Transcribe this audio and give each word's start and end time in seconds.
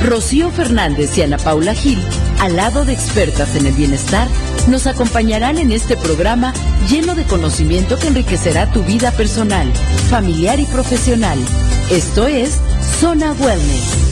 Rocío 0.02 0.50
Fernández 0.50 1.16
y 1.16 1.22
Ana 1.22 1.38
Paula 1.38 1.74
Gil, 1.74 2.02
al 2.40 2.56
lado 2.56 2.84
de 2.84 2.92
expertas 2.92 3.54
en 3.54 3.66
el 3.66 3.72
bienestar, 3.72 4.28
nos 4.68 4.86
acompañarán 4.86 5.58
en 5.58 5.70
este 5.70 5.96
programa 5.96 6.52
lleno 6.90 7.14
de 7.14 7.24
conocimiento 7.24 7.98
que 7.98 8.08
enriquecerá 8.08 8.70
tu 8.72 8.82
vida 8.82 9.12
personal, 9.12 9.72
familiar 10.10 10.58
y 10.58 10.64
profesional. 10.64 11.38
Esto 11.90 12.26
es 12.26 12.58
Zona 13.00 13.32
Wellness. 13.32 14.11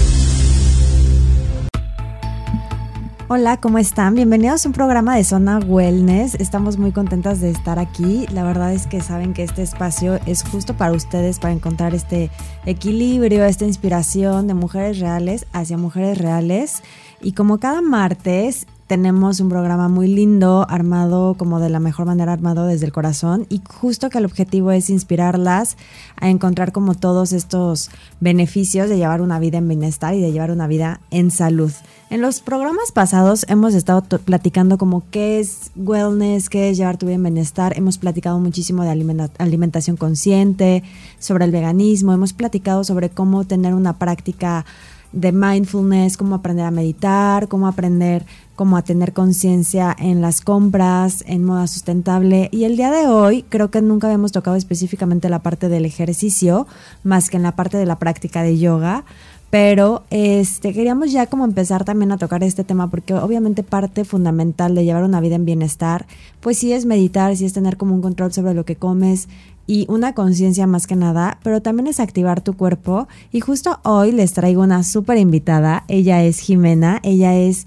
Hola, 3.33 3.59
¿cómo 3.59 3.79
están? 3.79 4.17
Bienvenidos 4.17 4.67
a 4.67 4.71
un 4.71 4.73
programa 4.73 5.15
de 5.15 5.23
Zona 5.23 5.61
Wellness. 5.61 6.35
Estamos 6.35 6.79
muy 6.79 6.91
contentas 6.91 7.41
de 7.41 7.49
estar 7.49 7.79
aquí. 7.79 8.27
La 8.33 8.43
verdad 8.43 8.73
es 8.73 8.89
que 8.89 9.01
saben 9.01 9.35
que 9.35 9.45
este 9.45 9.63
espacio 9.63 10.19
es 10.27 10.43
justo 10.43 10.77
para 10.77 10.91
ustedes, 10.91 11.39
para 11.39 11.55
encontrar 11.55 11.95
este 11.95 12.29
equilibrio, 12.67 13.45
esta 13.45 13.67
inspiración 13.67 14.49
de 14.49 14.55
mujeres 14.55 14.99
reales 14.99 15.47
hacia 15.53 15.79
mujeres 15.79 16.19
reales. 16.19 16.83
Y 17.23 17.35
como 17.35 17.61
cada 17.61 17.83
martes, 17.83 18.67
tenemos 18.91 19.39
un 19.39 19.49
programa 19.49 19.87
muy 19.87 20.09
lindo, 20.09 20.67
armado 20.69 21.37
como 21.39 21.61
de 21.61 21.71
la 21.71 21.79
mejor 21.79 22.07
manera, 22.07 22.33
armado 22.33 22.67
desde 22.67 22.87
el 22.87 22.93
corazón 22.93 23.47
y 23.49 23.63
justo 23.65 24.11
que 24.11 24.19
el 24.19 24.25
objetivo 24.25 24.73
es 24.73 24.91
inspirarlas 24.91 25.77
a 26.17 26.29
encontrar 26.29 26.73
como 26.73 26.97
todos 26.97 27.33
estos 27.33 27.89
beneficios 28.19 28.89
de 28.89 28.97
llevar 28.97 29.21
una 29.21 29.39
vida 29.39 29.59
en 29.59 29.69
bienestar 29.69 30.17
y 30.17 30.21
de 30.21 30.33
llevar 30.33 30.51
una 30.51 30.67
vida 30.67 31.01
en 31.13 31.31
salud. 31.31 31.71
En 32.11 32.21
los 32.21 32.41
programas 32.41 32.91
pasados 32.91 33.47
hemos 33.49 33.75
estado 33.75 34.03
platicando 34.03 34.77
como 34.77 35.05
qué 35.13 35.39
es 35.39 35.71
wellness, 35.77 36.49
qué 36.49 36.71
es 36.71 36.77
llevar 36.77 36.97
tu 36.97 37.07
vida 37.07 37.15
en 37.15 37.23
bienestar, 37.23 37.79
hemos 37.79 37.97
platicado 37.97 38.41
muchísimo 38.41 38.83
de 38.83 39.31
alimentación 39.39 39.97
consciente, 39.97 40.83
sobre 41.21 41.45
el 41.45 41.53
veganismo, 41.53 42.13
hemos 42.13 42.33
platicado 42.33 42.83
sobre 42.83 43.09
cómo 43.09 43.45
tener 43.45 43.73
una 43.73 43.99
práctica 43.99 44.65
de 45.13 45.33
mindfulness, 45.33 46.17
cómo 46.17 46.37
aprender 46.37 46.67
a 46.67 46.71
meditar, 46.71 47.49
cómo 47.49 47.67
aprender 47.67 48.25
cómo 48.61 48.77
a 48.77 48.83
tener 48.83 49.15
conciencia 49.15 49.97
en 49.99 50.21
las 50.21 50.43
compras, 50.43 51.25
en 51.27 51.45
moda 51.47 51.67
sustentable. 51.67 52.51
Y 52.53 52.65
el 52.65 52.77
día 52.77 52.91
de 52.91 53.07
hoy 53.07 53.43
creo 53.49 53.71
que 53.71 53.81
nunca 53.81 54.07
habíamos 54.07 54.33
tocado 54.33 54.55
específicamente 54.55 55.31
la 55.31 55.39
parte 55.39 55.71
del 55.71 55.87
ejercicio, 55.87 56.67
más 57.03 57.31
que 57.31 57.39
en 57.39 57.43
la 57.43 57.57
parte 57.57 57.79
de 57.79 57.87
la 57.87 57.99
práctica 57.99 58.43
de 58.43 58.59
yoga. 58.59 59.07
Pero 59.49 60.03
este 60.11 60.75
queríamos 60.75 61.11
ya 61.11 61.27
como 61.27 61.47
empezar 61.47 61.87
también 61.87 62.13
a 62.13 62.19
tocar 62.19 62.45
este 62.45 62.63
tema 62.63 62.91
porque 62.91 63.15
obviamente 63.15 63.63
parte 63.63 64.05
fundamental 64.05 64.75
de 64.75 64.85
llevar 64.85 65.05
una 65.05 65.23
vida 65.23 65.37
en 65.37 65.47
bienestar, 65.47 66.05
pues 66.41 66.59
sí 66.59 66.75
es 66.75 66.85
meditar, 66.85 67.35
sí 67.39 67.47
es 67.47 67.55
tener 67.55 67.79
como 67.79 67.95
un 67.95 68.03
control 68.03 68.31
sobre 68.31 68.53
lo 68.53 68.67
que 68.67 68.77
comes, 68.77 69.29
y 69.71 69.87
una 69.89 70.15
conciencia 70.15 70.67
más 70.67 70.89
que 70.89 70.97
nada, 70.97 71.39
pero 71.45 71.63
también 71.63 71.87
es 71.87 72.01
activar 72.01 72.41
tu 72.41 72.55
cuerpo. 72.57 73.07
Y 73.31 73.39
justo 73.39 73.79
hoy 73.85 74.11
les 74.11 74.33
traigo 74.33 74.65
una 74.65 74.83
súper 74.83 75.17
invitada. 75.17 75.85
Ella 75.87 76.25
es 76.25 76.41
Jimena, 76.41 76.99
ella 77.05 77.37
es 77.37 77.67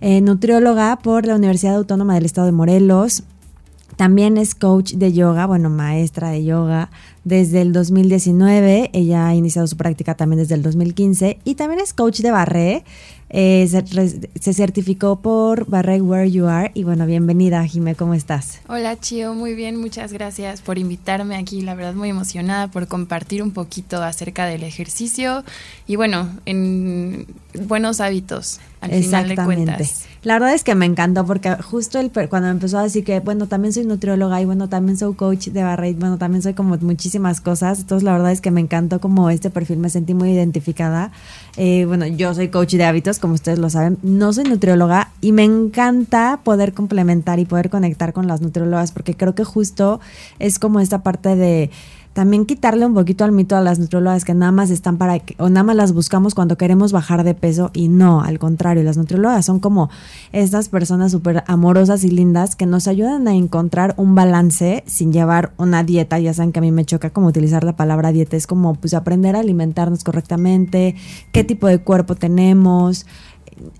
eh, 0.00 0.20
nutrióloga 0.20 0.98
por 0.98 1.26
la 1.26 1.36
Universidad 1.36 1.76
Autónoma 1.76 2.14
del 2.14 2.24
Estado 2.24 2.46
de 2.46 2.52
Morelos. 2.52 3.22
También 3.94 4.36
es 4.36 4.56
coach 4.56 4.94
de 4.94 5.12
yoga, 5.12 5.46
bueno, 5.46 5.70
maestra 5.70 6.30
de 6.30 6.44
yoga 6.44 6.90
desde 7.22 7.62
el 7.62 7.72
2019. 7.72 8.90
Ella 8.92 9.28
ha 9.28 9.34
iniciado 9.36 9.68
su 9.68 9.76
práctica 9.76 10.16
también 10.16 10.40
desde 10.40 10.56
el 10.56 10.62
2015 10.62 11.38
y 11.44 11.54
también 11.54 11.78
es 11.78 11.94
coach 11.94 12.18
de 12.18 12.32
barré. 12.32 12.84
Eh, 13.36 13.66
se, 13.66 14.52
certificó 14.52 15.16
por 15.20 15.68
Barré 15.68 16.00
Where 16.00 16.30
You 16.30 16.46
Are. 16.46 16.70
Y 16.72 16.84
bueno, 16.84 17.04
bienvenida, 17.04 17.66
Jime, 17.66 17.96
¿cómo 17.96 18.14
estás? 18.14 18.60
Hola, 18.68 18.96
Chio, 19.00 19.34
muy 19.34 19.56
bien, 19.56 19.74
muchas 19.74 20.12
gracias 20.12 20.62
por 20.62 20.78
invitarme 20.78 21.34
aquí. 21.34 21.60
La 21.60 21.74
verdad, 21.74 21.94
muy 21.94 22.10
emocionada 22.10 22.68
por 22.68 22.86
compartir 22.86 23.42
un 23.42 23.50
poquito 23.50 24.00
acerca 24.04 24.46
del 24.46 24.62
ejercicio 24.62 25.42
y 25.88 25.96
bueno, 25.96 26.30
en 26.46 27.26
buenos 27.54 28.00
hábitos, 28.00 28.60
al 28.84 29.02
final 29.02 29.28
de 29.28 29.36
cuentas. 29.36 30.04
La 30.22 30.34
verdad 30.34 30.54
es 30.54 30.64
que 30.64 30.74
me 30.74 30.86
encantó 30.86 31.26
porque 31.26 31.54
justo 31.56 31.98
el, 31.98 32.10
cuando 32.10 32.48
empezó 32.48 32.78
a 32.78 32.82
decir 32.82 33.04
que, 33.04 33.20
bueno, 33.20 33.46
también 33.46 33.74
soy 33.74 33.84
nutrióloga 33.84 34.40
y 34.40 34.46
bueno, 34.46 34.70
también 34.70 34.96
soy 34.96 35.14
coach 35.14 35.48
de 35.48 35.62
barra 35.62 35.86
y 35.86 35.92
bueno, 35.92 36.16
también 36.16 36.42
soy 36.42 36.54
como 36.54 36.78
muchísimas 36.78 37.42
cosas. 37.42 37.80
Entonces, 37.80 38.04
la 38.04 38.12
verdad 38.12 38.32
es 38.32 38.40
que 38.40 38.50
me 38.50 38.62
encantó 38.62 39.00
como 39.00 39.28
este 39.28 39.50
perfil, 39.50 39.78
me 39.78 39.90
sentí 39.90 40.14
muy 40.14 40.30
identificada. 40.30 41.12
Eh, 41.56 41.84
bueno, 41.86 42.06
yo 42.06 42.34
soy 42.34 42.48
coach 42.48 42.72
de 42.72 42.84
hábitos, 42.84 43.18
como 43.18 43.34
ustedes 43.34 43.58
lo 43.58 43.68
saben. 43.68 43.98
No 44.02 44.32
soy 44.32 44.44
nutrióloga 44.44 45.10
y 45.20 45.32
me 45.32 45.44
encanta 45.44 46.40
poder 46.42 46.72
complementar 46.72 47.38
y 47.38 47.44
poder 47.44 47.68
conectar 47.68 48.14
con 48.14 48.26
las 48.26 48.40
nutriólogas 48.40 48.92
porque 48.92 49.14
creo 49.14 49.34
que 49.34 49.44
justo 49.44 50.00
es 50.38 50.58
como 50.58 50.80
esta 50.80 51.02
parte 51.02 51.36
de 51.36 51.70
también 52.14 52.46
quitarle 52.46 52.86
un 52.86 52.94
poquito 52.94 53.24
al 53.24 53.32
mito 53.32 53.56
a 53.56 53.60
las 53.60 53.80
nutriólogas 53.80 54.24
que 54.24 54.34
nada 54.34 54.52
más 54.52 54.70
están 54.70 54.96
para 54.96 55.18
que, 55.18 55.34
o 55.38 55.48
nada 55.48 55.64
más 55.64 55.76
las 55.76 55.92
buscamos 55.92 56.34
cuando 56.34 56.56
queremos 56.56 56.92
bajar 56.92 57.24
de 57.24 57.34
peso 57.34 57.70
y 57.74 57.88
no, 57.88 58.22
al 58.22 58.38
contrario, 58.38 58.84
las 58.84 58.96
nutriólogas 58.96 59.44
son 59.44 59.58
como 59.58 59.90
estas 60.32 60.68
personas 60.68 61.10
súper 61.10 61.42
amorosas 61.48 62.04
y 62.04 62.10
lindas 62.10 62.54
que 62.54 62.66
nos 62.66 62.86
ayudan 62.86 63.26
a 63.26 63.34
encontrar 63.34 63.94
un 63.96 64.14
balance 64.14 64.84
sin 64.86 65.12
llevar 65.12 65.52
una 65.58 65.82
dieta, 65.82 66.18
ya 66.20 66.32
saben 66.32 66.52
que 66.52 66.60
a 66.60 66.62
mí 66.62 66.70
me 66.70 66.84
choca 66.84 67.10
como 67.10 67.26
utilizar 67.26 67.64
la 67.64 67.76
palabra 67.76 68.12
dieta, 68.12 68.36
es 68.36 68.46
como 68.46 68.74
pues 68.76 68.94
aprender 68.94 69.34
a 69.34 69.40
alimentarnos 69.40 70.04
correctamente, 70.04 70.94
qué 71.32 71.42
tipo 71.42 71.66
de 71.66 71.78
cuerpo 71.78 72.14
tenemos, 72.14 73.06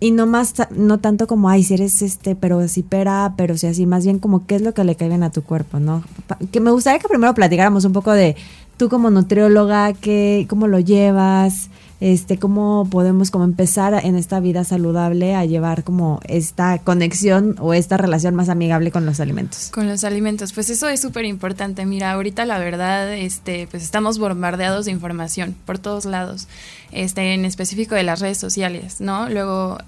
y 0.01 0.11
no 0.11 0.27
más, 0.27 0.55
no 0.71 0.99
tanto 0.99 1.27
como, 1.27 1.49
ay, 1.49 1.63
si 1.63 1.75
eres 1.75 2.03
este, 2.03 2.37
pero 2.37 2.67
si 2.69 2.83
pera, 2.83 3.35
pero 3.37 3.57
si 3.57 3.67
así, 3.67 3.87
más 3.87 4.05
bien 4.05 4.19
como 4.19 4.47
qué 4.47 4.57
es 4.57 4.63
lo 4.63 4.75
que 4.75 4.85
le 4.85 4.97
cae 4.97 5.13
a 5.13 5.31
tu 5.31 5.43
cuerpo, 5.43 5.79
¿no? 5.81 6.03
Que 6.51 6.61
me 6.61 6.71
gustaría 6.71 6.99
que 6.99 7.09
primero 7.09 7.35
platicáramos 7.35 7.85
un 7.85 7.93
poco 7.93 8.13
de 8.13 8.37
tú 8.77 8.89
como 8.89 9.11
nutrióloga, 9.11 9.93
qué, 9.93 10.47
cómo 10.49 10.67
lo 10.67 10.81
llevas, 10.81 11.71
este, 12.01 12.39
cómo 12.39 12.87
podemos 12.91 13.31
como 13.31 13.45
empezar 13.45 13.95
en 14.05 14.17
esta 14.17 14.41
vida 14.41 14.65
saludable 14.65 15.35
a 15.35 15.45
llevar 15.45 15.85
como 15.85 16.21
esta 16.25 16.79
conexión 16.79 17.57
o 17.61 17.73
esta 17.73 17.97
relación 17.97 18.35
más 18.35 18.49
amigable 18.49 18.91
con 18.91 19.07
los 19.07 19.21
alimentos. 19.21 19.71
Con 19.73 19.89
los 19.89 20.05
alimentos, 20.05 20.53
pues 20.53 20.71
eso 20.71 20.89
es 20.89 21.01
súper 21.01 21.25
importante. 21.25 21.87
Mira, 21.87 22.13
ahorita 22.13 22.45
la 22.47 22.59
verdad, 22.59 23.13
este, 23.15 23.69
pues 23.71 23.83
estamos 23.83 24.19
bombardeados 24.19 24.87
de 24.87 24.91
información 24.91 25.55
por 25.65 25.79
todos 25.79 26.05
lados, 26.05 26.49
este, 26.91 27.33
en 27.35 27.45
específico 27.45 27.95
de 27.95 28.03
las 28.03 28.21
redes 28.21 28.39
sociales, 28.39 29.01
¿no? 29.01 29.29
Luego, 29.29 29.79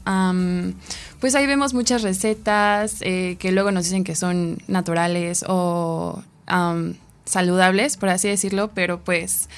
pues 1.20 1.34
ahí 1.34 1.46
vemos 1.46 1.74
muchas 1.74 2.02
recetas 2.02 2.96
eh, 3.00 3.36
que 3.38 3.52
luego 3.52 3.72
nos 3.72 3.84
dicen 3.84 4.04
que 4.04 4.14
son 4.14 4.58
naturales 4.68 5.44
o 5.48 6.22
saludables, 7.24 7.96
por 7.96 8.08
así 8.08 8.28
decirlo, 8.28 8.70
pero 8.74 9.00
pues... 9.00 9.48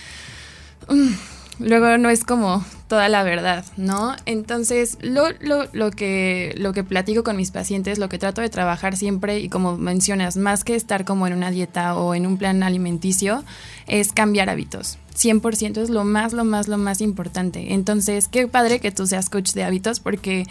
Mm, 0.89 1.12
luego 1.59 1.99
no 1.99 2.11
es 2.11 2.25
como 2.25 2.65
toda 2.89 3.09
la 3.09 3.23
verdad, 3.23 3.65
¿no? 3.77 4.17
Entonces, 4.27 4.97
lo, 5.03 5.31
lo, 5.41 5.67
lo, 5.73 5.91
que, 5.91 6.55
lo 6.57 6.73
que 6.73 6.85
platico 6.85 7.23
con 7.23 7.37
mis 7.37 7.51
pacientes, 7.51 7.99
lo 7.99 8.09
que 8.09 8.19
trato 8.19 8.41
de 8.41 8.49
trabajar 8.49 8.97
siempre, 8.97 9.41
y 9.41 9.49
como 9.49 9.77
mencionas, 9.77 10.37
más 10.37 10.65
que 10.65 10.75
estar 10.75 11.05
como 11.05 11.27
en 11.27 11.35
una 11.35 11.51
dieta 11.51 11.97
o 11.97 12.15
en 12.15 12.27
un 12.27 12.39
plan 12.39 12.63
alimenticio, 12.63 13.45
es 13.87 14.13
cambiar 14.13 14.49
hábitos. 14.49 14.99
100% 15.15 15.79
es 15.79 15.91
lo 15.91 16.05
más, 16.05 16.33
lo 16.33 16.45
más, 16.45 16.69
lo 16.69 16.79
más 16.79 17.01
importante. 17.01 17.75
Entonces, 17.75 18.29
qué 18.29 18.47
padre 18.49 18.81
que 18.81 18.93
tú 18.93 19.07
seas 19.07 19.29
coach 19.29 19.53
de 19.53 19.65
hábitos 19.65 20.01
porque, 20.01 20.47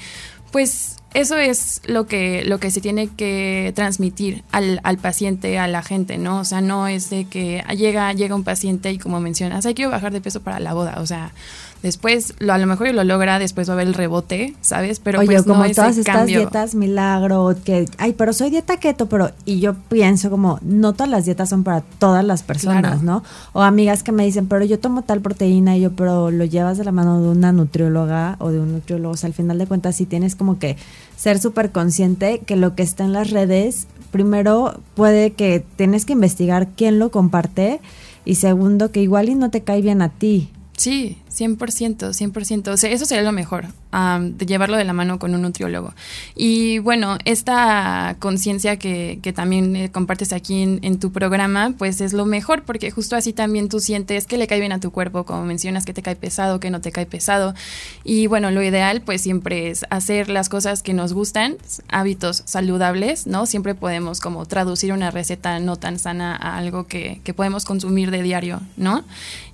pues, 0.52 0.97
eso 1.14 1.38
es 1.38 1.82
lo 1.86 2.06
que, 2.06 2.44
lo 2.46 2.60
que 2.60 2.72
se 2.72 2.82
tiene 2.82 3.08
que 3.08 3.72
transmitir 3.76 4.44
al, 4.52 4.80
al, 4.84 4.98
paciente, 4.98 5.58
a 5.58 5.68
la 5.68 5.82
gente, 5.82 6.18
¿no? 6.18 6.40
O 6.40 6.46
sea, 6.46 6.62
no 6.62 6.88
es 6.88 7.10
de 7.10 7.26
que 7.26 7.64
llega, 7.76 8.14
llega 8.14 8.36
un 8.36 8.44
paciente 8.44 8.92
y 8.92 8.98
como 8.98 9.20
mencionas, 9.20 9.66
hay 9.66 9.74
que 9.74 9.88
bajar 9.88 10.12
de 10.12 10.22
peso 10.22 10.42
para 10.42 10.60
la 10.60 10.74
boda, 10.74 10.98
o 11.00 11.08
sea, 11.08 11.32
Después, 11.84 12.34
lo, 12.40 12.54
a 12.54 12.58
lo 12.58 12.66
mejor 12.66 12.92
lo 12.94 13.04
logra, 13.04 13.38
después 13.38 13.70
va 13.70 13.74
a 13.74 13.76
haber 13.76 13.88
el 13.88 13.94
rebote, 13.94 14.56
¿sabes? 14.62 15.00
Pero 15.00 15.20
Oye, 15.20 15.28
pues 15.28 15.44
como 15.44 15.64
todas 15.70 15.98
estas 15.98 16.26
dietas 16.26 16.74
milagro, 16.74 17.56
que, 17.64 17.86
ay, 18.00 18.14
pero 18.14 18.34
soy 18.34 18.50
dieta 18.50 18.78
keto, 18.78 19.08
pero, 19.08 19.32
y 19.46 19.60
yo 19.60 19.76
pienso 19.76 20.30
como, 20.32 20.60
no 20.64 20.94
todas 20.94 21.10
las 21.10 21.26
dietas 21.26 21.50
son 21.50 21.64
para 21.64 21.82
todas 21.82 22.26
las 22.26 22.42
personas, 22.42 23.04
¿no? 23.04 23.24
O 23.54 23.62
amigas 23.62 24.02
que 24.02 24.12
me 24.12 24.26
dicen, 24.26 24.48
pero 24.48 24.66
yo 24.66 24.80
tomo 24.80 25.04
tal 25.04 25.22
proteína 25.22 25.78
y 25.78 25.82
yo, 25.82 25.92
pero 25.92 26.32
lo 26.32 26.46
llevas 26.46 26.80
de 26.80 26.84
la 26.84 26.92
mano 26.92 27.22
de 27.22 27.30
una 27.30 27.52
nutrióloga 27.52 28.38
o 28.40 28.50
de 28.50 28.60
un 28.60 28.74
nutriólogo. 28.74 29.14
O 29.14 29.18
sea, 29.18 29.28
al 29.28 29.34
final 29.34 29.60
de 29.60 29.68
cuentas, 29.68 29.96
sí 29.96 30.06
tienes 30.06 30.36
como 30.36 30.58
que 30.58 30.78
ser 31.16 31.40
súper 31.40 31.72
consciente 31.72 32.40
que 32.40 32.56
lo 32.56 32.76
que 32.76 32.84
está 32.84 33.04
en 33.04 33.14
las 33.14 33.32
redes, 33.32 33.88
primero 34.12 34.80
puede 34.96 35.32
que 35.32 35.64
tienes 35.76 36.06
que 36.06 36.14
investigar 36.14 36.70
quién 36.76 37.00
lo 37.00 37.12
comparte 37.12 37.80
y 38.26 38.36
segundo 38.36 38.92
que 38.92 39.02
igual 39.02 39.30
y 39.30 39.36
no 39.36 39.50
te 39.50 39.62
cae 39.62 39.82
bien 39.82 40.02
a 40.02 40.10
ti. 40.10 40.50
Sí, 40.78 41.18
100%, 41.36 42.14
100%. 42.14 42.68
O 42.68 42.78
sea, 42.78 42.92
eso 42.92 43.06
sería 43.06 43.24
lo 43.24 43.32
mejor, 43.32 43.66
de 43.92 44.46
llevarlo 44.46 44.78
de 44.78 44.84
la 44.84 44.94
mano 44.94 45.18
con 45.18 45.34
un 45.34 45.42
nutriólogo. 45.42 45.94
Y 46.36 46.80
bueno, 46.80 47.18
esta 47.26 48.16
conciencia 48.20 48.78
que, 48.78 49.20
que, 49.22 49.34
también 49.34 49.76
eh, 49.76 49.92
compartes 49.92 50.34
aquí 50.34 50.62
en, 50.62 51.00
tu 51.00 51.12
programa, 51.12 51.74
pues 51.78 52.02
es 52.02 52.14
lo 52.14 52.26
mejor, 52.26 52.64
porque 52.64 52.92
justo 52.92 53.16
así 53.16 53.34
también 53.34 53.70
tú 53.70 53.80
sientes 53.80 54.26
que 54.26 54.38
le 54.38 54.48
cae 54.48 54.60
bien 54.60 54.72
a 54.72 54.80
tu 54.80 54.92
cuerpo, 54.92 55.26
como 55.26 55.46
mencionas, 55.46 55.86
que 55.86 55.94
te 55.94 56.02
cae 56.02 56.16
pesado, 56.16 56.60
que 56.60 56.70
no 56.70 56.82
te 56.82 56.92
cae 56.92 57.06
pesado. 57.06 57.54
Y 58.04 58.28
bueno, 58.28 58.52
lo 58.52 58.62
ideal 58.62 59.02
pues 59.02 59.22
siempre 59.22 59.70
es 59.70 59.86
hacer 59.90 60.30
las 60.30 60.50
cosas 60.50 60.84
que 60.84 60.94
nos 60.94 61.14
gustan, 61.14 61.56
hábitos 61.88 62.44
saludables, 62.46 63.28
¿no? 63.28 63.46
Siempre 63.46 63.76
podemos 63.76 64.20
como 64.20 64.46
traducir 64.46 64.92
una 64.92 65.12
receta 65.12 65.60
no 65.60 65.78
tan 65.78 66.00
sana 66.00 66.36
a 66.36 66.58
algo 66.58 66.88
que, 66.88 67.22
que 67.24 67.34
podemos 67.34 67.66
consumir 67.66 68.12
de 68.12 68.22
diario, 68.22 68.62
¿no? 68.76 69.04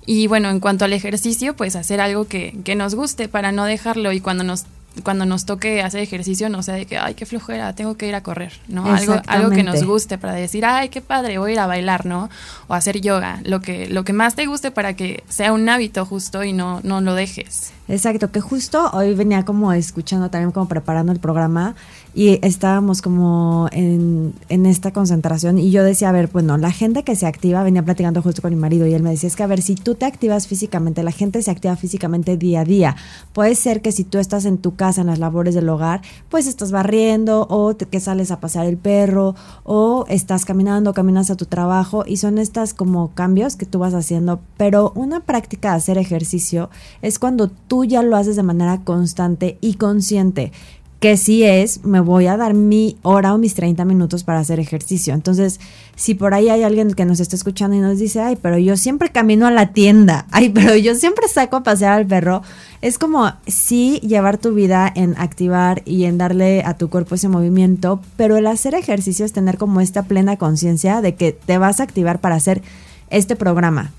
Y 0.06 0.26
bueno, 0.26 0.50
en 0.50 0.60
cuanto 0.60 0.84
al 0.84 0.92
ejercicio, 0.92 1.54
pues 1.56 1.76
hacer 1.76 2.00
algo 2.00 2.26
que, 2.26 2.54
que 2.64 2.74
nos 2.74 2.94
guste 2.94 3.28
para 3.28 3.52
no 3.52 3.64
dejarlo 3.64 4.12
y 4.12 4.20
cuando 4.20 4.33
nos 4.42 4.64
cuando 5.02 5.26
nos 5.26 5.44
toque 5.44 5.82
hacer 5.82 6.00
ejercicio 6.00 6.48
no 6.48 6.62
sea 6.62 6.74
de 6.74 6.86
que, 6.86 6.98
ay, 6.98 7.14
qué 7.14 7.26
flojera, 7.26 7.74
tengo 7.74 7.96
que 7.96 8.06
ir 8.06 8.14
a 8.14 8.22
correr, 8.22 8.52
¿no? 8.68 8.84
Algo, 8.86 9.20
algo 9.26 9.50
que 9.50 9.64
nos 9.64 9.82
guste 9.82 10.18
para 10.18 10.34
decir, 10.34 10.64
ay, 10.64 10.88
qué 10.88 11.00
padre, 11.00 11.38
voy 11.38 11.50
a 11.50 11.54
ir 11.54 11.60
a 11.60 11.66
bailar, 11.66 12.06
¿no? 12.06 12.30
O 12.68 12.74
hacer 12.74 13.00
yoga, 13.00 13.40
lo 13.44 13.60
que, 13.60 13.88
lo 13.88 14.04
que 14.04 14.12
más 14.12 14.36
te 14.36 14.46
guste 14.46 14.70
para 14.70 14.94
que 14.94 15.24
sea 15.28 15.52
un 15.52 15.68
hábito 15.68 16.04
justo 16.06 16.44
y 16.44 16.52
no, 16.52 16.80
no 16.84 17.00
lo 17.00 17.14
dejes. 17.14 17.72
Exacto, 17.88 18.30
que 18.30 18.40
justo 18.40 18.90
hoy 18.92 19.14
venía 19.14 19.44
como 19.44 19.72
escuchando 19.72 20.30
también 20.30 20.52
como 20.52 20.68
preparando 20.68 21.12
el 21.12 21.18
programa 21.18 21.74
y 22.14 22.38
estábamos 22.46 23.02
como 23.02 23.68
en, 23.72 24.34
en, 24.48 24.66
esta 24.66 24.92
concentración 24.92 25.58
y 25.58 25.72
yo 25.72 25.82
decía, 25.82 26.10
a 26.10 26.12
ver, 26.12 26.28
bueno, 26.32 26.56
la 26.56 26.70
gente 26.70 27.02
que 27.02 27.16
se 27.16 27.26
activa, 27.26 27.64
venía 27.64 27.84
platicando 27.84 28.22
justo 28.22 28.40
con 28.40 28.52
mi 28.52 28.56
marido 28.56 28.86
y 28.86 28.94
él 28.94 29.02
me 29.02 29.10
decía, 29.10 29.26
es 29.26 29.34
que 29.34 29.42
a 29.42 29.48
ver, 29.48 29.62
si 29.62 29.74
tú 29.74 29.96
te 29.96 30.06
activas 30.06 30.46
físicamente, 30.46 31.02
la 31.02 31.10
gente 31.10 31.42
se 31.42 31.50
activa 31.50 31.74
físicamente 31.74 32.36
día 32.36 32.60
a 32.60 32.64
día. 32.64 32.96
Puede 33.32 33.56
ser 33.56 33.82
que 33.82 33.90
si 33.90 34.04
tú 34.04 34.18
estás 34.18 34.44
en 34.44 34.58
tu 34.58 34.76
casa, 34.76 35.00
en 35.00 35.08
las 35.08 35.18
labores 35.18 35.56
del 35.56 35.68
hogar, 35.68 36.02
pues 36.28 36.46
estás 36.46 36.70
barriendo 36.70 37.48
o 37.50 37.76
que 37.76 37.98
sales 37.98 38.30
a 38.30 38.38
pasear 38.40 38.66
el 38.66 38.76
perro 38.76 39.34
o 39.64 40.04
estás 40.08 40.44
caminando, 40.44 40.94
caminas 40.94 41.30
a 41.30 41.36
tu 41.36 41.46
trabajo 41.46 42.04
y 42.06 42.18
son 42.18 42.38
estas 42.38 42.74
como 42.74 43.12
cambios 43.14 43.56
que 43.56 43.66
tú 43.66 43.80
vas 43.80 43.94
haciendo. 43.94 44.40
Pero 44.56 44.92
una 44.94 45.20
práctica 45.20 45.70
de 45.70 45.76
hacer 45.78 45.98
ejercicio 45.98 46.70
es 47.02 47.18
cuando 47.18 47.48
tú 47.48 47.84
ya 47.84 48.02
lo 48.02 48.16
haces 48.16 48.36
de 48.36 48.44
manera 48.44 48.82
constante 48.82 49.58
y 49.60 49.74
consciente 49.74 50.52
que 51.04 51.18
sí 51.18 51.44
es, 51.44 51.84
me 51.84 52.00
voy 52.00 52.28
a 52.28 52.38
dar 52.38 52.54
mi 52.54 52.96
hora 53.02 53.34
o 53.34 53.36
mis 53.36 53.52
30 53.52 53.84
minutos 53.84 54.24
para 54.24 54.38
hacer 54.38 54.58
ejercicio. 54.58 55.12
Entonces, 55.12 55.60
si 55.96 56.14
por 56.14 56.32
ahí 56.32 56.48
hay 56.48 56.62
alguien 56.62 56.94
que 56.94 57.04
nos 57.04 57.20
está 57.20 57.36
escuchando 57.36 57.76
y 57.76 57.80
nos 57.80 57.98
dice, 57.98 58.22
ay, 58.22 58.38
pero 58.40 58.56
yo 58.56 58.74
siempre 58.78 59.10
camino 59.10 59.46
a 59.46 59.50
la 59.50 59.74
tienda, 59.74 60.24
ay, 60.30 60.48
pero 60.48 60.74
yo 60.76 60.94
siempre 60.94 61.28
saco 61.28 61.56
a 61.56 61.62
pasear 61.62 61.92
al 61.92 62.06
perro, 62.06 62.40
es 62.80 62.96
como 62.96 63.30
sí 63.46 64.00
llevar 64.00 64.38
tu 64.38 64.54
vida 64.54 64.90
en 64.96 65.14
activar 65.18 65.82
y 65.84 66.04
en 66.04 66.16
darle 66.16 66.62
a 66.64 66.78
tu 66.78 66.88
cuerpo 66.88 67.16
ese 67.16 67.28
movimiento, 67.28 68.00
pero 68.16 68.38
el 68.38 68.46
hacer 68.46 68.74
ejercicio 68.74 69.26
es 69.26 69.34
tener 69.34 69.58
como 69.58 69.82
esta 69.82 70.04
plena 70.04 70.38
conciencia 70.38 71.02
de 71.02 71.16
que 71.16 71.32
te 71.32 71.58
vas 71.58 71.80
a 71.80 71.82
activar 71.82 72.22
para 72.22 72.36
hacer 72.36 72.62
este 73.10 73.36
programa, 73.36 73.92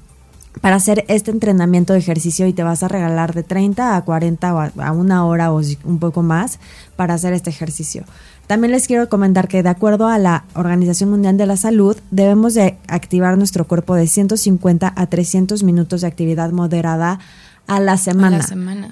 para 0.62 0.76
hacer 0.76 1.06
este 1.08 1.32
entrenamiento 1.32 1.94
de 1.94 2.00
ejercicio 2.00 2.48
y 2.48 2.54
te 2.54 2.64
vas 2.64 2.84
a 2.84 2.88
regalar 2.88 3.34
de 3.34 3.44
30 3.44 3.96
a 3.96 4.02
40 4.04 4.56
o 4.56 4.60
a, 4.82 4.92
una 4.92 5.26
hora 5.26 5.52
o 5.52 5.62
un 5.84 6.00
poco 6.00 6.24
más 6.24 6.60
para 6.96 7.14
hacer 7.14 7.34
este 7.34 7.50
ejercicio. 7.50 8.06
También 8.48 8.72
les 8.72 8.88
quiero 8.88 9.10
comentar 9.10 9.48
que 9.48 9.64
de 9.64 9.70
acuerdo 9.70 10.08
a 10.08 10.20
la 10.20 10.46
Organización 10.54 11.10
Mundial 11.10 11.36
de 11.38 11.48
la 11.48 11.58
Salud, 11.58 11.98
debemos 12.12 12.54
de 12.54 12.78
activar 12.88 13.38
nuestro 13.38 13.66
cuerpo 13.66 13.96
de 13.96 14.08
150 14.08 14.94
a 14.96 15.08
300 15.08 15.64
minutos 15.64 16.02
de 16.02 16.08
actividad 16.08 16.52
moderada 16.52 17.20
a 17.68 17.80
la 17.80 17.98
semana. 17.98 18.46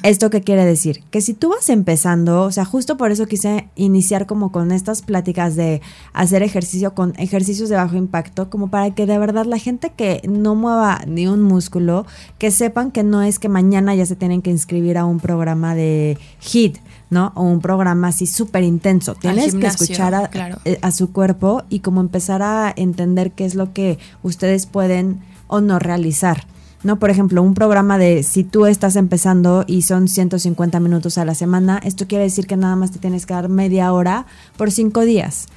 ¿Esto 0.03 0.29
qué 0.29 0.41
quiere 0.41 0.65
decir? 0.65 1.03
Que 1.11 1.21
si 1.21 1.33
tú 1.33 1.49
vas 1.49 1.69
empezando, 1.69 2.41
o 2.41 2.51
sea, 2.51 2.65
justo 2.65 2.97
por 2.97 3.11
eso 3.11 3.25
quise 3.27 3.69
iniciar 3.75 4.25
como 4.25 4.51
con 4.51 4.71
estas 4.71 5.01
pláticas 5.01 5.55
de 5.55 5.81
hacer 6.13 6.43
ejercicio 6.43 6.95
con 6.95 7.13
ejercicios 7.17 7.69
de 7.69 7.75
bajo 7.75 7.95
impacto, 7.95 8.49
como 8.49 8.69
para 8.69 8.93
que 8.95 9.05
de 9.05 9.17
verdad 9.17 9.45
la 9.45 9.57
gente 9.59 9.91
que 9.95 10.21
no 10.27 10.55
mueva 10.55 11.01
ni 11.07 11.27
un 11.27 11.41
músculo, 11.41 12.05
que 12.37 12.51
sepan 12.51 12.91
que 12.91 13.03
no 13.03 13.21
es 13.21 13.39
que 13.39 13.49
mañana 13.49 13.93
ya 13.95 14.05
se 14.05 14.15
tienen 14.15 14.41
que 14.41 14.49
inscribir 14.49 14.97
a 14.97 15.05
un 15.05 15.19
programa 15.19 15.75
de 15.75 16.17
HIT, 16.41 16.79
¿no? 17.09 17.31
O 17.35 17.43
un 17.43 17.61
programa 17.61 18.07
así 18.07 18.25
súper 18.25 18.63
intenso. 18.63 19.15
Tienes 19.15 19.53
que 19.53 19.67
escuchar 19.67 20.15
a, 20.15 20.29
eh, 20.65 20.79
a 20.81 20.91
su 20.91 21.11
cuerpo 21.11 21.63
y 21.69 21.79
como 21.79 22.01
empezar 22.01 22.41
a 22.41 22.73
entender 22.75 23.31
qué 23.31 23.45
es 23.45 23.55
lo 23.55 23.71
que 23.71 23.99
ustedes 24.23 24.65
pueden 24.65 25.21
o 25.47 25.61
no 25.61 25.77
realizar. 25.77 26.47
¿No? 26.83 26.99
Por 26.99 27.09
ejemplo, 27.09 27.41
un 27.41 27.53
programa 27.53 27.97
de 27.97 28.23
si 28.23 28.43
tú 28.43 28.65
estás 28.65 28.95
empezando 28.95 29.63
y 29.67 29.83
son 29.83 30.07
150 30.07 30.79
minutos 30.79 31.17
a 31.17 31.25
la 31.25 31.35
semana, 31.35 31.79
esto 31.83 32.07
quiere 32.07 32.25
decir 32.25 32.47
que 32.47 32.57
nada 32.57 32.75
más 32.75 32.91
te 32.91 32.99
tienes 32.99 33.25
que 33.25 33.33
dar 33.33 33.49
media 33.49 33.91
hora 33.93 34.25
por 34.57 34.71
cinco 34.71 35.01
días. 35.01 35.47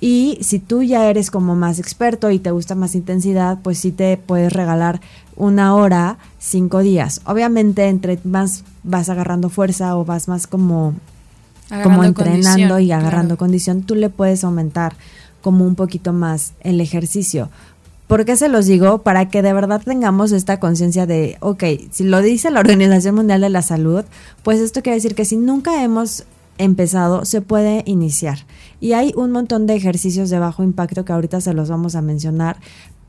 Y 0.00 0.38
si 0.42 0.60
tú 0.60 0.82
ya 0.82 1.10
eres 1.10 1.30
como 1.30 1.56
más 1.56 1.80
experto 1.80 2.30
y 2.30 2.38
te 2.38 2.52
gusta 2.52 2.76
más 2.76 2.94
intensidad, 2.94 3.58
pues 3.62 3.78
sí 3.78 3.90
te 3.90 4.16
puedes 4.16 4.52
regalar 4.52 5.00
una 5.34 5.74
hora, 5.74 6.18
cinco 6.38 6.80
días. 6.80 7.20
Obviamente, 7.24 7.88
entre 7.88 8.18
más 8.22 8.64
vas 8.84 9.08
agarrando 9.08 9.48
fuerza 9.48 9.96
o 9.96 10.04
vas 10.04 10.28
más 10.28 10.46
como, 10.46 10.94
como 11.82 12.04
entrenando 12.04 12.78
y 12.78 12.92
agarrando 12.92 13.36
condición, 13.36 13.82
tú 13.82 13.96
le 13.96 14.08
puedes 14.08 14.44
aumentar 14.44 14.94
como 15.40 15.64
un 15.64 15.74
poquito 15.74 16.12
más 16.12 16.52
el 16.60 16.80
ejercicio. 16.80 17.50
¿Por 18.08 18.24
qué 18.24 18.36
se 18.36 18.48
los 18.48 18.64
digo? 18.64 19.02
Para 19.02 19.28
que 19.28 19.42
de 19.42 19.52
verdad 19.52 19.82
tengamos 19.84 20.32
esta 20.32 20.58
conciencia 20.58 21.04
de, 21.06 21.36
ok, 21.40 21.62
si 21.90 22.04
lo 22.04 22.22
dice 22.22 22.50
la 22.50 22.60
Organización 22.60 23.14
Mundial 23.14 23.42
de 23.42 23.50
la 23.50 23.60
Salud, 23.60 24.02
pues 24.42 24.60
esto 24.60 24.82
quiere 24.82 24.96
decir 24.96 25.14
que 25.14 25.26
si 25.26 25.36
nunca 25.36 25.84
hemos 25.84 26.24
empezado, 26.56 27.26
se 27.26 27.42
puede 27.42 27.82
iniciar. 27.84 28.38
Y 28.80 28.94
hay 28.94 29.12
un 29.14 29.30
montón 29.30 29.66
de 29.66 29.74
ejercicios 29.74 30.30
de 30.30 30.38
bajo 30.38 30.62
impacto 30.62 31.04
que 31.04 31.12
ahorita 31.12 31.42
se 31.42 31.52
los 31.52 31.68
vamos 31.68 31.96
a 31.96 32.02
mencionar, 32.02 32.56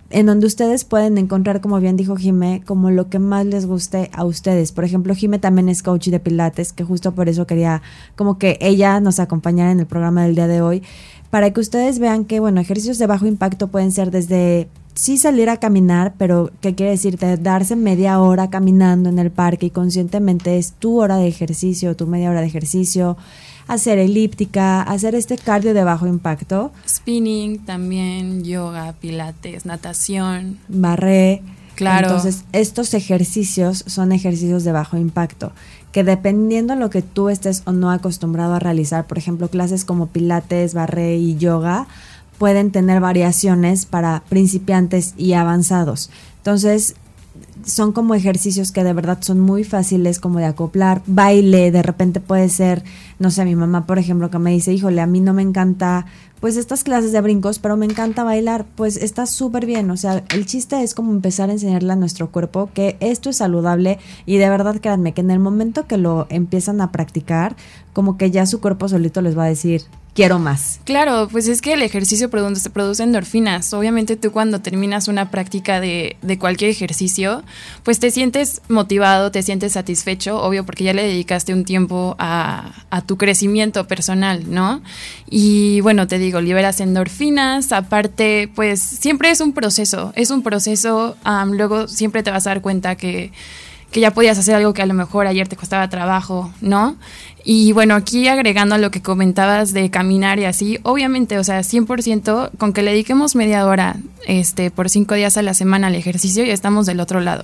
en 0.10 0.26
donde 0.26 0.48
ustedes 0.48 0.84
pueden 0.84 1.18
encontrar, 1.18 1.62
como 1.62 1.80
bien 1.80 1.96
dijo 1.96 2.18
Jime, 2.18 2.62
como 2.66 2.92
lo 2.92 3.10
que 3.10 3.20
más 3.20 3.46
les 3.46 3.66
guste 3.66 4.10
a 4.12 4.26
ustedes. 4.26 4.74
Por 4.74 4.84
ejemplo, 4.84 5.16
Jime 5.16 5.40
también 5.40 5.70
es 5.70 5.82
coach 5.82 6.10
de 6.10 6.20
Pilates, 6.20 6.74
que 6.74 6.84
justo 6.84 7.14
por 7.14 7.30
eso 7.30 7.48
quería 7.48 7.82
como 8.18 8.38
que 8.38 8.58
ella 8.60 9.00
nos 9.00 9.20
acompañara 9.20 9.72
en 9.72 9.80
el 9.80 9.86
programa 9.86 10.24
del 10.24 10.36
día 10.36 10.48
de 10.48 10.62
hoy, 10.62 10.84
para 11.30 11.52
que 11.54 11.62
ustedes 11.62 12.00
vean 12.00 12.26
que, 12.26 12.42
bueno, 12.42 12.60
ejercicios 12.60 12.98
de 12.98 13.08
bajo 13.08 13.28
impacto 13.28 13.70
pueden 13.70 13.92
ser 13.92 14.12
desde 14.12 14.68
sí 14.94 15.18
salir 15.18 15.50
a 15.50 15.58
caminar, 15.58 16.14
pero 16.18 16.52
¿qué 16.62 16.76
quiere 16.76 16.92
decirte? 16.92 17.38
Darse 17.38 17.76
media 17.76 18.20
hora 18.20 18.50
caminando 18.50 19.10
en 19.10 19.20
el 19.20 19.32
parque 19.32 19.68
y 19.68 19.70
conscientemente 19.70 20.58
es 20.58 20.74
tu 20.74 21.00
hora 21.00 21.18
de 21.18 21.28
ejercicio, 21.28 21.96
tu 21.96 22.08
media 22.08 22.30
hora 22.30 22.42
de 22.42 22.48
ejercicio, 22.48 23.18
hacer 23.68 24.00
elíptica, 24.00 24.82
hacer 24.82 25.16
este 25.16 25.38
cardio 25.38 25.74
de 25.74 25.84
bajo 25.84 26.08
impacto. 26.08 26.72
Spinning 26.88 27.60
también, 27.66 28.44
yoga, 28.44 28.94
pilates, 29.00 29.66
natación. 29.66 30.58
Barré. 30.68 31.42
Claro. 31.76 32.08
Entonces, 32.08 32.44
estos 32.52 32.94
ejercicios 32.94 33.86
son 33.88 34.12
ejercicios 34.12 34.66
de 34.66 34.74
bajo 34.74 34.98
impacto, 34.98 35.54
que 35.94 36.04
dependiendo 36.04 36.74
de 36.74 36.80
lo 36.82 36.90
que 36.90 37.02
tú 37.02 37.30
estés 37.30 37.62
o 37.66 37.72
no 37.72 37.90
acostumbrado 37.90 38.56
a 38.56 38.60
realizar, 38.60 39.08
por 39.08 39.18
ejemplo, 39.18 39.48
clases 39.48 39.86
como 39.86 40.08
pilates, 40.08 40.74
barré 40.74 41.16
y 41.16 41.38
yoga, 41.38 41.88
pueden 42.40 42.72
tener 42.72 43.02
variaciones 43.02 43.86
para 43.86 44.24
principiantes 44.30 45.14
y 45.18 45.34
avanzados. 45.34 46.10
Entonces, 46.38 46.96
son 47.66 47.92
como 47.92 48.16
ejercicios 48.16 48.72
que 48.72 48.84
de 48.84 48.94
verdad 48.94 49.20
son 49.22 49.40
muy 49.40 49.64
fáciles 49.64 50.20
como 50.20 50.40
de 50.40 50.46
acoplar. 50.46 51.02
Baile, 51.06 51.72
de 51.72 51.84
repente 51.84 52.20
puede 52.20 52.50
ser, 52.50 52.84
no 53.20 53.30
sé, 53.30 53.46
mi 53.46 53.56
mamá, 53.56 53.86
por 53.86 54.00
ejemplo, 54.00 54.32
que 54.32 54.40
me 54.40 54.52
dice, 54.52 54.74
híjole, 54.74 55.02
a 55.02 55.06
mí 55.06 55.20
no 55.20 55.34
me 55.34 55.42
encanta 55.42 56.06
pues 56.40 56.56
estas 56.56 56.86
clases 56.86 57.12
de 57.12 57.20
brincos, 57.20 57.60
pero 57.60 57.76
me 57.76 57.86
encanta 57.86 58.24
bailar, 58.24 58.66
pues 58.76 58.96
está 58.96 59.26
súper 59.26 59.66
bien. 59.66 59.92
O 59.92 59.98
sea, 59.98 60.24
el 60.34 60.46
chiste 60.46 60.82
es 60.82 60.94
como 60.94 61.12
empezar 61.12 61.50
a 61.50 61.54
enseñarle 61.54 61.92
a 61.92 61.98
nuestro 61.98 62.32
cuerpo 62.32 62.70
que 62.74 62.96
esto 63.02 63.30
es 63.30 63.38
saludable 63.38 64.00
y 64.26 64.38
de 64.38 64.50
verdad 64.50 64.80
créanme 64.82 65.14
que 65.14 65.22
en 65.22 65.32
el 65.32 65.40
momento 65.40 65.86
que 65.86 65.98
lo 65.98 66.28
empiezan 66.30 66.80
a 66.80 66.92
practicar, 66.94 67.58
como 67.92 68.18
que 68.18 68.32
ya 68.32 68.46
su 68.46 68.62
cuerpo 68.62 68.88
solito 68.88 69.22
les 69.22 69.38
va 69.38 69.44
a 69.44 69.50
decir, 69.50 69.82
quiero 70.14 70.40
más. 70.40 70.80
Claro, 70.84 71.28
pues 71.32 71.48
es 71.48 71.62
que 71.62 71.74
el 71.74 71.82
ejercicio 71.82 72.30
produce, 72.30 72.70
produce 72.70 73.04
endorfinas. 73.04 73.74
Obviamente 73.74 74.16
tú 74.16 74.32
cuando 74.32 74.60
terminas 74.60 75.08
una 75.08 75.32
práctica 75.32 75.80
de, 75.80 76.18
de, 76.22 76.38
cualquier 76.38 76.72
ejercicio, 76.72 77.44
pues 77.84 78.00
te 78.00 78.12
sientes 78.12 78.62
motivado, 78.68 79.32
te 79.32 79.44
sientes 79.44 79.74
satisfecho, 79.74 80.42
obvio 80.42 80.66
porque 80.66 80.84
ya 80.84 80.94
le 80.94 81.04
dedicaste 81.04 81.54
un 81.54 81.64
tiempo 81.64 82.16
a, 82.20 82.74
a 82.90 83.02
tu 83.02 83.18
crecimiento 83.18 83.88
personal, 83.88 84.44
¿no? 84.50 84.82
Y 85.30 85.82
bueno, 85.82 86.08
te 86.08 86.18
digo, 86.18 86.42
liberas 86.42 86.80
endorfinas, 86.80 87.72
aparte, 87.72 88.50
pues 88.56 88.82
siempre 88.82 89.30
es 89.30 89.42
un 89.42 89.54
proceso, 89.54 90.12
es 90.16 90.32
un 90.32 90.44
proceso, 90.44 91.16
luego 91.52 91.88
siempre 91.88 92.24
te 92.24 92.32
vas 92.32 92.48
a 92.48 92.52
dar 92.52 92.62
cuenta 92.62 92.96
que 92.96 93.32
que 93.92 94.00
ya 94.00 94.12
podías 94.12 94.38
hacer 94.38 94.56
algo 94.56 94.74
que 94.74 94.82
a 94.82 94.86
lo 94.86 94.94
mejor 94.94 95.28
ayer 95.28 95.48
te 95.48 95.56
costaba 95.56 95.90
trabajo, 95.90 96.52
¿no? 96.62 96.96
Y 97.44 97.72
bueno, 97.72 97.96
aquí 97.96 98.28
agregando 98.28 98.76
a 98.76 98.78
lo 98.78 98.92
que 98.92 99.02
comentabas 99.02 99.74
de 99.74 99.90
caminar 99.90 100.40
y 100.40 100.46
así, 100.46 100.78
obviamente, 100.84 101.38
o 101.38 101.44
sea, 101.44 101.62
100% 101.62 102.52
con 102.58 102.74
que 102.74 102.84
le 102.84 102.92
dediquemos 102.92 103.36
media 103.36 103.66
hora 103.66 103.96
este, 104.28 104.72
por 104.72 104.90
cinco 104.90 105.16
días 105.16 105.38
a 105.38 105.42
la 105.42 105.54
semana 105.54 105.88
al 105.88 105.96
ejercicio, 105.96 106.44
ya 106.44 106.54
estamos 106.54 106.86
del 106.86 107.00
otro 107.00 107.22
lado. 107.22 107.44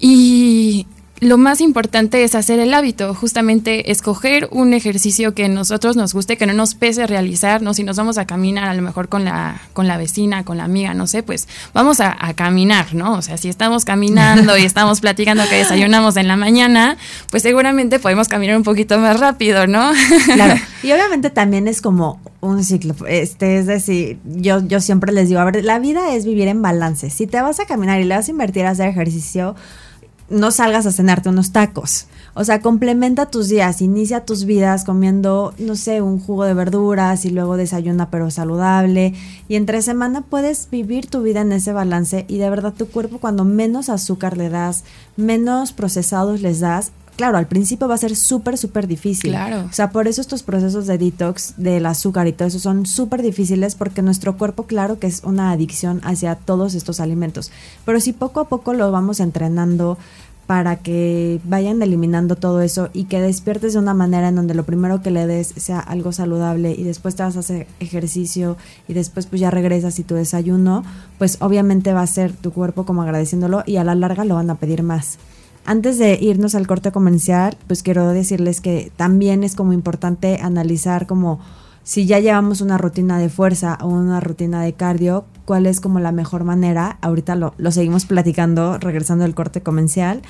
Y, 0.00 0.86
lo 1.24 1.38
más 1.38 1.60
importante 1.60 2.22
es 2.22 2.34
hacer 2.34 2.60
el 2.60 2.74
hábito, 2.74 3.14
justamente 3.14 3.90
escoger 3.90 4.46
un 4.50 4.74
ejercicio 4.74 5.34
que 5.34 5.46
a 5.46 5.48
nosotros 5.48 5.96
nos 5.96 6.12
guste, 6.12 6.36
que 6.36 6.46
no 6.46 6.52
nos 6.52 6.74
pese 6.74 7.06
realizar, 7.06 7.62
¿no? 7.62 7.72
Si 7.72 7.82
nos 7.82 7.96
vamos 7.96 8.18
a 8.18 8.26
caminar 8.26 8.68
a 8.68 8.74
lo 8.74 8.82
mejor 8.82 9.08
con 9.08 9.24
la, 9.24 9.60
con 9.72 9.88
la 9.88 9.96
vecina, 9.96 10.44
con 10.44 10.58
la 10.58 10.64
amiga, 10.64 10.92
no 10.92 11.06
sé, 11.06 11.22
pues 11.22 11.48
vamos 11.72 12.00
a, 12.00 12.14
caminar, 12.34 12.94
¿no? 12.94 13.14
O 13.14 13.22
sea, 13.22 13.36
si 13.36 13.48
estamos 13.48 13.84
caminando 13.84 14.56
y 14.58 14.64
estamos 14.64 15.00
platicando 15.00 15.44
que 15.48 15.56
desayunamos 15.56 16.16
en 16.16 16.28
la 16.28 16.36
mañana, 16.36 16.96
pues 17.30 17.42
seguramente 17.42 17.98
podemos 17.98 18.28
caminar 18.28 18.56
un 18.56 18.64
poquito 18.64 18.98
más 18.98 19.20
rápido, 19.20 19.66
¿no? 19.66 19.92
Claro. 20.26 20.60
Y 20.82 20.92
obviamente 20.92 21.30
también 21.30 21.66
es 21.66 21.80
como 21.80 22.20
un 22.42 22.62
ciclo, 22.62 22.94
este, 23.08 23.58
es 23.58 23.64
decir, 23.64 24.18
yo, 24.26 24.60
yo 24.66 24.82
siempre 24.82 25.12
les 25.12 25.30
digo, 25.30 25.40
a 25.40 25.44
ver, 25.44 25.64
la 25.64 25.78
vida 25.78 26.14
es 26.14 26.26
vivir 26.26 26.46
en 26.46 26.60
balance. 26.60 27.08
Si 27.08 27.26
te 27.26 27.40
vas 27.40 27.58
a 27.58 27.64
caminar 27.64 28.02
y 28.02 28.04
le 28.04 28.14
vas 28.14 28.28
a 28.28 28.30
invertir 28.30 28.66
a 28.66 28.70
hacer 28.70 28.90
ejercicio, 28.90 29.56
no 30.34 30.50
salgas 30.50 30.84
a 30.86 30.92
cenarte 30.92 31.28
unos 31.28 31.52
tacos. 31.52 32.06
O 32.34 32.44
sea, 32.44 32.60
complementa 32.60 33.26
tus 33.26 33.48
días, 33.48 33.80
inicia 33.80 34.24
tus 34.24 34.44
vidas 34.44 34.84
comiendo, 34.84 35.54
no 35.58 35.76
sé, 35.76 36.02
un 36.02 36.18
jugo 36.18 36.44
de 36.44 36.54
verduras 36.54 37.24
y 37.24 37.30
luego 37.30 37.56
desayuna 37.56 38.10
pero 38.10 38.30
saludable. 38.30 39.14
Y 39.48 39.54
entre 39.54 39.82
semana 39.82 40.22
puedes 40.22 40.68
vivir 40.70 41.06
tu 41.06 41.22
vida 41.22 41.42
en 41.42 41.52
ese 41.52 41.72
balance 41.72 42.24
y 42.28 42.38
de 42.38 42.50
verdad 42.50 42.74
tu 42.76 42.88
cuerpo 42.88 43.18
cuando 43.18 43.44
menos 43.44 43.88
azúcar 43.88 44.36
le 44.36 44.48
das, 44.48 44.82
menos 45.16 45.72
procesados 45.72 46.40
les 46.40 46.58
das, 46.58 46.90
claro, 47.16 47.38
al 47.38 47.46
principio 47.46 47.88
va 47.88 47.94
a 47.94 47.98
ser 47.98 48.16
súper, 48.16 48.58
súper 48.58 48.86
difícil. 48.86 49.30
Claro. 49.30 49.66
O 49.68 49.72
sea, 49.72 49.90
por 49.90 50.08
eso 50.08 50.20
estos 50.20 50.42
procesos 50.42 50.86
de 50.86 50.98
detox 50.98 51.54
del 51.56 51.86
azúcar 51.86 52.26
y 52.26 52.32
todo 52.32 52.48
eso 52.48 52.58
son 52.58 52.86
súper 52.86 53.22
difíciles 53.22 53.74
porque 53.74 54.02
nuestro 54.02 54.36
cuerpo, 54.36 54.64
claro 54.64 54.98
que 54.98 55.06
es 55.06 55.22
una 55.24 55.50
adicción 55.50 56.00
hacia 56.04 56.34
todos 56.34 56.74
estos 56.74 57.00
alimentos. 57.00 57.50
Pero 57.84 58.00
si 58.00 58.12
poco 58.12 58.40
a 58.40 58.48
poco 58.48 58.74
lo 58.74 58.90
vamos 58.90 59.20
entrenando 59.20 59.98
para 60.46 60.76
que 60.76 61.40
vayan 61.44 61.82
eliminando 61.82 62.36
todo 62.36 62.60
eso 62.60 62.90
y 62.92 63.04
que 63.04 63.20
despiertes 63.20 63.72
de 63.72 63.78
una 63.78 63.94
manera 63.94 64.28
en 64.28 64.34
donde 64.34 64.54
lo 64.54 64.64
primero 64.64 65.00
que 65.00 65.10
le 65.10 65.26
des 65.26 65.54
sea 65.56 65.80
algo 65.80 66.12
saludable 66.12 66.72
y 66.72 66.82
después 66.82 67.16
te 67.16 67.22
vas 67.22 67.36
a 67.36 67.40
hacer 67.40 67.66
ejercicio 67.80 68.56
y 68.86 68.92
después 68.92 69.26
pues 69.26 69.40
ya 69.40 69.50
regresas 69.50 69.98
y 69.98 70.04
tu 70.04 70.14
desayuno, 70.14 70.84
pues 71.18 71.38
obviamente 71.40 71.94
va 71.94 72.02
a 72.02 72.06
ser 72.06 72.32
tu 72.32 72.52
cuerpo 72.52 72.84
como 72.84 73.02
agradeciéndolo 73.02 73.62
y 73.66 73.76
a 73.76 73.84
la 73.84 73.94
larga 73.94 74.24
lo 74.24 74.34
van 74.34 74.50
a 74.50 74.56
pedir 74.56 74.82
más. 74.82 75.18
Antes 75.66 75.98
de 75.98 76.18
irnos 76.20 76.54
al 76.54 76.66
corte 76.66 76.92
comercial, 76.92 77.56
pues 77.66 77.82
quiero 77.82 78.08
decirles 78.08 78.60
que 78.60 78.92
también 78.96 79.44
es 79.44 79.54
como 79.54 79.72
importante 79.72 80.38
analizar 80.42 81.06
como 81.06 81.40
si 81.84 82.06
ya 82.06 82.18
llevamos 82.18 82.60
una 82.60 82.78
rutina 82.78 83.18
de 83.18 83.28
fuerza 83.28 83.78
o 83.80 83.88
una 83.88 84.20
rutina 84.20 84.62
de 84.62 84.72
cardio, 84.72 85.24
cuál 85.44 85.66
es 85.66 85.80
como 85.80 86.00
la 86.00 86.12
mejor 86.12 86.44
manera. 86.44 86.98
Ahorita 87.00 87.34
lo, 87.34 87.54
lo 87.56 87.70
seguimos 87.70 88.06
platicando, 88.06 88.78
regresando 88.78 89.24
al 89.24 89.34
corte 89.34 89.62
comercial. 89.62 90.22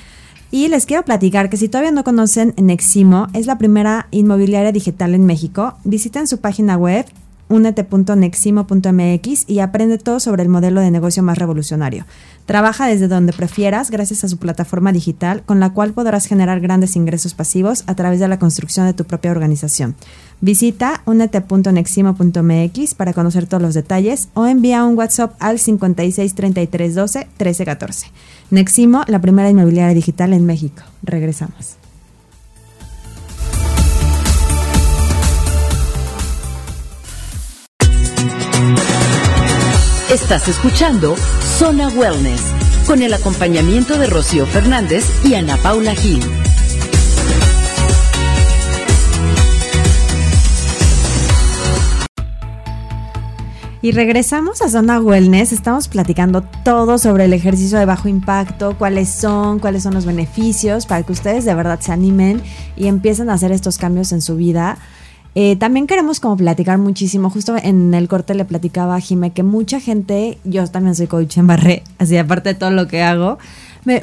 Y 0.51 0.67
les 0.69 0.85
quiero 0.85 1.03
platicar 1.03 1.49
que 1.49 1.57
si 1.57 1.67
todavía 1.67 1.91
no 1.91 2.03
conocen 2.03 2.53
Neximo, 2.57 3.27
es 3.33 3.45
la 3.45 3.57
primera 3.57 4.07
inmobiliaria 4.11 4.71
digital 4.71 5.15
en 5.15 5.25
México. 5.25 5.75
Visiten 5.83 6.27
su 6.27 6.39
página 6.39 6.77
web 6.77 7.05
únete.neximo.mx 7.47 9.45
y 9.47 9.59
aprende 9.59 9.97
todo 9.97 10.19
sobre 10.19 10.43
el 10.43 10.49
modelo 10.49 10.81
de 10.81 10.91
negocio 10.91 11.23
más 11.23 11.37
revolucionario. 11.37 12.05
Trabaja 12.45 12.87
desde 12.87 13.07
donde 13.07 13.33
prefieras 13.33 13.89
gracias 13.91 14.23
a 14.23 14.29
su 14.29 14.37
plataforma 14.37 14.91
digital 14.91 15.43
con 15.43 15.59
la 15.59 15.71
cual 15.71 15.93
podrás 15.93 16.25
generar 16.25 16.59
grandes 16.59 16.95
ingresos 16.95 17.33
pasivos 17.33 17.83
a 17.87 17.95
través 17.95 18.19
de 18.19 18.27
la 18.27 18.39
construcción 18.39 18.85
de 18.85 18.93
tu 18.93 19.05
propia 19.05 19.31
organización. 19.31 19.95
Visita 20.41 21.01
unete.neximo.mx 21.05 22.93
para 22.95 23.13
conocer 23.13 23.47
todos 23.47 23.63
los 23.63 23.73
detalles 23.73 24.29
o 24.33 24.45
envía 24.45 24.83
un 24.83 24.97
WhatsApp 24.97 25.35
al 25.39 25.59
56 25.59 26.35
33 26.35 26.95
12 26.95 27.27
13 27.37 27.65
14. 27.65 28.07
Neximo, 28.51 29.03
la 29.07 29.19
primera 29.19 29.49
inmobiliaria 29.49 29.95
digital 29.95 30.33
en 30.33 30.45
México. 30.45 30.83
Regresamos. 31.01 31.77
Estás 40.15 40.47
escuchando 40.47 41.17
Zona 41.57 41.89
Wellness 41.89 42.41
con 42.87 43.01
el 43.01 43.13
acompañamiento 43.13 43.97
de 43.97 44.07
Rocío 44.07 44.45
Fernández 44.45 45.03
y 45.25 45.33
Ana 45.33 45.57
Paula 45.57 45.93
Gil. 45.93 46.23
Y 53.81 53.91
regresamos 53.91 54.61
a 54.61 54.69
Zona 54.69 55.01
Wellness. 55.01 55.51
Estamos 55.51 55.89
platicando 55.89 56.43
todo 56.63 56.97
sobre 56.97 57.25
el 57.25 57.33
ejercicio 57.33 57.77
de 57.77 57.85
bajo 57.85 58.07
impacto, 58.07 58.77
cuáles 58.77 59.09
son, 59.09 59.59
cuáles 59.59 59.83
son 59.83 59.95
los 59.95 60.05
beneficios, 60.05 60.85
para 60.85 61.03
que 61.03 61.11
ustedes 61.11 61.43
de 61.43 61.53
verdad 61.55 61.81
se 61.81 61.91
animen 61.91 62.41
y 62.77 62.87
empiecen 62.87 63.29
a 63.29 63.33
hacer 63.33 63.51
estos 63.51 63.77
cambios 63.77 64.13
en 64.13 64.21
su 64.21 64.37
vida. 64.37 64.77
Eh, 65.37 65.57
también 65.57 65.85
queremos 65.85 66.21
como 66.21 66.37
platicar 66.37 66.77
muchísimo, 66.77 67.29
justo 67.29 67.55
en 67.61 67.93
el 67.93 68.07
corte 68.07 68.35
le 68.35 68.45
platicaba 68.45 68.95
a 68.95 69.01
Jime 69.01 69.33
que 69.33 69.43
mucha 69.43 69.81
gente, 69.81 70.37
yo 70.45 70.65
también 70.67 70.95
soy 70.95 71.07
coach 71.07 71.37
en 71.37 71.47
Barré, 71.47 71.83
así 71.99 72.17
aparte 72.17 72.49
de 72.49 72.55
todo 72.55 72.71
lo 72.71 72.87
que 72.87 73.03
hago, 73.03 73.37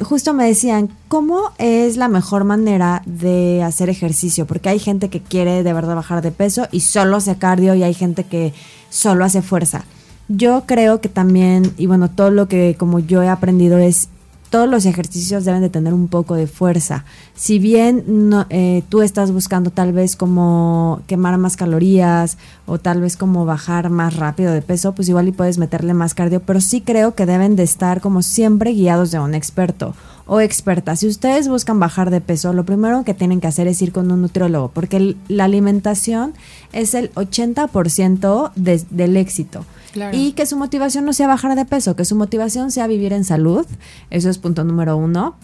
justo 0.03 0.33
me 0.33 0.45
decían, 0.45 0.89
¿cómo 1.07 1.51
es 1.57 1.97
la 1.97 2.07
mejor 2.07 2.43
manera 2.43 3.01
de 3.05 3.63
hacer 3.63 3.89
ejercicio? 3.89 4.45
Porque 4.45 4.69
hay 4.69 4.79
gente 4.79 5.09
que 5.09 5.21
quiere 5.21 5.63
de 5.63 5.73
verdad 5.73 5.95
bajar 5.95 6.21
de 6.21 6.31
peso 6.31 6.67
y 6.71 6.81
solo 6.81 7.17
hace 7.17 7.35
cardio 7.35 7.75
y 7.75 7.83
hay 7.83 7.93
gente 7.93 8.23
que 8.23 8.53
solo 8.89 9.25
hace 9.25 9.41
fuerza. 9.41 9.83
Yo 10.29 10.63
creo 10.65 11.01
que 11.01 11.09
también, 11.09 11.73
y 11.77 11.87
bueno, 11.87 12.09
todo 12.09 12.29
lo 12.31 12.47
que 12.47 12.75
como 12.79 12.99
yo 12.99 13.23
he 13.23 13.27
aprendido 13.27 13.77
es 13.77 14.07
todos 14.53 14.69
los 14.69 14.85
ejercicios 14.85 15.45
deben 15.45 15.61
de 15.61 15.71
tener 15.71 15.95
un 15.95 16.07
poco 16.07 16.35
de 16.35 16.45
fuerza. 16.45 17.05
Si 17.33 17.57
bien 17.57 18.03
no, 18.29 18.45
eh, 18.51 18.83
tú 18.87 19.01
estás 19.01 19.31
buscando 19.31 19.71
tal 19.71 19.93
vez 19.93 20.15
como 20.15 21.01
quemar 21.07 21.39
más 21.39 21.57
calorías 21.57 22.37
o 22.67 22.77
tal 22.77 23.01
vez 23.01 23.17
como 23.17 23.45
bajar 23.45 23.89
más 23.89 24.15
rápido 24.15 24.53
de 24.53 24.61
peso, 24.61 24.93
pues 24.93 25.09
igual 25.09 25.27
y 25.27 25.31
puedes 25.31 25.57
meterle 25.57 25.95
más 25.95 26.13
cardio, 26.13 26.39
pero 26.39 26.61
sí 26.61 26.81
creo 26.81 27.15
que 27.15 27.25
deben 27.25 27.55
de 27.55 27.63
estar 27.63 27.99
como 27.99 28.21
siempre 28.21 28.73
guiados 28.73 29.09
de 29.09 29.17
un 29.17 29.33
experto 29.33 29.95
o 30.25 30.39
experta. 30.39 30.95
Si 30.95 31.07
ustedes 31.07 31.47
buscan 31.47 31.79
bajar 31.79 32.09
de 32.09 32.21
peso, 32.21 32.53
lo 32.53 32.65
primero 32.65 33.03
que 33.03 33.13
tienen 33.13 33.41
que 33.41 33.47
hacer 33.47 33.67
es 33.67 33.81
ir 33.81 33.91
con 33.91 34.11
un 34.11 34.21
nutriólogo, 34.21 34.69
porque 34.69 35.15
la 35.27 35.43
alimentación 35.45 36.33
es 36.71 36.93
el 36.93 37.13
80% 37.13 38.53
del 38.89 39.17
éxito. 39.17 39.65
Y 40.11 40.31
que 40.31 40.45
su 40.45 40.57
motivación 40.57 41.05
no 41.05 41.13
sea 41.13 41.27
bajar 41.27 41.55
de 41.55 41.65
peso, 41.65 41.95
que 41.95 42.05
su 42.05 42.15
motivación 42.15 42.71
sea 42.71 42.87
vivir 42.87 43.13
en 43.13 43.23
salud. 43.23 43.65
Eso 44.09 44.29
es 44.29 44.39
punto 44.39 44.63
número 44.63 44.97
uno. 44.97 45.35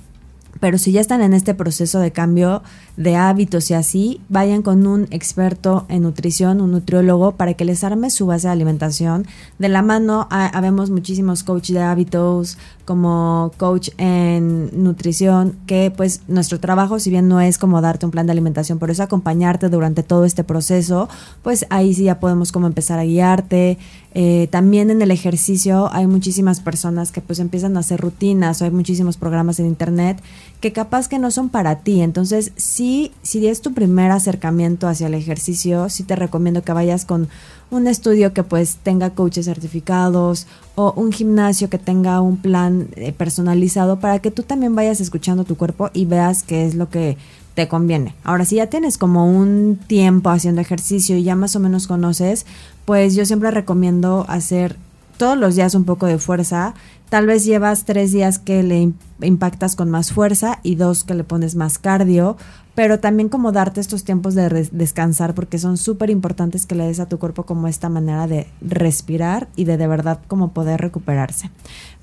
Pero 0.60 0.80
si 0.80 0.92
ya 0.92 1.00
están 1.00 1.22
en 1.22 1.34
este 1.34 1.54
proceso 1.54 2.00
de 2.00 2.12
cambio 2.12 2.64
de 2.98 3.16
hábitos 3.16 3.70
y 3.70 3.76
así, 3.76 4.20
vayan 4.28 4.64
con 4.64 4.88
un 4.88 5.08
experto 5.12 5.86
en 5.88 6.02
nutrición, 6.02 6.60
un 6.60 6.72
nutriólogo, 6.72 7.34
para 7.34 7.54
que 7.54 7.64
les 7.64 7.84
arme 7.84 8.10
su 8.10 8.26
base 8.26 8.48
de 8.48 8.54
alimentación. 8.54 9.28
De 9.60 9.70
la 9.70 9.84
mano, 9.84 10.28
habemos 10.32 10.90
muchísimos 10.90 11.44
coaches 11.44 11.76
de 11.76 11.84
hábitos, 11.84 12.58
como 12.90 13.52
coach 13.58 13.90
en 14.00 14.72
nutrición, 14.84 15.54
que 15.68 15.94
pues 15.96 16.22
nuestro 16.28 16.60
trabajo, 16.60 16.98
si 16.98 17.12
bien 17.12 17.28
no 17.28 17.40
es 17.40 17.60
como 17.60 17.82
darte 17.82 18.08
un 18.08 18.12
plan 18.12 18.26
de 18.26 18.32
alimentación, 18.32 18.80
pero 18.80 18.92
es 18.92 19.00
acompañarte 19.00 19.70
durante 19.70 20.02
todo 20.02 20.26
este 20.26 20.44
proceso, 20.44 21.08
pues 21.44 21.68
ahí 21.70 21.94
sí 21.94 22.06
ya 22.06 22.20
podemos 22.20 22.52
como 22.52 22.66
empezar 22.66 22.98
a 22.98 23.04
guiarte, 23.04 23.78
Eh, 24.16 24.48
también 24.50 24.90
en 24.90 25.04
el 25.04 25.12
ejercicio 25.12 25.88
hay 25.94 26.08
muchísimas 26.08 26.62
personas 26.62 27.12
que 27.12 27.22
pues 27.22 27.38
empiezan 27.38 27.78
a 27.78 27.82
hacer 27.82 28.02
rutinas 28.02 28.60
o 28.60 28.66
hay 28.66 28.72
muchísimos 28.72 29.18
programas 29.18 29.60
en 29.60 29.68
internet 29.68 30.18
que 30.62 30.72
capaz 30.72 31.08
que 31.08 31.20
no 31.20 31.30
son 31.30 31.50
para 31.50 31.84
ti. 31.84 32.02
Entonces, 32.02 32.52
sí, 32.56 33.12
si 33.22 33.46
es 33.46 33.62
tu 33.62 33.72
primer 33.74 34.10
acercamiento 34.10 34.88
hacia 34.88 35.06
el 35.06 35.14
ejercicio, 35.14 35.90
sí 35.90 36.04
te 36.04 36.16
recomiendo 36.16 36.64
que 36.64 36.74
vayas 36.74 37.06
con 37.06 37.28
un 37.70 37.86
estudio 37.86 38.34
que 38.34 38.42
pues 38.42 38.78
tenga 38.82 39.12
coaches 39.12 39.46
certificados 39.46 40.48
o 40.82 40.94
un 40.96 41.12
gimnasio 41.12 41.70
que 41.70 41.78
tenga 41.78 42.22
un 42.22 42.38
plan 42.38 42.88
eh, 42.96 43.12
personalizado 43.12 44.00
para 44.00 44.20
que 44.20 44.32
tú 44.32 44.44
también 44.44 44.76
vayas 44.76 45.02
escuchando 45.02 45.44
tu 45.44 45.58
cuerpo 45.58 45.90
y 45.94 46.06
veas 46.06 46.42
qué 46.42 46.66
es 46.66 46.74
lo 46.74 46.90
que 46.90 47.18
te 47.54 47.68
conviene. 47.68 48.16
Ahora, 48.24 48.46
si 48.46 48.56
ya 48.56 48.68
tienes 48.68 48.98
como 48.98 49.30
un 49.30 49.78
tiempo 49.88 50.30
haciendo 50.30 50.62
ejercicio 50.62 51.18
y 51.18 51.24
ya 51.24 51.36
más 51.36 51.58
o 51.58 51.60
menos 51.60 51.86
conoces, 51.86 52.46
pues 52.86 53.14
yo 53.14 53.26
siempre 53.26 53.52
recomiendo 53.52 54.26
hacer 54.30 54.78
todos 55.18 55.38
los 55.38 55.58
días 55.58 55.76
un 55.76 55.84
poco 55.84 56.06
de 56.06 56.18
fuerza. 56.18 56.76
Tal 57.10 57.26
vez 57.26 57.44
llevas 57.44 57.84
tres 57.84 58.14
días 58.14 58.40
que 58.40 58.64
le 58.64 58.94
impactas 59.20 59.76
con 59.76 59.90
más 59.90 60.14
fuerza 60.14 60.60
y 60.64 60.76
dos 60.76 61.04
que 61.04 61.14
le 61.14 61.26
pones 61.26 61.56
más 61.56 61.78
cardio, 61.78 62.38
pero 62.80 63.02
también 63.02 63.28
como 63.28 63.52
darte 63.52 63.82
estos 63.82 64.06
tiempos 64.06 64.36
de 64.36 64.70
descansar 64.72 65.34
porque 65.34 65.60
son 65.60 65.76
súper 65.76 66.10
importantes 66.10 66.66
que 66.66 66.76
le 66.76 66.88
des 66.88 67.02
a 67.02 67.10
tu 67.10 67.20
cuerpo 67.20 67.44
como 67.44 67.68
esta 67.68 67.90
manera 67.90 68.26
de 68.26 68.48
respirar 68.62 69.50
y 69.58 69.66
de 69.66 69.76
de 69.76 69.86
verdad 69.86 70.22
como 70.30 70.54
poder 70.54 70.80
recuperarse. 70.80 71.52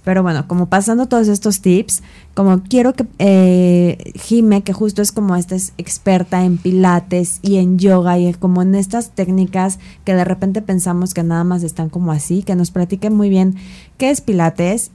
Pero 0.04 0.22
bueno, 0.22 0.46
como 0.46 0.66
pasando 0.66 1.06
todos 1.06 1.28
estos 1.28 1.62
tips, 1.62 2.02
como 2.34 2.62
quiero 2.62 2.92
que 2.92 3.06
eh, 3.18 4.12
Jime, 4.16 4.62
que 4.62 4.74
justo 4.74 5.00
es 5.00 5.12
como 5.12 5.34
esta 5.34 5.54
es 5.54 5.72
experta 5.78 6.44
en 6.44 6.58
pilates 6.58 7.40
y 7.40 7.56
en 7.56 7.78
yoga 7.78 8.18
y 8.18 8.34
como 8.34 8.60
en 8.60 8.74
estas 8.74 9.12
técnicas 9.12 9.78
que 10.04 10.14
de 10.14 10.26
repente 10.26 10.60
pensamos 10.60 11.14
que 11.14 11.22
nada 11.22 11.42
más 11.42 11.62
están 11.62 11.88
como 11.88 12.12
así, 12.12 12.42
que 12.42 12.54
nos 12.54 12.70
platique 12.70 13.08
muy 13.08 13.30
bien 13.30 13.56
qué 13.96 14.10
es 14.10 14.20
pilates 14.20 14.90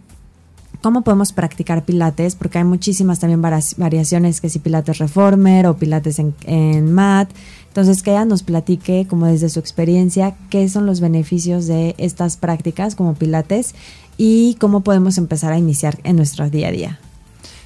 cómo 0.81 1.03
podemos 1.03 1.31
practicar 1.31 1.83
pilates, 1.83 2.35
porque 2.35 2.57
hay 2.57 2.63
muchísimas 2.63 3.19
también 3.19 3.41
variaciones, 3.41 4.41
que 4.41 4.49
si 4.49 4.59
pilates 4.59 4.97
reformer 4.97 5.67
o 5.67 5.77
pilates 5.77 6.19
en, 6.19 6.33
en, 6.45 6.91
mat. 6.91 7.29
Entonces, 7.67 8.03
que 8.03 8.11
ella 8.11 8.25
nos 8.25 8.43
platique, 8.43 9.07
como 9.07 9.27
desde 9.27 9.49
su 9.49 9.59
experiencia, 9.59 10.35
qué 10.49 10.67
son 10.67 10.85
los 10.85 10.99
beneficios 10.99 11.67
de 11.67 11.95
estas 11.97 12.35
prácticas 12.35 12.95
como 12.95 13.13
pilates 13.13 13.75
y 14.17 14.55
cómo 14.59 14.81
podemos 14.81 15.17
empezar 15.17 15.53
a 15.53 15.57
iniciar 15.57 15.99
en 16.03 16.17
nuestro 16.17 16.49
día 16.49 16.67
a 16.67 16.71
día. 16.71 16.99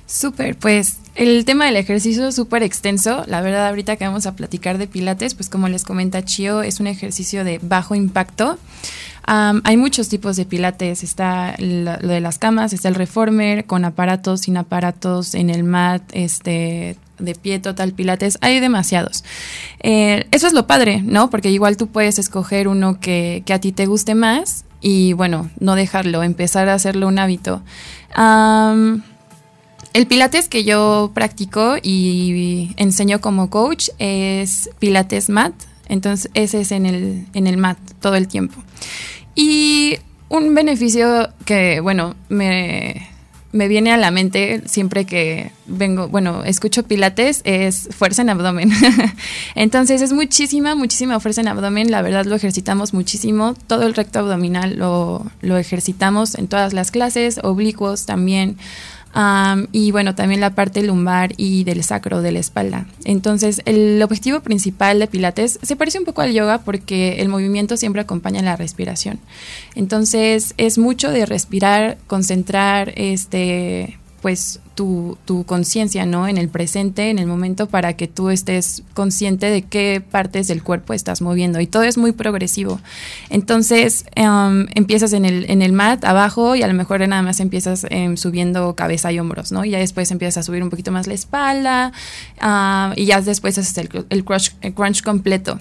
Súper, 0.07 0.55
pues 0.55 0.97
el 1.15 1.45
tema 1.45 1.65
del 1.65 1.77
ejercicio 1.77 2.27
es 2.27 2.35
súper 2.35 2.62
extenso. 2.62 3.24
La 3.25 3.41
verdad, 3.41 3.67
ahorita 3.67 3.95
que 3.95 4.05
vamos 4.05 4.25
a 4.25 4.35
platicar 4.35 4.77
de 4.77 4.88
Pilates, 4.88 5.33
pues 5.33 5.50
como 5.50 5.67
les 5.67 5.83
comenta 5.83 6.24
Chio, 6.24 6.62
es 6.62 6.79
un 6.79 6.88
ejercicio 6.88 7.43
de 7.43 7.59
bajo 7.62 7.95
impacto. 7.95 8.59
hay 9.25 9.77
muchos 9.77 10.09
tipos 10.09 10.35
de 10.35 10.45
pilates. 10.45 11.03
Está 11.03 11.55
lo 11.57 11.97
de 11.97 12.21
las 12.21 12.38
camas, 12.38 12.74
está 12.74 12.89
el 12.89 12.95
reformer, 12.95 13.65
con 13.65 13.85
aparatos, 13.85 14.41
sin 14.41 14.57
aparatos, 14.57 15.33
en 15.33 15.50
el 15.50 15.63
mat, 15.63 16.03
este 16.12 16.97
de 17.17 17.33
pie 17.33 17.59
total 17.59 17.93
pilates. 17.93 18.38
Hay 18.41 18.59
demasiados. 18.59 19.24
Eh, 19.79 20.27
eso 20.31 20.47
es 20.47 20.53
lo 20.53 20.67
padre, 20.67 21.01
¿no? 21.01 21.29
Porque 21.29 21.50
igual 21.50 21.77
tú 21.77 21.88
puedes 21.88 22.19
escoger 22.19 22.67
uno 22.67 23.00
que, 23.00 23.41
que 23.45 23.53
a 23.53 23.59
ti 23.59 23.71
te 23.71 23.85
guste 23.85 24.15
más 24.15 24.65
y 24.81 25.13
bueno, 25.13 25.50
no 25.59 25.75
dejarlo, 25.75 26.21
empezar 26.21 26.69
a 26.69 26.74
hacerlo 26.74 27.07
un 27.07 27.17
hábito. 27.17 27.63
El 29.95 30.07
pilates 30.07 30.49
que 30.49 30.65
yo 30.65 31.11
practico 31.13 31.77
y 31.81 32.73
enseño 32.75 33.21
como 33.21 33.49
coach 33.49 33.87
es 33.97 34.69
pilates 34.77 35.29
mat, 35.29 35.53
entonces 35.87 36.29
ese 36.33 36.59
es 36.59 36.73
en 36.73 36.85
el, 36.85 37.25
en 37.33 37.47
el 37.47 37.55
mat 37.55 37.77
todo 38.01 38.15
el 38.15 38.27
tiempo. 38.27 38.61
Y 39.35 39.95
un 40.27 40.53
beneficio 40.53 41.29
que, 41.45 41.79
bueno, 41.79 42.17
me, 42.27 43.07
me 43.53 43.69
viene 43.69 43.93
a 43.93 43.97
la 43.97 44.11
mente 44.11 44.63
siempre 44.65 45.05
que 45.05 45.53
vengo, 45.65 46.09
bueno, 46.09 46.43
escucho 46.43 46.83
pilates, 46.83 47.39
es 47.45 47.87
fuerza 47.97 48.21
en 48.21 48.31
abdomen. 48.31 48.71
Entonces 49.55 50.01
es 50.01 50.11
muchísima, 50.11 50.75
muchísima 50.75 51.21
fuerza 51.21 51.39
en 51.39 51.47
abdomen. 51.47 51.89
La 51.89 52.01
verdad 52.01 52.25
lo 52.25 52.35
ejercitamos 52.35 52.93
muchísimo. 52.93 53.53
Todo 53.67 53.83
el 53.83 53.93
recto 53.93 54.19
abdominal 54.19 54.75
lo, 54.75 55.25
lo 55.39 55.57
ejercitamos 55.57 56.35
en 56.35 56.49
todas 56.49 56.73
las 56.73 56.91
clases, 56.91 57.39
oblicuos 57.41 58.05
también 58.05 58.57
y 59.72 59.91
bueno, 59.91 60.13
también 60.15 60.41
la 60.41 60.55
parte 60.55 60.84
lumbar 60.84 61.34
y 61.38 61.63
del 61.63 61.84
sacro, 61.84 62.22
de 62.22 62.31
la 62.31 62.39
espalda. 62.39 62.86
Entonces, 63.05 63.62
el 63.65 64.01
objetivo 64.03 64.41
principal 64.41 65.00
de 65.00 65.07
Pilates 65.07 65.60
se 65.62 65.75
parece 65.75 66.00
un 66.00 66.05
poco 66.05 66.22
al 66.22 66.34
yoga 66.34 66.60
porque 66.60 67.22
el 67.22 67.29
movimiento 67.29 67.77
siempre 67.77 68.01
acompaña 68.01 68.41
la 68.41 68.55
respiración. 68.57 69.19
Entonces, 69.75 70.53
es 70.57 70.77
mucho 70.77 71.12
de 71.12 71.25
respirar, 71.25 71.98
concentrar, 72.07 72.91
este, 72.95 73.98
pues 74.25 74.60
tu, 74.74 75.20
tu 75.25 75.44
conciencia, 75.44 76.08
¿no? 76.08 76.27
En 76.27 76.39
el 76.39 76.50
presente, 76.50 77.12
en 77.12 77.20
el 77.20 77.27
momento, 77.27 77.67
para 77.67 77.94
que 77.94 78.08
tú 78.08 78.32
estés 78.32 78.82
consciente 78.96 79.51
de 79.51 79.62
qué 79.62 80.01
partes 80.01 80.48
del 80.48 80.63
cuerpo 80.63 80.94
estás 80.96 81.22
moviendo. 81.22 81.60
Y 81.60 81.67
todo 81.67 81.84
es 81.84 81.96
muy 81.96 82.12
progresivo. 82.12 82.79
Entonces, 83.29 84.03
em, 84.15 84.65
empiezas 84.74 85.13
en 85.13 85.25
el, 85.25 85.48
en 85.48 85.62
el 85.62 85.74
mat 85.74 86.03
abajo 86.03 86.55
y 86.55 86.63
a 86.63 86.67
lo 86.67 86.74
mejor 86.74 87.08
nada 87.08 87.22
más 87.22 87.39
empiezas 87.39 87.86
em, 87.91 88.17
subiendo 88.17 88.74
cabeza 88.74 89.12
y 89.12 89.20
hombros, 89.20 89.51
¿no? 89.51 89.63
Y 89.63 89.70
ya 89.70 89.77
después 89.77 90.10
empiezas 90.10 90.38
a 90.38 90.44
subir 90.44 90.63
un 90.63 90.72
poquito 90.72 90.91
más 90.91 91.05
la 91.05 91.13
espalda 91.13 91.91
ah, 92.41 92.94
y 92.96 93.05
ya 93.05 93.22
después 93.22 93.59
haces 93.59 93.77
el, 93.77 94.07
el, 94.09 94.25
crunch, 94.25 94.55
crunch 94.74 95.03
completo. 95.03 95.59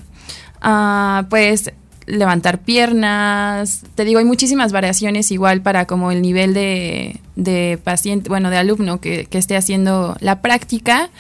Uh, 0.65 1.29
pues 1.29 1.71
levantar 2.07 2.59
piernas. 2.61 3.83
Te 3.95 4.05
digo, 4.05 4.19
hay 4.19 4.25
muchísimas 4.25 4.73
variaciones 4.73 5.31
igual 5.31 5.63
para 5.63 5.87
como 5.87 6.11
el 6.11 6.23
nivel 6.23 6.55
de, 6.55 7.21
de 7.37 7.79
paciente, 7.83 8.29
bueno, 8.29 8.51
de 8.51 8.59
alumno 8.59 9.01
que, 9.01 9.27
que 9.27 9.39
esté 9.39 9.57
haciendo 9.57 10.17
la 10.21 10.41
práctica 10.41 11.11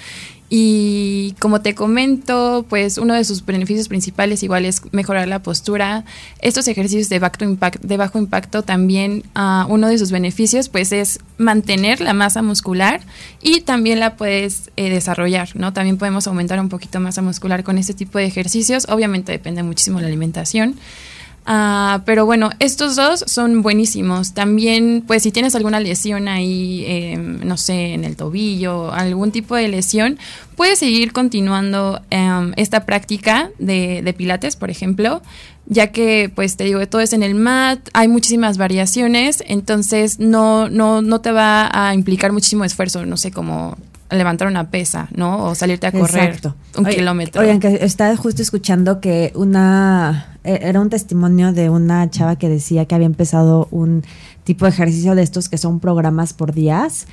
y 0.51 1.35
como 1.39 1.63
te 1.63 1.75
comento, 1.75 2.67
pues 2.69 2.99
uno 2.99 3.15
de 3.15 3.25
sus 3.25 3.45
beneficios 3.45 3.89
principales 3.89 4.43
igual 4.43 4.65
es 4.65 4.83
mejorar 4.93 5.27
la 5.27 5.41
postura. 5.41 6.05
Estos 6.41 6.69
ejercicios 6.69 7.09
de 7.09 7.19
bajo, 7.19 8.19
impacto, 8.19 8.63
también 8.63 9.25
uh, 9.35 9.65
uno 9.73 9.89
de 9.89 9.99
sus 9.99 10.11
beneficios 10.11 10.69
pues 10.69 10.93
es 10.93 11.19
mantener 11.39 12.01
la 12.01 12.13
masa 12.13 12.43
muscular 12.43 13.01
y 13.43 13.63
también 13.63 14.01
la 14.01 14.17
puedes 14.17 14.71
eh, 14.77 14.91
desarrollar, 14.91 15.51
¿no? 15.55 15.73
También 15.73 15.97
podemos 15.97 16.27
aumentar 16.27 16.61
un 16.61 16.69
poquito 16.69 17.01
masa 17.01 17.23
muscular 17.23 17.65
con 17.65 17.79
este 17.79 17.95
tipo 17.95 18.19
de 18.19 18.27
ejercicios. 18.27 18.87
Obviamente 18.89 19.33
depende 19.33 19.63
muchísimo 19.63 19.97
de 19.99 20.03
la 20.03 20.09
alimentación. 20.09 20.77
Uh, 21.47 22.01
pero 22.07 22.25
bueno, 22.25 22.49
estos 22.59 22.97
dos 22.97 23.23
son 23.27 23.61
buenísimos. 23.61 24.33
También, 24.33 25.05
pues 25.07 25.23
si 25.23 25.31
tienes 25.31 25.55
alguna 25.55 25.79
lesión 25.79 26.27
ahí, 26.27 26.85
eh, 26.87 27.19
no 27.19 27.59
sé, 27.59 27.93
en 27.93 28.05
el 28.05 28.17
tobillo, 28.17 28.93
algún 28.93 29.31
tipo 29.31 29.55
de 29.55 29.69
lesión, 29.69 30.19
puedes 30.57 30.79
seguir 30.79 31.13
continuando 31.13 32.01
um, 32.11 32.53
esta 32.57 32.87
práctica 32.87 33.51
de, 33.59 34.01
de, 34.03 34.13
pilates, 34.15 34.57
por 34.57 34.71
ejemplo, 34.71 35.21
ya 35.67 35.89
que, 35.89 36.31
pues 36.35 36.57
te 36.57 36.65
digo, 36.65 36.87
todo 36.87 37.03
es 37.03 37.13
en 37.13 37.23
el 37.23 37.35
mat, 37.35 37.79
hay 37.93 38.09
muchísimas 38.09 38.57
variaciones, 38.57 39.45
entonces 39.47 40.19
no, 40.21 40.71
no, 40.71 41.03
no 41.03 41.21
te 41.21 41.33
va 41.33 41.69
a 41.73 41.95
implicar 41.95 42.33
muchísimo 42.33 42.65
esfuerzo, 42.65 43.05
no 43.05 43.19
sé, 43.19 43.33
como 43.33 43.77
levantar 44.15 44.49
una 44.49 44.71
pesa, 44.71 45.09
¿no? 45.15 45.45
O 45.47 45.55
salirte 45.55 45.87
a 45.87 45.93
correr 45.93 46.41
un 46.77 46.85
kilómetro. 46.85 47.43
Oigan, 47.43 47.61
que 47.61 47.79
estaba 47.83 48.17
justo 48.17 48.43
escuchando 48.43 49.01
que 49.01 49.33
una 49.35 50.39
e, 50.45 50.61
era 50.63 50.81
un 50.81 50.91
testimonio 50.91 51.53
de 51.53 51.71
una 51.71 52.09
chava 52.11 52.37
que 52.37 52.49
decía 52.49 52.85
que 52.85 52.95
había 52.95 53.07
empezado 53.07 53.69
un 53.71 54.03
tipo 54.45 54.67
de 54.67 54.71
ejercicio 54.71 55.15
de 55.15 55.23
estos 55.23 55.49
que 55.49 55.59
son 55.59 55.81
programas 55.81 56.33
por 56.33 56.53
días 56.53 57.07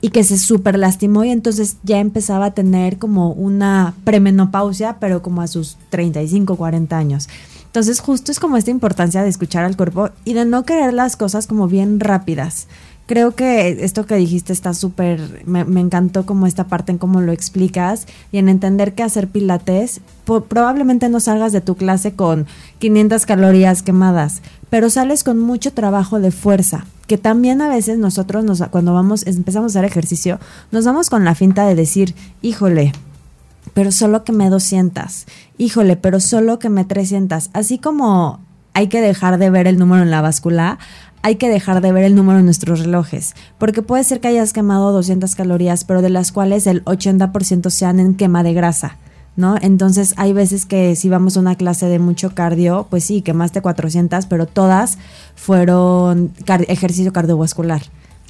y 0.00 0.10
que 0.10 0.24
se 0.24 0.38
súper 0.38 0.78
lastimó 0.78 1.24
y 1.24 1.30
entonces 1.30 1.76
ya 1.82 1.98
empezaba 1.98 2.46
a 2.46 2.50
tener 2.54 2.98
como 2.98 3.32
una 3.32 3.94
premenopausia, 4.04 4.96
pero 4.98 5.20
como 5.20 5.42
a 5.42 5.46
sus 5.46 5.76
35, 5.90 6.56
40 6.56 6.96
años. 6.96 7.28
Entonces 7.66 8.00
justo 8.00 8.32
es 8.32 8.40
como 8.40 8.56
esta 8.56 8.70
importancia 8.70 9.22
de 9.22 9.28
escuchar 9.28 9.64
al 9.64 9.76
cuerpo 9.76 10.10
y 10.24 10.32
de 10.32 10.44
no 10.44 10.64
querer 10.64 10.92
las 10.92 11.16
cosas 11.16 11.46
como 11.46 11.68
bien 11.68 12.00
rápidas 12.00 12.66
creo 13.10 13.34
que 13.34 13.84
esto 13.84 14.06
que 14.06 14.14
dijiste 14.14 14.52
está 14.52 14.72
súper, 14.72 15.42
me, 15.44 15.80
encantó 15.80 16.24
como 16.24 16.46
esta 16.46 16.68
parte 16.68 16.92
en 16.92 16.98
cómo 16.98 17.20
lo 17.20 17.32
explicas 17.32 18.06
y 18.30 18.38
en 18.38 18.48
entender 18.48 18.94
que 18.94 19.02
hacer 19.02 19.26
pilates, 19.26 20.00
probablemente 20.24 21.08
no 21.08 21.18
salgas 21.18 21.50
de 21.50 21.60
tu 21.60 21.74
clase 21.74 22.12
con 22.12 22.46
500 22.78 23.26
calorías 23.26 23.82
quemadas, 23.82 24.42
pero 24.70 24.90
sales 24.90 25.24
con 25.24 25.40
mucho 25.40 25.72
trabajo 25.72 26.20
de 26.20 26.30
fuerza, 26.30 26.86
que 27.08 27.18
también 27.18 27.62
a 27.62 27.68
veces 27.68 27.98
nosotros 27.98 28.44
nos, 28.44 28.62
cuando 28.68 28.94
vamos, 28.94 29.26
empezamos 29.26 29.74
a 29.74 29.80
hacer 29.80 29.90
ejercicio, 29.90 30.38
nos 30.70 30.84
vamos 30.84 31.10
con 31.10 31.24
la 31.24 31.34
finta 31.34 31.66
de 31.66 31.74
decir, 31.74 32.14
híjole, 32.42 32.92
pero 33.74 33.90
solo 33.90 34.22
que 34.22 34.30
me 34.30 34.50
200, 34.50 35.26
híjole, 35.58 35.96
pero 35.96 36.20
solo 36.20 36.60
que 36.60 36.68
me 36.68 36.84
300, 36.84 37.50
así 37.54 37.78
como 37.78 38.38
hay 38.72 38.86
que 38.86 39.00
dejar 39.00 39.38
de 39.38 39.50
ver 39.50 39.66
el 39.66 39.78
número 39.78 40.02
en 40.02 40.10
la 40.10 40.20
báscula, 40.20 40.78
hay 41.22 41.36
que 41.36 41.48
dejar 41.48 41.80
de 41.80 41.92
ver 41.92 42.04
el 42.04 42.14
número 42.14 42.38
en 42.38 42.44
nuestros 42.44 42.80
relojes, 42.80 43.34
porque 43.58 43.82
puede 43.82 44.04
ser 44.04 44.20
que 44.20 44.28
hayas 44.28 44.52
quemado 44.52 44.92
200 44.92 45.34
calorías, 45.34 45.84
pero 45.84 46.02
de 46.02 46.10
las 46.10 46.32
cuales 46.32 46.66
el 46.66 46.84
80% 46.84 47.70
sean 47.70 48.00
en 48.00 48.14
quema 48.14 48.42
de 48.42 48.54
grasa. 48.54 48.96
¿no? 49.36 49.56
Entonces 49.60 50.14
hay 50.16 50.32
veces 50.32 50.66
que 50.66 50.96
si 50.96 51.08
vamos 51.08 51.36
a 51.36 51.40
una 51.40 51.54
clase 51.54 51.86
de 51.86 51.98
mucho 51.98 52.34
cardio, 52.34 52.86
pues 52.90 53.04
sí, 53.04 53.22
quemaste 53.22 53.62
400, 53.62 54.26
pero 54.26 54.46
todas 54.46 54.98
fueron 55.34 56.32
ejercicio 56.68 57.12
cardiovascular. 57.12 57.82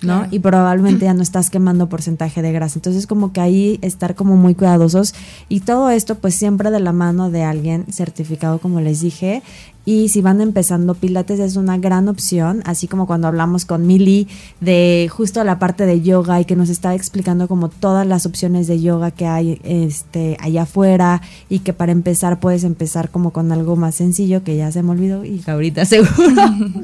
¿no? 0.03 0.26
Y 0.31 0.38
probablemente 0.38 1.05
ya 1.05 1.14
no 1.14 1.22
estás 1.22 1.50
quemando 1.50 1.88
porcentaje 1.88 2.40
de 2.42 2.53
grasa. 2.53 2.79
Entonces, 2.79 3.07
como 3.07 3.33
que 3.33 3.40
ahí 3.40 3.79
estar 3.83 4.14
como 4.14 4.37
muy 4.37 4.55
cuidadosos 4.55 5.14
y 5.48 5.61
todo 5.61 5.90
esto 5.90 6.14
pues 6.14 6.35
siempre 6.35 6.70
de 6.70 6.81
la 6.81 6.92
mano 6.92 7.31
de 7.31 7.42
alguien 7.42 7.85
certificado, 7.92 8.59
como 8.61 8.81
les 8.81 9.00
dije. 9.00 9.42
Y 9.90 10.09
si 10.09 10.20
van 10.22 10.40
empezando, 10.40 10.94
Pilates 10.94 11.40
es 11.40 11.57
una 11.57 11.76
gran 11.76 12.07
opción, 12.07 12.62
así 12.64 12.87
como 12.87 13.09
cuando 13.09 13.26
hablamos 13.26 13.64
con 13.64 13.88
Mili 13.88 14.29
de 14.61 15.11
justo 15.11 15.42
la 15.42 15.59
parte 15.59 15.85
de 15.85 16.00
yoga 16.00 16.40
y 16.40 16.44
que 16.44 16.55
nos 16.55 16.68
estaba 16.68 16.94
explicando 16.94 17.48
como 17.48 17.70
todas 17.70 18.07
las 18.07 18.24
opciones 18.24 18.68
de 18.68 18.81
yoga 18.81 19.11
que 19.11 19.26
hay 19.26 19.61
este 19.64 20.37
allá 20.38 20.62
afuera 20.62 21.22
y 21.48 21.59
que 21.59 21.72
para 21.72 21.90
empezar 21.90 22.38
puedes 22.38 22.62
empezar 22.62 23.11
como 23.11 23.33
con 23.33 23.50
algo 23.50 23.74
más 23.74 23.96
sencillo 23.96 24.44
que 24.44 24.57
ya 24.57 24.70
se 24.70 24.85
me 24.85 24.92
olvidó 24.92 25.24
y 25.24 25.42
ahorita 25.44 25.85
seguro 25.87 26.12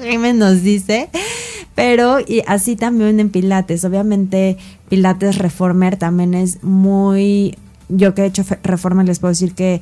Jaime 0.00 0.32
nos 0.32 0.64
dice. 0.64 1.08
Pero 1.76 2.18
y 2.18 2.42
así 2.48 2.74
también 2.74 3.20
en 3.20 3.30
Pilates, 3.30 3.84
obviamente 3.84 4.56
Pilates 4.88 5.38
Reformer 5.38 5.96
también 5.96 6.34
es 6.34 6.64
muy, 6.64 7.56
yo 7.88 8.16
que 8.16 8.22
he 8.22 8.26
hecho 8.26 8.42
Reformer 8.64 9.06
les 9.06 9.20
puedo 9.20 9.30
decir 9.30 9.54
que 9.54 9.80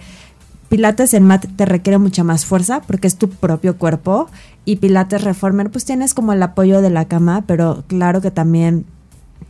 Pilates 0.69 1.15
en 1.15 1.25
mat 1.25 1.47
te 1.57 1.67
requiere 1.67 1.99
mucha 1.99 2.25
más 2.25 2.47
fuerza 2.47 2.81
porque 2.81 3.07
es 3.07 3.17
tu 3.17 3.29
propio 3.29 3.77
cuerpo 3.77 4.29
y 4.65 4.77
Pilates 4.77 5.23
Reformer 5.23 5.71
pues 5.71 5.85
tienes 5.85 6.15
como 6.15 6.33
el 6.33 6.43
apoyo 6.43 6.81
de 6.81 6.91
la 6.91 7.07
cama, 7.07 7.45
pero 7.47 7.85
claro 7.87 8.21
que 8.21 8.31
también 8.31 8.85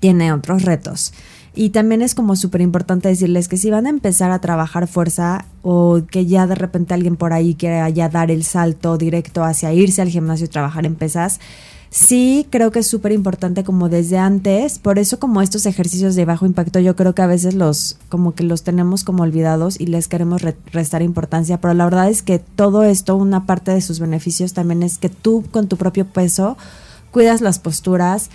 tiene 0.00 0.32
otros 0.32 0.62
retos. 0.64 1.12
Y 1.56 1.70
también 1.70 2.02
es 2.02 2.16
como 2.16 2.34
súper 2.34 2.60
importante 2.60 3.08
decirles 3.08 3.46
que 3.46 3.56
si 3.56 3.70
van 3.70 3.86
a 3.86 3.90
empezar 3.90 4.32
a 4.32 4.40
trabajar 4.40 4.88
fuerza 4.88 5.44
o 5.62 6.02
que 6.10 6.26
ya 6.26 6.48
de 6.48 6.56
repente 6.56 6.94
alguien 6.94 7.16
por 7.16 7.32
ahí 7.32 7.54
quiera 7.54 7.88
ya 7.90 8.08
dar 8.08 8.32
el 8.32 8.42
salto 8.42 8.98
directo 8.98 9.44
hacia 9.44 9.72
irse 9.72 10.02
al 10.02 10.08
gimnasio 10.08 10.46
y 10.46 10.48
trabajar 10.48 10.84
en 10.84 10.96
pesas, 10.96 11.38
sí 11.94 12.44
creo 12.50 12.72
que 12.72 12.80
es 12.80 12.88
súper 12.88 13.12
importante 13.12 13.62
como 13.62 13.88
desde 13.88 14.18
antes, 14.18 14.80
por 14.80 14.98
eso 14.98 15.20
como 15.20 15.40
estos 15.42 15.64
ejercicios 15.64 16.16
de 16.16 16.24
bajo 16.24 16.44
impacto 16.44 16.80
yo 16.80 16.96
creo 16.96 17.14
que 17.14 17.22
a 17.22 17.28
veces 17.28 17.54
los 17.54 17.98
como 18.08 18.34
que 18.34 18.42
los 18.42 18.64
tenemos 18.64 19.04
como 19.04 19.22
olvidados 19.22 19.80
y 19.80 19.86
les 19.86 20.08
queremos 20.08 20.42
restar 20.72 21.02
importancia, 21.02 21.60
pero 21.60 21.72
la 21.72 21.84
verdad 21.84 22.10
es 22.10 22.22
que 22.22 22.40
todo 22.40 22.82
esto, 22.82 23.14
una 23.14 23.46
parte 23.46 23.70
de 23.70 23.80
sus 23.80 24.00
beneficios 24.00 24.54
también 24.54 24.82
es 24.82 24.98
que 24.98 25.08
tú 25.08 25.44
con 25.52 25.68
tu 25.68 25.76
propio 25.76 26.04
peso 26.04 26.58
cuidas 27.12 27.40
las 27.40 27.60
posturas, 27.60 28.28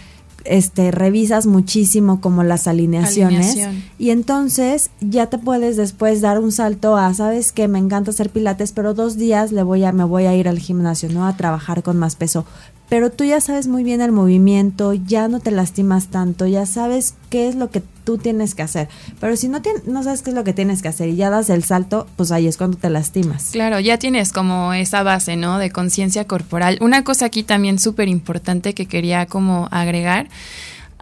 este, 0.46 0.92
revisas 0.92 1.46
muchísimo 1.46 2.22
como 2.22 2.44
las 2.44 2.66
alineaciones. 2.66 3.58
Y 3.98 4.12
entonces 4.12 4.90
ya 5.02 5.28
te 5.28 5.38
puedes 5.38 5.76
después 5.76 6.22
dar 6.22 6.40
un 6.40 6.54
salto 6.54 6.96
a, 6.96 7.14
sabes 7.14 7.52
que 7.52 7.68
me 7.68 7.78
encanta 7.78 8.12
hacer 8.12 8.30
pilates, 8.30 8.72
pero 8.72 8.94
dos 8.94 9.18
días 9.18 9.52
le 9.52 9.64
voy 9.64 9.84
a, 9.84 9.92
me 9.92 10.06
voy 10.06 10.28
a 10.28 10.36
ir 10.36 10.48
al 10.48 10.60
gimnasio, 10.60 11.10
¿no? 11.10 11.28
A 11.28 11.36
trabajar 11.36 11.84
con 11.84 11.98
más 11.98 12.16
peso 12.16 12.46
pero 12.90 13.12
tú 13.12 13.24
ya 13.24 13.40
sabes 13.40 13.68
muy 13.68 13.84
bien 13.84 14.02
el 14.02 14.12
movimiento, 14.12 14.94
ya 14.94 15.28
no 15.28 15.40
te 15.40 15.52
lastimas 15.52 16.08
tanto, 16.08 16.48
ya 16.48 16.66
sabes 16.66 17.14
qué 17.30 17.48
es 17.48 17.56
lo 17.56 17.70
que 17.70 17.84
tú 18.04 18.18
tienes 18.18 18.56
que 18.56 18.64
hacer. 18.64 18.90
Pero 19.20 19.36
si 19.36 19.48
no, 19.48 19.62
no 19.86 20.04
sabes 20.04 20.24
qué 20.24 20.32
es 20.32 20.36
lo 20.36 20.44
que 20.44 20.54
tienes 20.54 20.82
que 20.82 20.88
hacer 20.88 21.10
y 21.10 21.16
ya 21.16 21.30
das 21.30 21.52
el 21.52 21.64
salto, 21.64 22.08
pues 22.16 22.32
ahí 22.32 22.48
es 22.48 22.58
cuando 22.58 22.78
te 22.78 22.90
lastimas. 22.90 23.50
Claro, 23.52 23.80
ya 23.80 24.00
tienes 24.00 24.34
como 24.34 24.74
esa 24.74 25.04
base, 25.04 25.36
¿no? 25.36 25.60
De 25.60 25.70
conciencia 25.70 26.26
corporal. 26.26 26.80
Una 26.82 27.04
cosa 27.04 27.26
aquí 27.26 27.44
también 27.44 27.78
súper 27.78 28.08
importante 28.08 28.74
que 28.74 28.88
quería 28.88 29.28
como 29.28 29.68
agregar. 29.72 30.28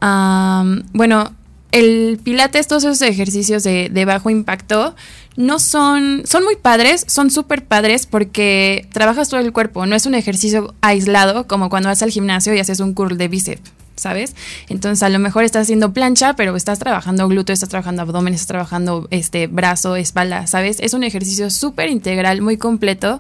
bueno, 0.02 1.32
el 1.72 2.20
pilates, 2.24 2.68
todos 2.68 2.84
esos 2.84 3.02
ejercicios 3.02 3.64
de, 3.64 4.06
bajo 4.06 4.30
impacto, 4.30 4.96
no 5.36 5.60
son, 5.60 6.24
son 6.26 6.44
muy 6.44 6.56
padres, 6.56 7.06
son 7.08 7.30
súper 7.30 7.66
padres 7.66 8.06
porque 8.06 8.88
trabajas 8.92 9.30
todo 9.30 9.40
el 9.40 9.54
cuerpo, 9.54 9.86
no 9.86 9.96
es 9.96 10.06
un 10.06 10.16
ejercicio 10.16 10.74
aislado 10.82 11.48
como 11.48 11.70
cuando 11.70 11.90
vas 11.90 12.02
al 12.02 12.10
gimnasio 12.10 12.54
y 12.54 12.60
haces 12.60 12.80
un 12.80 12.94
curl 12.94 13.18
de 13.18 13.28
bíceps. 13.28 13.72
¿sabes? 13.98 14.36
Entonces 14.70 15.02
a 15.04 15.10
lo 15.10 15.20
mejor 15.20 15.44
estás 15.44 15.64
haciendo 15.64 15.92
plancha, 15.92 16.36
pero 16.36 16.56
estás 16.56 16.80
trabajando 16.80 17.28
glúteo, 17.28 17.54
estás 17.54 17.70
trabajando 17.70 18.04
abdomen, 18.04 18.34
estás 18.34 18.48
trabajando 18.48 19.08
este 19.10 19.48
brazo, 19.48 19.96
espalda, 19.96 20.46
¿sabes? 20.48 20.78
Es 20.80 20.94
un 20.94 21.04
ejercicio 21.04 21.50
súper 21.50 21.90
integral, 21.90 22.42
muy 22.42 22.58
completo 22.58 23.20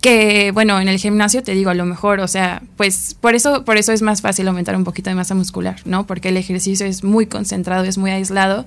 que 0.00 0.50
bueno, 0.52 0.80
en 0.80 0.88
el 0.88 0.98
gimnasio 0.98 1.42
te 1.42 1.52
digo 1.52 1.70
a 1.70 1.74
lo 1.74 1.84
mejor, 1.84 2.20
o 2.20 2.28
sea, 2.28 2.62
pues 2.76 3.16
por 3.20 3.34
eso 3.34 3.64
por 3.64 3.76
eso 3.76 3.92
es 3.92 4.02
más 4.02 4.20
fácil 4.20 4.48
aumentar 4.48 4.76
un 4.76 4.84
poquito 4.84 5.10
de 5.10 5.16
masa 5.16 5.34
muscular, 5.34 5.76
¿no? 5.84 6.06
Porque 6.06 6.28
el 6.28 6.36
ejercicio 6.36 6.86
es 6.86 7.02
muy 7.04 7.26
concentrado, 7.26 7.84
es 7.84 7.98
muy 7.98 8.10
aislado 8.10 8.66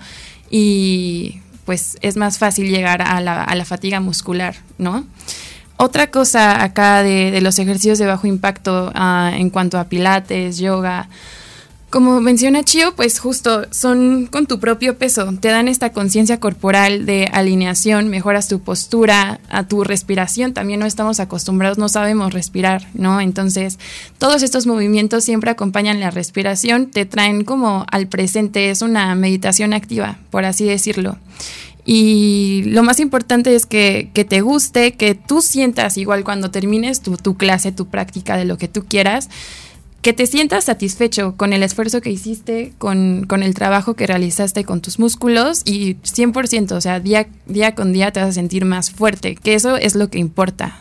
y 0.50 1.39
pues 1.65 1.98
es 2.02 2.18
más 2.18 2.38
fácil 2.39 2.70
llegar 2.70 3.02
a 3.02 3.22
la, 3.22 3.44
a 3.44 3.56
la 3.56 3.65
fatiga 3.65 4.00
muscular, 4.00 4.56
¿no? 4.78 5.06
Otra 5.82 6.12
cosa 6.12 6.62
acá 6.62 7.04
de, 7.04 7.39
los 7.39 7.58
ejercicios 7.58 8.00
de 8.00 8.06
bajo 8.06 8.28
impacto 8.28 8.92
ah, 8.96 9.32
en 9.34 9.50
cuanto 9.50 9.80
a 9.80 9.86
pilates, 9.86 10.58
yoga, 10.58 11.08
como 11.89 12.21
menciona 12.21 12.63
Chio, 12.63 12.93
pues 12.95 13.19
justo 13.19 13.65
son 13.71 14.28
con 14.28 14.45
tu 14.45 14.60
propio 14.60 14.97
peso, 14.97 15.34
te 15.39 15.47
dan 15.47 15.67
esta 15.67 15.91
conciencia 15.91 16.39
corporal 16.39 17.06
de 17.06 17.30
alineación, 17.32 18.10
mejoras 18.10 18.47
tu 18.47 18.60
postura, 18.60 19.39
a 19.49 19.63
tu 19.67 19.84
respiración, 19.84 20.54
también 20.54 20.80
no 20.80 20.86
estamos 20.86 21.19
acostumbrados, 21.19 21.78
no 21.78 21.89
sabemos 21.89 22.34
respirar, 22.34 22.88
¿no? 22.93 23.21
Entonces, 23.21 23.80
todos 24.17 24.43
estos 24.43 24.67
movimientos 24.67 25.23
siempre 25.23 25.49
acompañan 25.49 25.99
la 25.99 26.12
respiración, 26.12 26.91
te 26.91 27.06
traen 27.06 27.43
como 27.43 27.86
al 27.91 28.08
presente, 28.08 28.69
es 28.69 28.82
una 28.82 29.15
meditación 29.15 29.73
activa, 29.73 30.19
por 30.30 30.45
así 30.45 30.65
decirlo. 30.65 31.17
Y 31.86 32.63
lo 32.67 32.84
más 32.84 32.99
importante 32.99 33.56
es 33.56 33.65
que, 33.65 34.12
que, 34.13 34.23
te 34.23 34.41
guste, 34.41 34.93
que 34.93 35.15
tú 35.15 35.41
sientas 35.41 35.97
igual 35.97 36.23
cuando 36.23 36.52
termines 36.52 37.02
tu, 37.02 37.17
tu 37.17 37.36
clase, 37.36 37.71
tu 37.71 37.88
práctica 37.88 38.38
de 38.38 38.45
lo 38.45 38.60
que 38.60 38.67
tú 38.67 38.86
quieras, 38.88 39.30
que 40.02 40.14
te 40.14 40.28
sientas 40.28 40.66
satisfecho 40.66 41.36
con 41.36 41.54
el 41.54 41.64
esfuerzo 41.64 42.02
que 42.02 42.10
hiciste, 42.10 42.74
con, 42.78 43.28
el 43.30 43.54
trabajo 43.54 43.96
que 43.96 44.08
realizaste 44.08 44.64
con 44.64 44.82
tus 44.82 45.00
músculos 45.00 45.62
y 45.66 45.96
100%, 45.96 46.72
o 46.72 46.82
sea, 46.82 47.00
día, 47.00 47.28
día 47.48 47.76
con 47.76 47.92
día 47.92 48.12
te 48.12 48.20
vas 48.20 48.30
a 48.30 48.34
sentir 48.34 48.66
más 48.66 48.92
fuerte, 48.92 49.36
que 49.36 49.56
eso 49.56 49.78
es 49.78 49.96
lo 49.96 50.10
que 50.10 50.20
importa. 50.20 50.80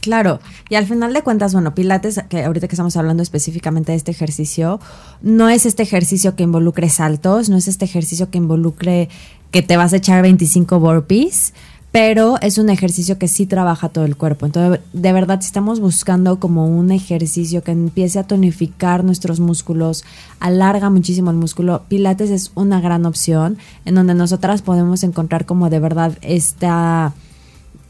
Claro, 0.00 0.40
y 0.70 0.76
al 0.76 0.86
final 0.86 1.12
de 1.12 1.22
cuentas, 1.22 1.52
bueno, 1.52 1.74
Pilates, 1.74 2.22
que 2.30 2.42
ahorita 2.42 2.68
que 2.68 2.74
estamos 2.74 2.96
hablando 2.96 3.22
específicamente 3.22 3.92
de 3.92 3.96
este 3.96 4.10
ejercicio, 4.10 4.80
no 5.20 5.50
es 5.50 5.66
este 5.66 5.82
ejercicio 5.82 6.36
que 6.36 6.42
involucre 6.42 6.88
saltos, 6.88 7.50
no 7.50 7.58
es 7.58 7.68
este 7.68 7.84
ejercicio 7.84 8.30
que 8.30 8.38
involucre 8.38 9.10
que 9.50 9.62
te 9.62 9.76
vas 9.76 9.92
a 9.92 9.96
echar 9.96 10.22
25 10.22 10.80
burpees, 10.80 11.52
pero 11.92 12.36
es 12.40 12.58
un 12.58 12.70
ejercicio 12.70 13.18
que 13.18 13.26
sí 13.26 13.46
trabaja 13.46 13.88
todo 13.88 14.04
el 14.04 14.16
cuerpo. 14.16 14.46
Entonces, 14.46 14.80
de 14.92 15.12
verdad, 15.12 15.40
si 15.40 15.46
estamos 15.46 15.80
buscando 15.80 16.38
como 16.38 16.66
un 16.66 16.92
ejercicio 16.92 17.62
que 17.62 17.72
empiece 17.72 18.18
a 18.18 18.24
tonificar 18.24 19.02
nuestros 19.02 19.40
músculos, 19.40 20.04
alarga 20.38 20.88
muchísimo 20.88 21.30
el 21.30 21.36
músculo, 21.36 21.82
Pilates 21.88 22.30
es 22.30 22.52
una 22.54 22.80
gran 22.80 23.06
opción 23.06 23.58
en 23.84 23.96
donde 23.96 24.14
nosotras 24.14 24.62
podemos 24.62 25.02
encontrar 25.02 25.46
como 25.46 25.68
de 25.68 25.80
verdad 25.80 26.16
esta, 26.22 27.12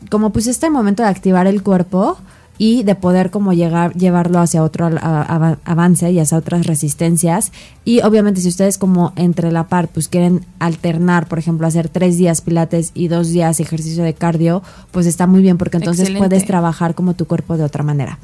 como 0.09 0.31
pues 0.31 0.47
este 0.47 0.71
momento 0.71 1.03
de 1.03 1.11
activar 1.11 1.47
el 1.47 1.63
cuerpo 1.63 2.17
y 2.63 2.83
de 2.83 2.95
poder 2.95 3.31
como 3.31 3.55
llegar, 3.55 3.95
llevarlo 3.95 4.39
hacia 4.39 4.63
otro 4.63 4.91
avance 5.01 6.11
y 6.11 6.19
hacia 6.19 6.37
otras 6.37 6.67
resistencias. 6.67 7.53
Y 7.87 8.03
obviamente 8.03 8.43
si 8.43 8.49
ustedes 8.49 8.77
como 8.77 9.15
entre 9.17 9.51
la 9.51 9.67
par 9.67 9.89
pues 9.89 10.09
quieren 10.09 10.45
alternar, 10.59 11.27
por 11.27 11.39
ejemplo, 11.39 11.67
hacer 11.67 11.89
tres 11.89 12.19
días 12.19 12.43
pilates 12.43 12.91
y 12.93 13.09
dos 13.09 13.31
días 13.31 13.61
ejercicio 13.61 14.05
de 14.05 14.13
cardio, 14.13 14.63
pues 14.91 15.07
está 15.07 15.27
muy 15.27 15.41
bien 15.41 15.57
porque 15.57 15.79
entonces 15.79 16.11
puedes 16.11 16.45
trabajar 16.45 16.95
como 16.95 17.15
tu 17.15 17.25
cuerpo 17.25 17.57
de 17.57 17.65
otra 17.65 17.83
manera. 17.83 18.19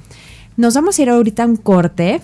Nos 0.59 0.75
vamos 0.75 0.99
a 0.99 1.03
ir 1.03 1.09
ahorita 1.09 1.44
a 1.44 1.46
un 1.46 1.57
corte 1.57 2.20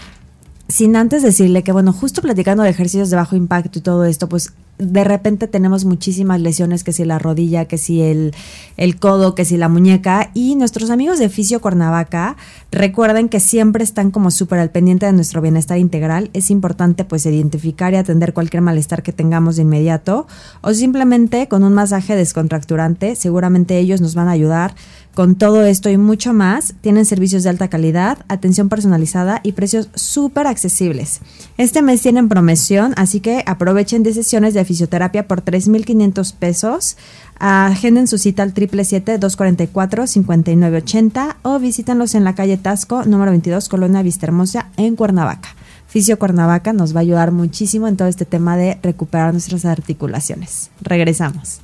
sin 0.68 0.96
antes 0.96 1.22
decirle 1.22 1.62
que, 1.62 1.72
bueno, 1.72 1.94
justo 1.94 2.20
platicando 2.20 2.62
de 2.62 2.68
ejercicios 2.68 3.08
de 3.08 3.16
bajo 3.16 3.36
impacto 3.36 3.78
y 3.78 3.82
todo 3.82 4.04
esto, 4.04 4.28
pues 4.28 4.52
de 4.82 5.04
repente 5.04 5.48
tenemos 5.48 5.84
muchísimas 5.84 6.40
lesiones, 6.40 6.84
que 6.84 6.92
si 6.92 7.04
la 7.04 7.18
rodilla, 7.18 7.66
que 7.66 7.78
si 7.78 8.02
el, 8.02 8.34
el 8.76 8.98
codo, 8.98 9.34
que 9.34 9.44
si 9.44 9.56
la 9.56 9.68
muñeca. 9.68 10.30
Y 10.34 10.54
nuestros 10.56 10.90
amigos 10.90 11.18
de 11.18 11.28
Fisio 11.28 11.60
Cuernavaca 11.60 12.36
recuerden 12.70 13.28
que 13.28 13.40
siempre 13.40 13.84
están 13.84 14.10
como 14.10 14.30
súper 14.30 14.58
al 14.58 14.70
pendiente 14.70 15.06
de 15.06 15.12
nuestro 15.12 15.40
bienestar 15.40 15.78
integral. 15.78 16.30
Es 16.32 16.50
importante 16.50 17.04
pues 17.04 17.26
identificar 17.26 17.92
y 17.92 17.96
atender 17.96 18.32
cualquier 18.32 18.62
malestar 18.62 19.02
que 19.02 19.12
tengamos 19.12 19.56
de 19.56 19.62
inmediato 19.62 20.26
o 20.60 20.74
simplemente 20.74 21.48
con 21.48 21.64
un 21.64 21.74
masaje 21.74 22.16
descontracturante. 22.16 23.16
Seguramente 23.16 23.78
ellos 23.78 24.00
nos 24.00 24.14
van 24.14 24.28
a 24.28 24.32
ayudar 24.32 24.74
con 25.14 25.34
todo 25.34 25.64
esto 25.64 25.90
y 25.90 25.98
mucho 25.98 26.32
más, 26.32 26.72
tienen 26.80 27.04
servicios 27.04 27.42
de 27.42 27.50
alta 27.50 27.68
calidad, 27.68 28.24
atención 28.28 28.70
personalizada 28.70 29.40
y 29.42 29.52
precios 29.52 29.90
súper 29.94 30.46
accesibles. 30.46 31.20
Este 31.58 31.82
mes 31.82 32.00
tienen 32.00 32.30
promoción, 32.30 32.94
así 32.96 33.20
que 33.20 33.44
aprovechen 33.46 34.02
de 34.02 34.14
sesiones 34.14 34.54
de 34.54 34.64
fisioterapia 34.64 35.28
por 35.28 35.44
3.500 35.44 36.34
pesos. 36.34 36.96
Agenden 37.38 38.06
su 38.06 38.16
cita 38.16 38.42
al 38.42 38.54
777-244-5980 38.54 41.36
o 41.42 41.58
visítanlos 41.58 42.14
en 42.14 42.24
la 42.24 42.34
calle 42.34 42.56
Tasco, 42.56 43.04
número 43.04 43.32
22, 43.32 43.68
Colonia 43.68 44.00
Vistahermosa, 44.02 44.70
en 44.76 44.96
Cuernavaca. 44.96 45.50
Fisio 45.88 46.18
Cuernavaca 46.18 46.72
nos 46.72 46.94
va 46.94 47.00
a 47.00 47.02
ayudar 47.02 47.32
muchísimo 47.32 47.86
en 47.86 47.98
todo 47.98 48.08
este 48.08 48.24
tema 48.24 48.56
de 48.56 48.78
recuperar 48.82 49.32
nuestras 49.32 49.66
articulaciones. 49.66 50.70
Regresamos. 50.80 51.60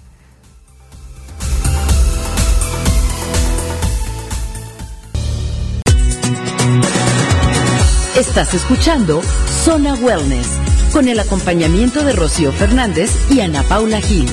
Estás 8.19 8.53
escuchando 8.53 9.23
Zona 9.47 9.95
Wellness 9.95 10.49
con 10.93 11.07
el 11.07 11.21
acompañamiento 11.21 12.03
de 12.03 12.15
Rocío 12.15 12.51
Fernández 12.51 13.13
y 13.31 13.39
Ana 13.43 13.63
Paula 13.63 14.01
Gil. 14.01 14.29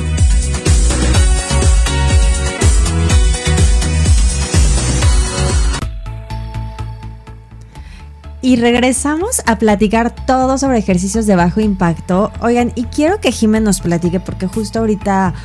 Y 8.42 8.56
regresamos 8.56 9.44
a 9.46 9.60
platicar 9.60 10.16
todo 10.26 10.58
sobre 10.58 10.80
ejercicios 10.80 11.28
de 11.28 11.36
bajo 11.36 11.60
impacto. 11.60 12.32
Oigan, 12.42 12.72
y 12.74 12.86
quiero 12.86 13.22
que 13.22 13.32
Jiménez 13.32 13.66
nos 13.66 13.82
platique 13.82 14.20
porque 14.20 14.48
justo 14.48 14.80
ahorita 14.80 15.36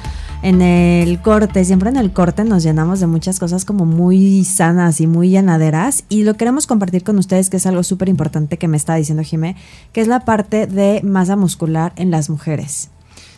en 0.43 0.63
el 0.63 1.21
corte, 1.21 1.65
siempre 1.65 1.91
en 1.91 1.97
el 1.97 2.13
corte 2.13 2.45
nos 2.45 2.63
llenamos 2.63 3.01
de 3.01 3.07
muchas 3.07 3.39
cosas 3.39 3.65
como 3.65 3.85
muy 3.85 4.45
sanas 4.45 5.01
y 5.01 5.07
muy 5.07 5.29
llenaderas 5.29 6.05
y 6.09 6.23
lo 6.23 6.35
queremos 6.35 6.67
compartir 6.67 7.05
con 7.05 7.19
ustedes 7.19 7.51
que 7.51 7.59
es 7.59 7.67
algo 7.67 7.83
súper 7.83 8.09
importante 8.09 8.57
que 8.57 8.69
me 8.69 8.77
está 8.77 8.95
diciendo 8.95 9.23
Jimé, 9.23 9.57
que 9.93 10.01
es 10.01 10.09
la 10.09 10.21
parte 10.21 10.67
de 10.67 11.03
masa 11.03 11.37
muscular 11.37 11.93
en 11.97 12.11
las 12.11 12.31
mujeres. 12.31 12.89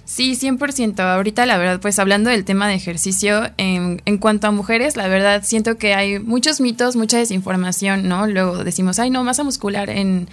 Sí, 0.04 0.32
100%. 0.32 1.00
Ahorita, 1.00 1.46
la 1.46 1.56
verdad, 1.58 1.80
pues 1.80 1.98
hablando 1.98 2.28
del 2.28 2.44
tema 2.44 2.68
de 2.68 2.74
ejercicio, 2.74 3.50
en, 3.56 4.02
en, 4.04 4.18
cuanto 4.18 4.46
a 4.46 4.50
mujeres, 4.50 4.96
la 4.96 5.08
verdad, 5.08 5.42
siento 5.44 5.78
que 5.78 5.94
hay 5.94 6.18
muchos 6.18 6.60
mitos, 6.60 6.96
mucha 6.96 7.18
desinformación, 7.18 8.08
¿no? 8.08 8.26
Luego 8.26 8.62
decimos, 8.62 8.98
ay, 8.98 9.10
no, 9.10 9.24
masa 9.24 9.42
muscular 9.42 9.88
en 9.88 10.28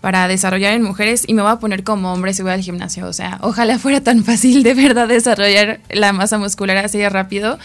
para 0.00 0.28
desarrollar 0.28 0.72
en 0.72 0.82
mujeres 0.82 1.24
y 1.26 1.34
me 1.34 1.42
voy 1.42 1.50
a 1.50 1.56
poner 1.56 1.84
como 1.84 2.12
hombre 2.12 2.32
si 2.32 2.42
voy 2.42 2.52
al 2.52 2.62
gimnasio. 2.62 3.06
O 3.06 3.12
sea, 3.12 3.38
ojalá 3.42 3.78
fuera 3.78 4.00
tan 4.00 4.24
fácil 4.24 4.62
de 4.62 4.74
verdad 4.74 5.08
desarrollar 5.08 5.80
la 5.90 6.12
masa 6.12 6.38
muscular 6.38 6.76
así 6.78 6.98
de 6.98 7.08
rápido. 7.08 7.58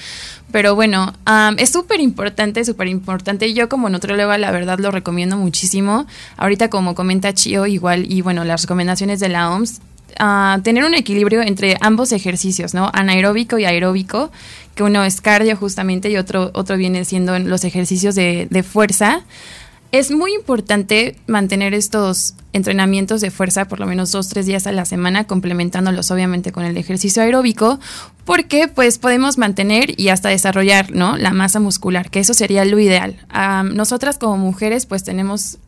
Pero 0.52 0.76
bueno, 0.76 1.14
es 1.58 1.72
súper 1.72 2.00
importante, 2.00 2.64
súper 2.64 2.88
importante. 2.88 3.54
Yo 3.54 3.68
como 3.68 3.90
nutrióloga 3.90 4.38
la 4.38 4.52
verdad 4.52 4.80
lo 4.80 4.92
recomiendo 4.92 5.38
muchísimo. 5.38 6.06
Ahorita 6.38 6.70
como 6.70 6.96
comenta 6.96 7.34
Chio, 7.34 7.66
igual, 7.66 8.12
y 8.12 8.22
bueno, 8.22 8.44
las 8.46 8.62
recomendaciones 8.62 9.20
de 9.20 9.30
la 9.30 9.52
OMS, 9.52 9.82
tener 10.64 10.86
un 10.86 10.94
equilibrio 10.94 11.42
entre 11.42 11.78
ambos 11.82 12.12
ejercicios, 12.12 12.74
¿no? 12.74 12.90
Anaeróbico 12.94 13.58
y 13.58 13.66
aeróbico, 13.66 14.32
que 14.76 14.84
uno 14.84 15.04
es 15.04 15.20
cardio 15.20 15.58
justamente 15.58 16.10
y 16.10 16.18
otro, 16.18 16.52
otro 16.54 16.78
viene 16.78 17.04
siendo 17.06 17.38
los 17.40 17.64
ejercicios 17.64 18.16
de, 18.16 18.48
de 18.50 18.64
fuerza. 18.64 19.24
Es 19.96 20.12
muy 20.12 20.34
importante 20.34 21.16
mantener 21.26 21.74
estos 21.74 22.34
entrenamientos 22.52 23.22
de 23.22 23.32
fuerza 23.32 23.70
por 23.70 23.80
lo 23.80 23.86
menos 23.86 24.12
dos, 24.12 24.28
tres 24.28 24.46
días 24.46 24.68
a 24.68 24.74
la 24.74 24.84
semana, 24.84 25.24
complementándolos 25.24 26.12
obviamente 26.12 26.52
con 26.52 26.66
el 26.66 26.76
ejercicio 26.76 27.24
aeróbico, 27.24 27.80
porque 28.26 28.68
pues 28.68 28.98
podemos 28.98 29.38
mantener 29.38 29.98
y 29.98 30.10
hasta 30.10 30.28
desarrollar 30.28 30.92
¿no? 30.92 31.16
la 31.16 31.32
masa 31.32 31.62
muscular, 31.62 32.10
que 32.10 32.20
eso 32.20 32.34
sería 32.34 32.66
lo 32.66 32.78
ideal. 32.78 33.26
nosotras 33.74 34.18
como 34.18 34.38
mujeres 34.38 34.86
pues 34.86 35.06
tenemos 35.06 35.60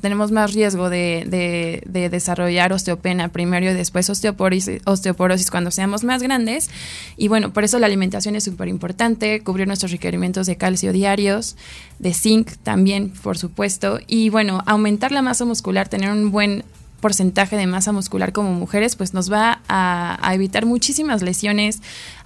tenemos 0.00 0.30
más 0.30 0.52
riesgo 0.52 0.90
de, 0.90 1.82
desarrollar 2.10 2.72
osteopenia 2.72 3.28
primero 3.28 3.70
y 3.70 3.74
después 3.74 4.08
osteoporosis, 4.10 4.82
osteoporosis 4.84 5.50
cuando 5.50 5.70
seamos 5.70 6.04
más 6.04 6.22
grandes. 6.22 6.70
Y 7.16 7.28
bueno, 7.28 7.52
por 7.52 7.64
eso 7.64 7.78
la 7.78 7.86
alimentación 7.86 8.36
es 8.36 8.44
súper 8.44 8.68
importante, 8.68 9.42
cubrir 9.42 9.66
nuestros 9.66 9.92
requerimientos 9.92 10.46
de 10.46 10.56
calcio 10.56 10.92
diarios, 10.92 11.56
de 11.98 12.14
zinc 12.14 12.52
también, 12.62 13.10
por 13.10 13.38
supuesto. 13.38 13.98
Y 14.06 14.28
bueno, 14.28 14.62
aumentar 14.66 15.12
la 15.12 15.22
masa 15.22 15.44
muscular, 15.44 15.88
tener 15.88 16.10
un 16.10 16.30
buen 16.30 16.64
porcentaje 17.02 17.56
de 17.56 17.66
masa 17.66 17.92
muscular 17.92 18.32
como 18.32 18.54
mujeres, 18.54 18.96
pues 18.96 19.12
nos 19.12 19.30
va 19.30 19.60
a, 19.68 20.32
evitar 20.32 20.64
muchísimas 20.64 21.20
lesiones 21.20 21.82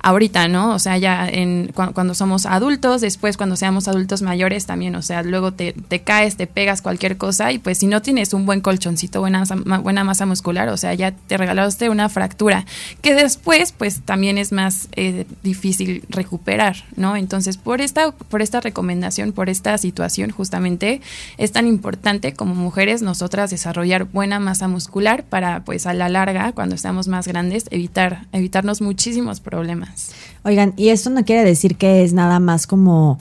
ahorita, 0.06 0.46
¿no? 0.46 0.72
O 0.72 0.78
sea, 0.78 0.96
ya 0.98 1.28
en, 1.28 1.72
cuando, 1.74 2.14
somos 2.14 2.46
adultos, 2.46 3.00
después 3.00 3.36
cuando 3.36 3.56
seamos 3.56 3.88
adultos 3.88 4.22
mayores 4.22 4.64
también, 4.64 4.94
o 4.94 5.02
sea, 5.02 5.24
luego 5.24 5.52
te, 5.52 5.74
caes, 6.04 6.36
te 6.36 6.46
pegas 6.46 6.80
cualquier 6.80 7.16
cosa 7.16 7.50
y 7.50 7.58
pues 7.58 7.78
si 7.78 7.88
no 7.88 8.00
tienes 8.02 8.32
un 8.32 8.46
buen 8.46 8.60
colchoncito, 8.60 9.18
buena, 9.18 9.42
buena 9.82 10.04
masa 10.04 10.24
muscular, 10.24 10.68
o 10.68 10.76
sea, 10.76 10.94
ya 10.94 11.10
te 11.10 11.36
regalaste 11.36 11.90
una 11.90 12.08
fractura, 12.08 12.66
que 13.02 13.16
después 13.16 13.72
pues 13.72 14.00
también 14.00 14.38
es 14.38 14.52
más 14.52 14.88
eh, 14.92 15.26
difícil 15.42 16.04
recuperar, 16.08 16.84
¿no? 16.94 17.16
Entonces, 17.16 17.56
por 17.56 17.80
esta, 17.80 18.12
por 18.12 18.42
esta 18.42 18.60
recomendación, 18.60 19.32
por 19.32 19.48
esta 19.48 19.76
situación 19.76 20.30
justamente, 20.30 21.00
es 21.36 21.50
tan 21.50 21.66
importante 21.66 22.32
como 22.32 22.54
mujeres 22.54 23.02
nosotras 23.02 23.50
desarrollar 23.50 24.04
buena 24.04 24.38
masa 24.38 24.68
muscular 24.68 25.24
para 25.24 25.64
pues 25.64 25.84
a 25.84 25.94
la 25.94 26.08
larga, 26.08 26.52
cuando 26.52 26.76
estamos 26.76 27.08
más 27.08 27.26
grandes, 27.26 27.64
evitar, 27.72 28.28
evitarnos 28.30 28.80
muchísimos 28.80 29.40
problemas. 29.40 29.95
Oigan, 30.44 30.74
y 30.76 30.88
esto 30.88 31.10
no 31.10 31.24
quiere 31.24 31.44
decir 31.44 31.76
que 31.76 32.04
es 32.04 32.12
nada 32.12 32.38
más 32.40 32.66
como 32.66 33.18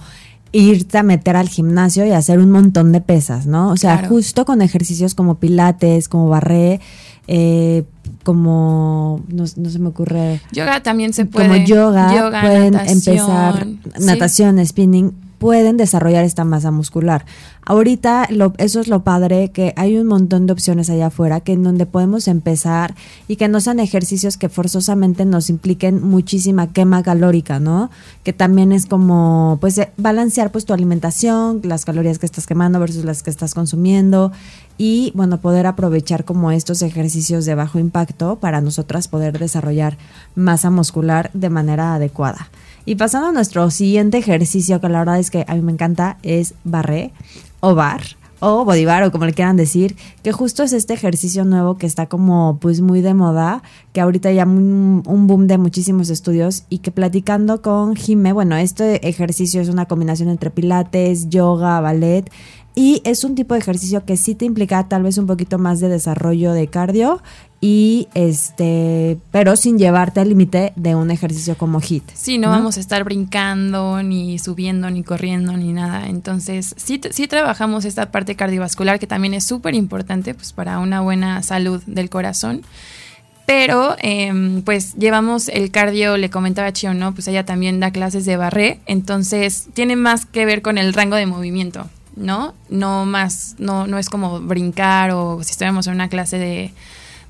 irte 0.51 0.97
a 0.97 1.03
meter 1.03 1.35
al 1.35 1.49
gimnasio 1.49 2.05
y 2.05 2.11
hacer 2.11 2.39
un 2.39 2.51
montón 2.51 2.91
de 2.91 3.01
pesas, 3.01 3.45
¿no? 3.45 3.69
O 3.69 3.77
sea, 3.77 4.07
justo 4.07 4.45
con 4.45 4.61
ejercicios 4.61 5.13
como 5.13 5.35
pilates, 5.35 6.07
como 6.07 6.29
barré, 6.29 6.79
eh, 7.27 7.83
como 8.23 9.21
no, 9.27 9.45
se 9.47 9.79
me 9.79 9.89
ocurre 9.89 10.41
yoga 10.51 10.81
también 10.81 11.13
se 11.13 11.25
puede. 11.25 11.47
como 11.47 11.65
yoga, 11.65 12.41
pueden 12.41 12.75
empezar 12.75 13.67
natación 13.99 14.65
spinning 14.65 15.13
pueden 15.38 15.78
desarrollar 15.78 16.24
esta 16.24 16.43
masa 16.43 16.71
muscular. 16.71 17.26
Ahorita 17.67 18.28
lo, 18.30 18.54
eso 18.58 18.80
es 18.80 18.88
lo 18.88 19.04
padre, 19.04 19.50
que 19.50 19.74
hay 19.76 19.98
un 19.98 20.06
montón 20.06 20.45
de 20.45 20.54
opciones 20.54 20.89
allá 20.89 21.08
afuera 21.08 21.39
que 21.39 21.54
en 21.54 21.63
donde 21.63 21.86
podemos 21.86 22.28
empezar 22.28 22.93
y 23.28 23.38
que 23.38 23.48
no 23.48 23.60
sean 23.60 23.80
ejercicios 23.80 24.38
que 24.38 24.50
forzosamente 24.50 25.26
nos 25.26 25.50
impliquen 25.50 26.04
muchísima 26.04 26.71
quema 26.74 27.02
calórica, 27.02 27.60
¿no? 27.60 27.89
Que 28.24 28.34
también 28.34 28.71
es 28.71 28.86
como, 28.86 29.58
pues, 29.62 29.78
eh, 29.80 29.91
balancear 29.98 30.52
pues 30.52 30.65
tu 30.65 30.74
alimentación, 30.74 31.62
las 31.63 31.86
calorías 31.86 32.19
que 32.19 32.28
estás 32.28 32.45
quemando 32.45 32.80
versus 32.80 33.04
las 33.04 33.24
que 33.24 33.32
estás 33.32 33.56
consumiendo 33.56 34.32
y, 34.78 35.12
bueno, 35.15 35.41
poder 35.41 35.67
aprovechar 35.67 36.26
como 36.26 36.52
estos 36.52 36.82
ejercicios 36.82 37.45
de 37.45 37.56
bajo 37.56 37.80
impacto 37.80 38.38
para 38.38 38.62
nosotras 38.62 39.08
poder 39.08 39.39
desarrollar 39.39 39.98
masa 40.36 40.69
muscular 40.69 41.32
de 41.34 41.50
manera 41.50 41.95
adecuada. 41.95 42.50
Y 42.86 42.95
pasando 42.95 43.30
a 43.30 43.32
nuestro 43.32 43.69
siguiente 43.71 44.17
ejercicio, 44.19 44.80
que 44.80 44.89
la 44.89 45.00
verdad 45.00 45.19
es 45.19 45.32
que 45.32 45.43
a 45.48 45.56
mí 45.56 45.62
me 45.62 45.71
encanta, 45.71 46.17
es 46.21 46.54
barré 46.63 47.12
o 47.60 47.74
bar 47.74 48.02
o 48.39 48.65
bodybar 48.65 49.04
o 49.04 49.12
como 49.12 49.26
le 49.26 49.34
quieran 49.34 49.58
decir, 49.58 49.95
que 50.21 50.32
justo 50.32 50.62
es 50.62 50.74
este 50.74 50.93
ejercicio 50.93 51.45
nuevo 51.45 51.78
que 51.78 51.88
está 51.88 52.08
como 52.08 52.60
pues 52.60 52.82
muy 52.82 53.02
de 53.02 53.13
moda, 53.13 53.63
que 53.93 54.02
ahorita 54.02 54.32
ya 54.32 54.45
un, 54.45 55.04
un 55.06 55.28
boom 55.28 55.48
de 55.48 55.58
muchísimos 55.58 56.10
estudios 56.10 56.63
y 56.69 56.80
que 56.80 56.91
platicando 56.91 57.62
con 57.62 57.95
Jime, 57.95 58.34
bueno, 58.34 58.56
este 58.56 59.08
ejercicio 59.08 59.62
es 59.62 59.69
una 59.69 59.86
combinación 59.86 60.30
entre 60.30 60.52
pilates, 60.52 61.30
yoga, 61.30 61.80
ballet 61.80 62.30
y 62.76 63.02
es 63.06 63.24
un 63.24 63.36
tipo 63.36 63.54
de 63.54 63.62
ejercicio 63.62 64.06
que 64.06 64.17
sí 64.17 64.36
te 64.36 64.43
implica 64.43 64.88
tal 64.89 65.04
vez 65.04 65.17
un 65.17 65.28
poquito 65.28 65.58
más 65.58 65.80
de 65.80 65.88
desarrollo 65.88 66.52
de 66.52 66.67
cardio 66.67 67.21
y 67.67 68.10
este, 68.13 69.17
pero 69.32 69.56
sin 69.56 69.80
llevarte 69.80 70.19
al 70.19 70.30
límite 70.30 70.71
de 70.75 70.93
un 70.93 71.10
ejercicio 71.10 71.58
como 71.58 71.82
HIT. 71.82 72.12
Sí, 72.13 72.38
no, 72.38 72.49
vamos 72.49 72.78
a 72.78 72.80
estar 72.80 73.04
brincando, 73.04 74.04
ni 74.04 74.38
subiendo, 74.38 74.91
ni 74.91 75.01
corriendo, 75.01 75.58
ni 75.58 75.73
nada. 75.73 76.08
Entonces, 76.08 76.75
sí, 76.78 77.01
sí 77.10 77.28
trabajamos 77.28 77.84
esta 77.86 78.12
parte 78.12 78.36
cardiovascular 78.36 78.99
que 78.99 79.08
también 79.08 79.34
es 79.34 79.45
súper 79.45 79.73
importante 79.73 80.36
pues, 80.36 80.54
para 80.54 80.78
una 80.78 81.01
buena 81.01 81.41
salud 81.41 81.82
del 81.88 82.12
corazón. 82.12 82.62
Pero, 83.47 83.95
em, 83.97 84.62
pues 84.62 84.93
llevamos 84.93 85.49
el 85.49 85.71
cardio, 85.71 86.17
le 86.17 86.30
comentaba 86.30 86.71
Chio, 86.71 86.93
¿no? 86.93 87.15
Pues 87.15 87.28
ella 87.28 87.45
también 87.45 87.80
da 87.80 87.89
clases 87.89 88.25
de 88.25 88.38
barré, 88.38 88.80
entonces 88.86 89.69
tiene 89.73 89.95
más 89.95 90.28
que 90.28 90.45
ver 90.45 90.62
con 90.62 90.78
el 90.78 90.93
rango 90.93 91.15
de 91.15 91.25
movimiento. 91.25 91.89
¿no? 92.15 92.54
No 92.69 93.06
más, 93.06 93.56
no, 93.58 93.88
no 93.88 93.97
es 93.97 94.08
como 94.10 94.39
brincar 94.39 95.12
o 95.12 95.43
si 95.43 95.51
estuviéramos 95.51 95.88
en 95.88 95.95
una 95.95 96.08
clase 96.08 96.38
de, 96.38 96.71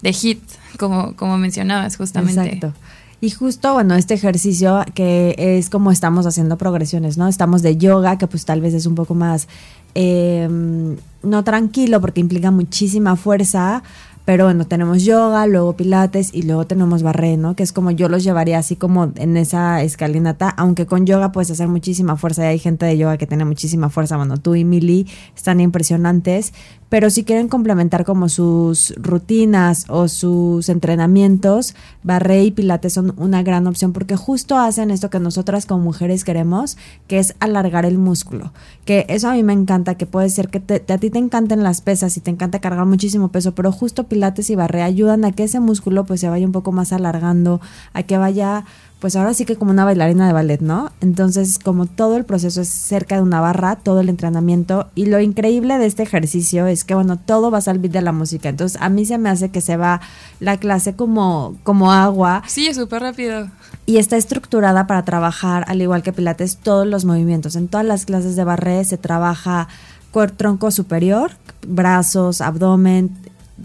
de 0.06 0.13
hit, 0.13 0.39
como, 0.78 1.15
como 1.15 1.38
mencionabas 1.39 1.98
justamente. 1.98 2.41
Exacto. 2.41 2.74
Y 3.22 3.32
justo, 3.32 3.74
bueno, 3.74 3.96
este 3.96 4.13
ejercicio 4.13 4.84
que 4.94 5.36
es 5.38 5.72
como 5.72 5.91
estamos 5.91 6.28
haciendo 6.28 6.60
progresiones, 6.60 7.18
¿no? 7.18 7.28
Estamos 7.28 7.63
de 7.63 7.76
yoga, 7.76 8.20
que 8.20 8.28
pues 8.28 8.46
tal 8.46 8.62
vez 8.62 8.76
es 8.76 8.86
un 8.86 8.94
poco 8.94 9.15
más, 9.15 9.48
em, 9.96 10.96
no 11.24 11.44
tranquilo 11.44 12.00
porque 12.02 12.22
implica 12.22 12.52
muchísima 12.52 13.15
fuerza, 13.15 13.82
pero 14.26 14.46
bueno, 14.46 14.65
tenemos 14.65 15.04
yoga, 15.04 15.48
luego 15.48 15.76
pilates 15.76 16.34
y 16.34 16.44
luego 16.44 16.68
tenemos 16.68 17.02
barré, 17.02 17.38
¿no? 17.38 17.56
Que 17.56 17.63
es 17.63 17.72
como 17.72 17.89
yo 17.89 18.10
los 18.10 18.24
llevaría 18.24 18.60
así 18.60 18.76
como 18.76 19.12
en 19.15 19.38
esa 19.38 19.82
escalinata, 19.82 20.50
aunque 20.50 20.86
con 20.86 21.08
yoga 21.08 21.32
puedes 21.32 21.50
hacer 21.50 21.68
muchísima 21.68 22.18
fuerza 22.18 22.44
y 22.44 22.48
hay 22.48 22.60
gente 22.60 22.86
de 22.86 22.98
yoga 22.98 23.18
que 23.18 23.26
tiene 23.26 23.46
muchísima 23.46 23.89
fuerza, 23.89 24.18
bueno, 24.18 24.38
tú 24.38 24.54
y 24.56 24.65
Mili 24.65 25.08
están 25.36 25.62
impresionantes, 25.62 26.54
pero 26.89 27.10
si 27.10 27.24
quieren 27.24 27.48
complementar 27.48 28.06
como 28.06 28.30
sus 28.30 28.93
rutinas 28.98 29.86
o 29.89 30.08
sus 30.08 30.69
entrenamientos, 30.69 31.76
barré 32.04 32.43
y 32.43 32.52
pilates 32.52 32.93
son 32.93 33.13
una 33.17 33.43
gran 33.43 33.65
opción 33.67 33.91
porque 33.91 34.15
justo 34.15 34.58
hacen 34.58 34.91
esto 34.91 35.10
que 35.10 35.19
nosotras 35.19 35.65
como 35.65 35.84
mujeres 35.84 36.24
queremos, 36.24 36.78
que 37.08 37.19
es 37.19 37.36
alargar 37.39 37.86
el 37.86 37.98
músculo. 37.98 38.54
Que 38.86 39.06
eso 39.10 39.30
a 39.30 39.34
mí 39.34 39.43
me 39.43 39.54
encanta, 39.54 39.95
que 39.95 40.06
puede 40.06 40.30
ser 40.30 40.50
que 40.50 40.62
a 40.93 40.98
ti 40.98 41.10
te 41.10 41.19
encanten 41.19 41.63
las 41.63 41.82
pesas 41.82 42.17
y 42.17 42.21
te 42.21 42.32
encanta 42.32 42.60
cargar 42.60 42.86
muchísimo 42.86 43.30
peso, 43.30 43.56
pero 43.56 43.71
justo 43.71 44.04
pilates 44.04 44.50
y 44.50 44.56
barré 44.56 44.84
ayudan 44.84 45.26
a 45.26 45.32
que 45.32 45.43
ese 45.43 45.60
músculo 45.60 46.06
pues 46.06 46.19
se 46.21 46.30
vaya 46.30 46.45
un 46.45 46.52
poco 46.52 46.71
más 46.71 46.93
alargando, 46.93 47.62
a 47.93 48.04
que 48.04 48.17
vaya 48.17 48.65
pues 48.99 49.15
ahora 49.15 49.34
sí 49.34 49.45
que 49.45 49.55
como 49.55 49.71
una 49.71 49.86
bailarina 49.86 50.25
de 50.25 50.34
ballet, 50.34 50.62
¿no? 50.62 50.91
Entonces, 51.01 51.60
como 51.60 51.86
todo 51.86 52.17
el 52.17 52.25
proceso 52.25 52.62
es 52.62 52.69
cerca 52.69 53.15
de 53.15 53.21
una 53.21 53.41
barra, 53.41 53.75
todo 53.75 53.99
el 53.99 54.10
entrenamiento, 54.10 54.88
y 54.95 55.05
lo 55.05 55.19
increíble 55.19 55.77
de 55.77 55.86
este 55.86 56.03
ejercicio 56.03 56.67
es 56.67 56.84
que, 56.84 56.95
bueno, 56.95 57.17
todo 57.17 57.51
va 57.51 57.60
al 57.65 57.79
beat 57.79 57.93
de 57.93 58.01
la 58.01 58.12
música. 58.12 58.49
Entonces, 58.49 58.81
a 58.81 58.89
mí 58.89 59.05
se 59.05 59.17
me 59.17 59.29
hace 59.29 59.49
que 59.49 59.62
se 59.62 59.77
va 59.77 60.01
la 60.39 60.58
clase 60.58 60.95
como, 60.95 61.55
como 61.63 61.91
agua. 61.91 62.43
Sí, 62.47 62.67
es 62.67 62.77
súper 62.77 63.01
rápido. 63.01 63.49
Y 63.86 63.97
está 63.97 64.17
estructurada 64.17 64.88
para 64.88 65.05
trabajar, 65.05 65.65
al 65.67 65.81
igual 65.81 66.01
que 66.01 66.13
Pilates, 66.13 66.58
todos 66.58 66.88
los 66.88 67.05
movimientos. 67.05 67.55
En 67.55 67.67
todas 67.67 67.86
las 67.86 68.05
clases 68.05 68.36
de 68.36 68.43
barré 68.43 68.84
se 68.86 68.97
trabaja 68.97 69.67
tronco 70.38 70.71
superior, 70.71 71.31
brazos, 71.67 72.39
abdomen, 72.39 73.12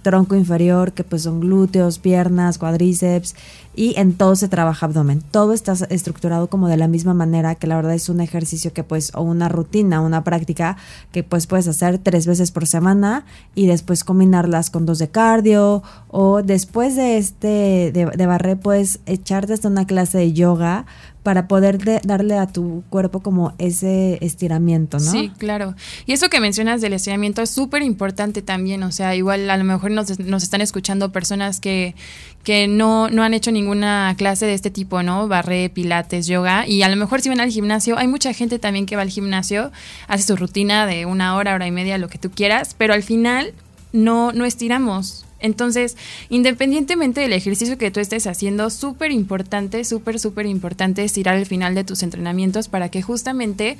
tronco 0.02 0.34
inferior, 0.34 0.92
que 0.92 1.04
pues 1.04 1.22
son 1.22 1.40
glúteos, 1.40 1.98
piernas, 1.98 2.58
cuádriceps, 2.58 3.36
y 3.74 3.94
en 3.98 4.14
todo 4.14 4.36
se 4.36 4.48
trabaja 4.48 4.86
abdomen. 4.86 5.22
Todo 5.30 5.52
está 5.52 5.74
estructurado 5.90 6.48
como 6.48 6.68
de 6.68 6.76
la 6.76 6.88
misma 6.88 7.14
manera, 7.14 7.54
que 7.54 7.66
la 7.66 7.76
verdad 7.76 7.94
es 7.94 8.08
un 8.08 8.20
ejercicio 8.20 8.72
que 8.72 8.84
pues, 8.84 9.12
o 9.14 9.22
una 9.22 9.48
rutina, 9.48 10.00
una 10.00 10.24
práctica 10.24 10.76
que 11.12 11.22
pues 11.22 11.46
puedes 11.46 11.68
hacer 11.68 11.98
tres 11.98 12.26
veces 12.26 12.50
por 12.50 12.66
semana 12.66 13.24
y 13.54 13.66
después 13.66 14.04
combinarlas 14.04 14.70
con 14.70 14.86
dos 14.86 14.98
de 14.98 15.08
cardio, 15.08 15.82
o 16.08 16.42
después 16.42 16.96
de 16.96 17.16
este, 17.16 17.92
de, 17.92 18.10
de 18.16 18.26
barré, 18.26 18.56
puedes 18.56 19.00
echarte 19.06 19.52
hasta 19.52 19.68
una 19.68 19.86
clase 19.86 20.18
de 20.18 20.32
yoga 20.32 20.86
para 21.22 21.48
poder 21.48 21.78
darle 22.02 22.38
a 22.38 22.46
tu 22.46 22.82
cuerpo 22.88 23.20
como 23.20 23.52
ese 23.58 24.18
estiramiento, 24.22 24.98
¿no? 24.98 25.10
Sí, 25.10 25.30
claro. 25.36 25.74
Y 26.06 26.12
eso 26.12 26.30
que 26.30 26.40
mencionas 26.40 26.80
del 26.80 26.94
estiramiento 26.94 27.42
es 27.42 27.50
súper 27.50 27.82
importante 27.82 28.40
también, 28.40 28.82
o 28.82 28.90
sea, 28.90 29.14
igual 29.14 29.50
a 29.50 29.56
lo 29.56 29.64
mejor 29.64 29.90
nos, 29.90 30.18
nos 30.18 30.42
están 30.42 30.62
escuchando 30.62 31.12
personas 31.12 31.60
que, 31.60 31.94
que 32.42 32.68
no, 32.68 33.10
no 33.10 33.22
han 33.22 33.34
hecho 33.34 33.52
ninguna 33.52 34.14
clase 34.16 34.46
de 34.46 34.54
este 34.54 34.70
tipo, 34.70 35.02
¿no? 35.02 35.28
Barré, 35.28 35.68
pilates, 35.68 36.26
yoga, 36.26 36.66
y 36.66 36.82
a 36.82 36.88
lo 36.88 36.96
mejor 36.96 37.20
si 37.20 37.28
van 37.28 37.40
al 37.40 37.50
gimnasio, 37.50 37.98
hay 37.98 38.08
mucha 38.08 38.32
gente 38.32 38.58
también 38.58 38.86
que 38.86 38.96
va 38.96 39.02
al 39.02 39.10
gimnasio, 39.10 39.72
hace 40.08 40.24
su 40.24 40.36
rutina 40.36 40.86
de 40.86 41.04
una 41.04 41.36
hora, 41.36 41.54
hora 41.54 41.66
y 41.66 41.70
media, 41.70 41.98
lo 41.98 42.08
que 42.08 42.18
tú 42.18 42.30
quieras, 42.30 42.74
pero 42.78 42.94
al 42.94 43.02
final 43.02 43.52
no, 43.92 44.32
no 44.32 44.46
estiramos. 44.46 45.26
Entonces, 45.40 45.96
independientemente 46.28 47.20
del 47.20 47.32
ejercicio 47.32 47.78
que 47.78 47.90
tú 47.90 48.00
estés 48.00 48.26
haciendo, 48.26 48.70
súper 48.70 49.12
importante, 49.12 49.84
súper, 49.84 50.18
súper 50.18 50.46
importante 50.46 51.04
estirar 51.04 51.36
el 51.36 51.46
final 51.46 51.74
de 51.74 51.84
tus 51.84 52.02
entrenamientos 52.02 52.68
para 52.68 52.88
que 52.88 53.02
justamente 53.02 53.78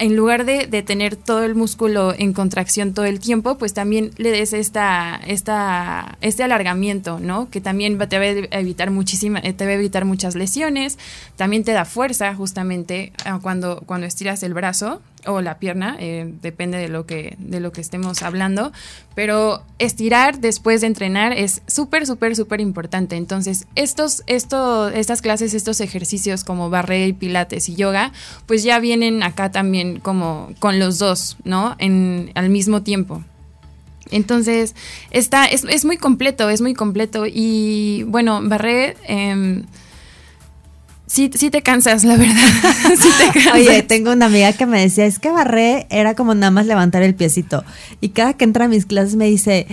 en 0.00 0.16
lugar 0.16 0.46
de, 0.46 0.66
tener 0.82 1.14
todo 1.14 1.44
el 1.44 1.54
músculo 1.54 2.14
en 2.16 2.32
contracción 2.32 2.94
todo 2.94 3.04
el 3.04 3.20
tiempo, 3.20 3.58
pues 3.58 3.74
también 3.74 4.12
le 4.16 4.30
des 4.30 4.54
esta, 4.54 5.20
esta, 5.26 6.16
este 6.22 6.42
alargamiento, 6.42 7.20
¿no? 7.20 7.50
Que 7.50 7.60
también 7.60 7.98
te 8.08 8.18
va 8.18 8.24
a 8.24 8.60
evitar 8.60 8.90
muchísima, 8.90 9.42
te 9.42 9.64
va 9.64 9.72
a 9.72 9.74
evitar 9.74 10.06
muchas 10.06 10.36
lesiones, 10.36 10.98
también 11.36 11.64
te 11.64 11.72
da 11.72 11.84
fuerza 11.84 12.34
justamente 12.34 13.12
ah, 13.26 13.40
cuando, 13.42 13.82
cuando 13.84 14.06
estiras 14.06 14.42
el 14.42 14.54
brazo 14.54 15.02
o 15.26 15.40
la 15.40 15.58
pierna, 15.58 15.96
eh, 15.98 16.32
depende 16.40 16.78
de 16.78 16.88
lo 16.88 17.06
que 17.06 17.36
de 17.38 17.60
lo 17.60 17.72
que 17.72 17.80
estemos 17.80 18.22
hablando, 18.22 18.72
pero 19.14 19.62
estirar 19.78 20.40
después 20.40 20.80
de 20.80 20.86
entrenar 20.86 21.32
es 21.32 21.62
súper 21.66 22.06
súper 22.06 22.36
súper 22.36 22.60
importante. 22.60 23.16
Entonces, 23.16 23.66
estos 23.74 24.22
esto 24.26 24.88
estas 24.88 25.22
clases, 25.22 25.54
estos 25.54 25.80
ejercicios 25.80 26.44
como 26.44 26.70
barre 26.70 27.06
y 27.06 27.12
pilates 27.12 27.68
y 27.68 27.74
yoga, 27.74 28.12
pues 28.46 28.62
ya 28.62 28.78
vienen 28.78 29.22
acá 29.22 29.50
también 29.50 30.00
como 30.00 30.50
con 30.58 30.78
los 30.78 30.98
dos, 30.98 31.36
¿no? 31.44 31.76
En 31.78 32.32
al 32.34 32.50
mismo 32.50 32.82
tiempo. 32.82 33.22
Entonces, 34.10 34.74
está, 35.10 35.46
es, 35.46 35.64
es 35.64 35.84
muy 35.84 35.96
completo, 35.96 36.50
es 36.50 36.60
muy 36.60 36.74
completo. 36.74 37.26
Y 37.26 38.04
bueno, 38.08 38.40
barré 38.42 38.96
eh, 39.06 39.62
sí, 41.10 41.28
sí 41.34 41.50
te 41.50 41.62
cansas, 41.62 42.04
la 42.04 42.16
verdad. 42.16 42.36
sí 42.96 43.08
te 43.18 43.32
cansas. 43.32 43.54
Oye, 43.54 43.82
tengo 43.82 44.12
una 44.12 44.26
amiga 44.26 44.52
que 44.52 44.64
me 44.64 44.80
decía, 44.80 45.06
es 45.06 45.18
que 45.18 45.30
barré 45.30 45.86
era 45.90 46.14
como 46.14 46.34
nada 46.34 46.52
más 46.52 46.66
levantar 46.66 47.02
el 47.02 47.14
piecito. 47.16 47.64
Y 48.00 48.10
cada 48.10 48.34
que 48.34 48.44
entra 48.44 48.66
a 48.66 48.68
mis 48.68 48.86
clases 48.86 49.16
me 49.16 49.26
dice, 49.26 49.66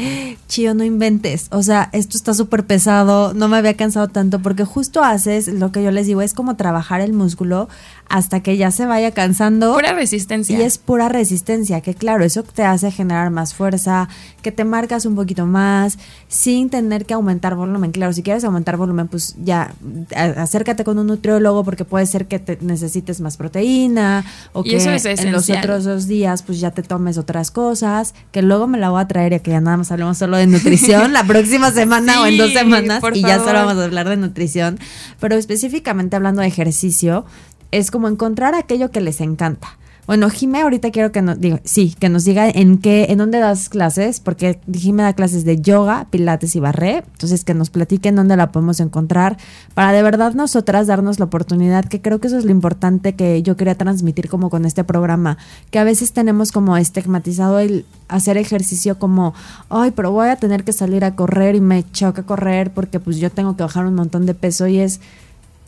chío, 0.48 0.74
no 0.74 0.84
inventes. 0.84 1.48
O 1.52 1.62
sea, 1.62 1.90
esto 1.94 2.18
está 2.18 2.34
súper 2.34 2.66
pesado, 2.66 3.36
no 3.36 3.48
me 3.48 3.58
había 3.58 3.76
cansado 3.76 4.08
tanto, 4.08 4.40
porque 4.40 4.66
justo 4.66 5.04
haces 5.04 5.48
lo 5.48 5.72
que 5.72 5.84
yo 5.84 5.92
les 5.92 6.08
digo, 6.08 6.24
es 6.24 6.34
como 6.34 6.56
trabajar 6.56 7.02
el 7.02 7.14
músculo 7.14 7.70
hasta 8.10 8.40
que 8.42 8.58
ya 8.58 8.72
se 8.72 8.86
vaya 8.86 9.12
cansando. 9.12 9.74
Pura 9.74 9.94
resistencia. 9.94 10.58
Y 10.58 10.62
es 10.62 10.78
pura 10.78 11.10
resistencia, 11.10 11.82
que 11.82 11.94
claro, 11.94 12.24
eso 12.24 12.44
te 12.44 12.64
hace 12.64 12.92
generar 12.92 13.30
más 13.30 13.54
fuerza, 13.54 14.10
que 14.42 14.52
te 14.52 14.64
marcas 14.64 15.06
un 15.06 15.16
poquito 15.16 15.46
más, 15.46 16.00
sin 16.28 16.70
tener 16.70 17.06
que 17.06 17.14
aumentar 17.14 17.56
volumen. 17.56 17.92
Claro, 17.92 18.12
si 18.12 18.22
quieres 18.22 18.44
aumentar 18.44 18.76
volumen, 18.76 19.08
pues 19.08 19.36
ya 19.42 19.74
acércate 20.16 20.84
con 20.84 21.00
un 21.00 21.08
nutriólogo 21.08 21.64
porque 21.64 21.86
puede 21.86 22.06
ser 22.06 22.28
que 22.28 22.40
te 22.40 22.58
necesites 22.62 23.22
más 23.22 23.38
proteína 23.38 24.26
o 24.52 24.64
que 24.64 24.78
en 24.78 25.32
los 25.32 25.50
otros 25.50 25.86
dos 25.86 26.08
días 26.08 26.44
pues 26.44 26.60
ya 26.60 26.72
te 26.72 26.84
tomes 26.84 27.18
otras 27.18 27.52
cosas, 27.52 28.14
que 28.32 28.42
luego 28.42 28.68
me 28.68 28.78
la 28.78 28.90
voy 28.90 29.02
a 29.02 29.08
traer 29.08 29.34
y 29.34 29.40
que 29.40 29.52
ya 29.52 29.62
nada 29.62 29.78
más 29.78 29.92
hablemos 29.92 30.18
solo 30.18 30.38
de 30.38 30.48
nutrición 30.48 31.14
la 31.14 31.24
próxima 31.24 31.72
semana 31.72 32.22
o 32.22 32.26
en 32.26 32.38
dos 32.38 32.52
semanas 32.52 33.02
y 33.14 33.22
ya 33.22 33.38
solo 33.40 33.54
vamos 33.66 33.78
a 33.78 33.86
hablar 33.86 34.10
de 34.10 34.18
nutrición, 34.18 34.80
pero 35.20 35.36
específicamente 35.36 36.16
hablando 36.18 36.42
de 36.42 36.48
ejercicio, 36.48 37.26
es 37.72 37.90
como 37.92 38.08
encontrar 38.08 38.54
aquello 38.56 38.92
que 38.92 39.02
les 39.02 39.22
encanta. 39.22 39.78
Bueno, 40.08 40.30
Jime, 40.30 40.62
ahorita 40.62 40.90
quiero 40.92 41.12
que 41.12 41.22
nos 41.22 41.38
diga, 41.38 41.60
sí, 41.66 41.94
que 42.00 42.08
nos 42.08 42.24
diga 42.24 42.48
en 42.48 42.78
qué, 42.78 43.08
en 43.10 43.18
dónde 43.18 43.40
das 43.40 43.68
clases, 43.68 44.22
porque 44.22 44.58
Jime 44.72 45.04
da 45.04 45.12
clases 45.12 45.44
de 45.44 45.60
yoga, 45.60 46.08
pilates 46.10 46.56
y 46.56 46.62
barré. 46.62 47.04
Entonces, 47.12 47.44
que 47.44 47.54
nos 47.54 47.70
platiquen 47.70 48.16
dónde 48.16 48.38
la 48.38 48.54
podemos 48.54 48.80
encontrar 48.80 49.36
para 49.74 49.92
de 49.92 50.02
verdad 50.04 50.34
nosotras 50.34 50.88
darnos 50.88 51.20
la 51.20 51.26
oportunidad, 51.26 51.84
que 51.84 52.02
creo 52.02 52.22
que 52.22 52.28
eso 52.28 52.38
es 52.38 52.46
lo 52.46 52.52
importante 52.52 53.16
que 53.16 53.44
yo 53.44 53.58
quería 53.58 53.76
transmitir 53.76 54.30
como 54.30 54.50
con 54.50 54.64
este 54.64 54.86
programa, 54.86 55.38
que 55.72 55.80
a 55.80 55.84
veces 55.84 56.14
tenemos 56.14 56.54
como 56.54 56.78
estigmatizado 56.78 57.60
el 57.60 57.86
hacer 58.08 58.38
ejercicio 58.38 58.98
como, 59.00 59.34
ay, 59.68 59.92
pero 59.92 60.12
voy 60.12 60.30
a 60.30 60.38
tener 60.38 60.64
que 60.64 60.72
salir 60.72 61.04
a 61.04 61.18
correr 61.18 61.56
y 61.56 61.60
me 61.60 61.84
choca 61.92 62.24
correr 62.24 62.72
porque 62.72 63.02
pues 63.02 63.18
yo 63.18 63.30
tengo 63.30 63.58
que 63.58 63.64
bajar 63.64 63.86
un 63.86 63.96
montón 63.96 64.26
de 64.26 64.34
peso 64.34 64.68
y 64.68 64.80
es 64.80 65.02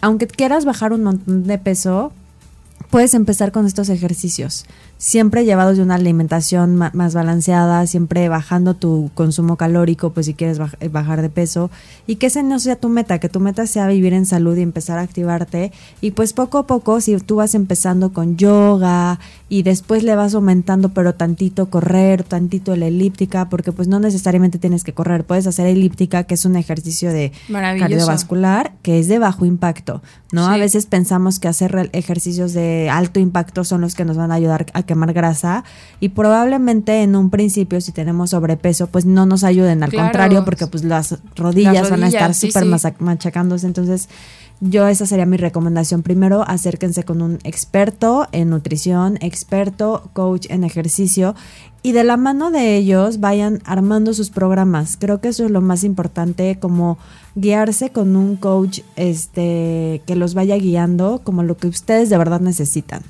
aunque 0.02 0.28
quieras 0.28 0.64
bajar 0.64 0.94
un 0.94 1.04
montón 1.04 1.44
de 1.44 1.58
peso, 1.58 2.14
puedes 2.90 3.14
empezar 3.14 3.52
con 3.52 3.66
estos 3.66 3.90
ejercicios 3.90 4.66
siempre 5.00 5.46
llevados 5.46 5.78
de 5.78 5.84
una 5.84 5.96
alimentación 5.96 6.76
más 6.76 7.14
balanceada, 7.14 7.88
siempre 7.88 8.28
bajando 8.28 8.74
tu 8.74 9.10
consumo 9.14 9.56
calórico, 9.56 10.12
pues 10.12 10.26
si 10.26 10.34
quieres 10.34 10.60
eh, 10.82 10.90
bajar 10.90 11.22
de 11.22 11.30
peso, 11.30 11.72
y 12.06 12.18
que 12.18 12.28
ese 12.28 12.44
no 12.44 12.60
sea 12.60 12.76
tu 12.76 12.90
meta, 12.90 13.18
que 13.18 13.30
tu 13.30 13.40
meta 13.40 13.66
sea 13.66 13.88
vivir 13.88 14.12
en 14.12 14.26
salud 14.26 14.58
y 14.58 14.62
empezar 14.62 15.00
a 15.00 15.02
activarte, 15.02 15.72
y 16.02 16.12
pues 16.12 16.34
poco 16.34 16.58
a 16.58 16.68
poco, 16.68 17.00
si 17.00 17.16
tú 17.16 17.38
vas 17.38 17.56
empezando 17.56 18.12
con 18.12 18.36
yoga 18.36 19.22
y 19.48 19.64
después 19.64 20.04
le 20.04 20.16
vas 20.16 20.36
aumentando, 20.36 20.90
pero 20.90 21.16
tantito 21.16 21.70
correr, 21.70 22.24
tantito 22.24 22.76
la 22.76 22.88
elíptica, 22.88 23.48
porque 23.48 23.72
pues 23.72 23.88
no 23.88 24.02
necesariamente 24.02 24.60
tienes 24.60 24.84
que 24.84 24.92
correr, 24.92 25.24
puedes 25.24 25.48
hacer 25.48 25.68
elíptica, 25.68 26.26
que 26.26 26.34
es 26.34 26.44
un 26.44 26.58
ejercicio 26.58 27.14
de 27.14 27.32
cardiovascular, 27.50 28.74
que 28.82 29.00
es 29.00 29.08
de 29.08 29.18
bajo 29.18 29.46
impacto, 29.46 30.02
¿no? 30.34 30.46
A 30.46 30.58
veces 30.58 30.88
pensamos 30.88 31.40
que 31.40 31.48
hacer 31.48 31.90
ejercicios 31.94 32.52
de 32.52 32.90
alto 32.90 33.22
impacto 33.22 33.64
son 33.64 33.80
los 33.80 33.96
que 33.96 34.04
nos 34.04 34.18
van 34.18 34.34
a 34.34 34.36
ayudar 34.36 34.66
a 34.74 34.84
quemar 34.90 35.14
grasa 35.14 35.64
y 36.00 36.10
probablemente 36.10 37.04
en 37.04 37.16
un 37.16 37.30
principio 37.30 37.80
si 37.80 37.92
tenemos 37.92 38.32
sobrepeso 38.32 38.88
pues 38.88 39.06
no 39.06 39.28
nos 39.28 39.44
ayuden, 39.44 39.84
al 39.84 39.94
contrario 39.94 40.44
porque 40.44 40.66
pues 40.66 40.84
las 40.84 41.20
rodillas, 41.36 41.92
van 41.92 42.04
a 42.04 42.08
estar 42.08 42.34
súper 42.34 42.66
machacándose, 42.98 43.68
entonces 43.68 44.10
yo 44.62 44.88
esa 44.88 45.06
sería 45.06 45.26
mi 45.26 45.38
recomendación. 45.38 46.04
Primero, 46.04 46.44
acérquense 46.46 47.04
con 47.04 47.22
un 47.22 47.40
experto 47.44 48.28
en 48.34 48.50
nutrición, 48.50 49.18
experto, 49.22 50.10
coach 50.14 50.48
en 50.50 50.64
ejercicio 50.64 51.34
y 51.82 51.94
de 51.94 52.04
la 52.04 52.18
mano 52.18 52.52
de 52.52 52.76
ellos 52.76 53.20
vayan 53.22 53.62
armando 53.64 54.14
sus 54.14 54.32
programas. 54.32 54.98
Creo 55.00 55.22
que 55.22 55.30
eso 55.30 55.46
es 55.46 55.52
lo 55.52 55.62
más 55.62 55.84
importante, 55.86 56.58
como 56.60 56.98
guiarse 57.36 57.92
con 57.92 58.16
un 58.16 58.36
coach 58.36 58.82
este 58.98 60.02
que 60.06 60.16
los 60.16 60.34
vaya 60.34 60.58
guiando 60.58 61.22
como 61.24 61.44
lo 61.44 61.56
que 61.56 61.68
ustedes 61.68 62.10
de 62.10 62.18
verdad 62.18 62.42
necesitan. 62.42 63.04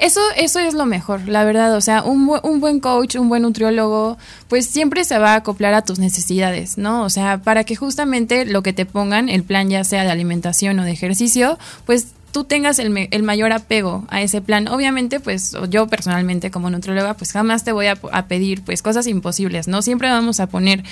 Eso, 0.00 0.20
eso 0.36 0.58
es 0.58 0.74
lo 0.74 0.84
mejor, 0.84 1.26
la 1.26 1.44
verdad. 1.44 1.74
O 1.74 1.80
sea, 1.80 2.02
un, 2.02 2.30
un 2.42 2.60
buen 2.60 2.80
coach, 2.80 3.16
un 3.16 3.28
buen 3.28 3.42
nutriólogo, 3.42 4.18
pues 4.48 4.66
siempre 4.66 5.04
se 5.04 5.18
va 5.18 5.32
a 5.32 5.36
acoplar 5.36 5.74
a 5.74 5.82
tus 5.82 5.98
necesidades, 5.98 6.76
¿no? 6.76 7.02
O 7.02 7.10
sea, 7.10 7.38
para 7.38 7.64
que 7.64 7.76
justamente 7.76 8.44
lo 8.44 8.62
que 8.62 8.72
te 8.72 8.84
pongan, 8.84 9.28
el 9.28 9.42
plan 9.42 9.70
ya 9.70 9.84
sea 9.84 10.04
de 10.04 10.10
alimentación 10.10 10.78
o 10.78 10.84
de 10.84 10.92
ejercicio, 10.92 11.58
pues 11.86 12.08
tú 12.36 12.44
tengas 12.44 12.78
el, 12.78 13.08
el, 13.10 13.22
mayor 13.22 13.52
apego 13.52 14.04
a 14.08 14.20
ese 14.20 14.42
plan. 14.42 14.68
Obviamente, 14.68 15.20
pues 15.20 15.56
yo 15.70 15.86
personalmente 15.86 16.50
como 16.50 16.68
nutrióloga, 16.68 17.14
pues 17.14 17.32
jamás 17.32 17.64
te 17.64 17.72
voy 17.72 17.86
a, 17.86 17.96
pedir 18.28 18.62
pues 18.62 18.82
cosas 18.82 19.06
imposibles, 19.06 19.68
¿no? 19.68 19.80
Siempre 19.80 20.10
vamos 20.10 20.38
a 20.40 20.46
poner 20.46 20.84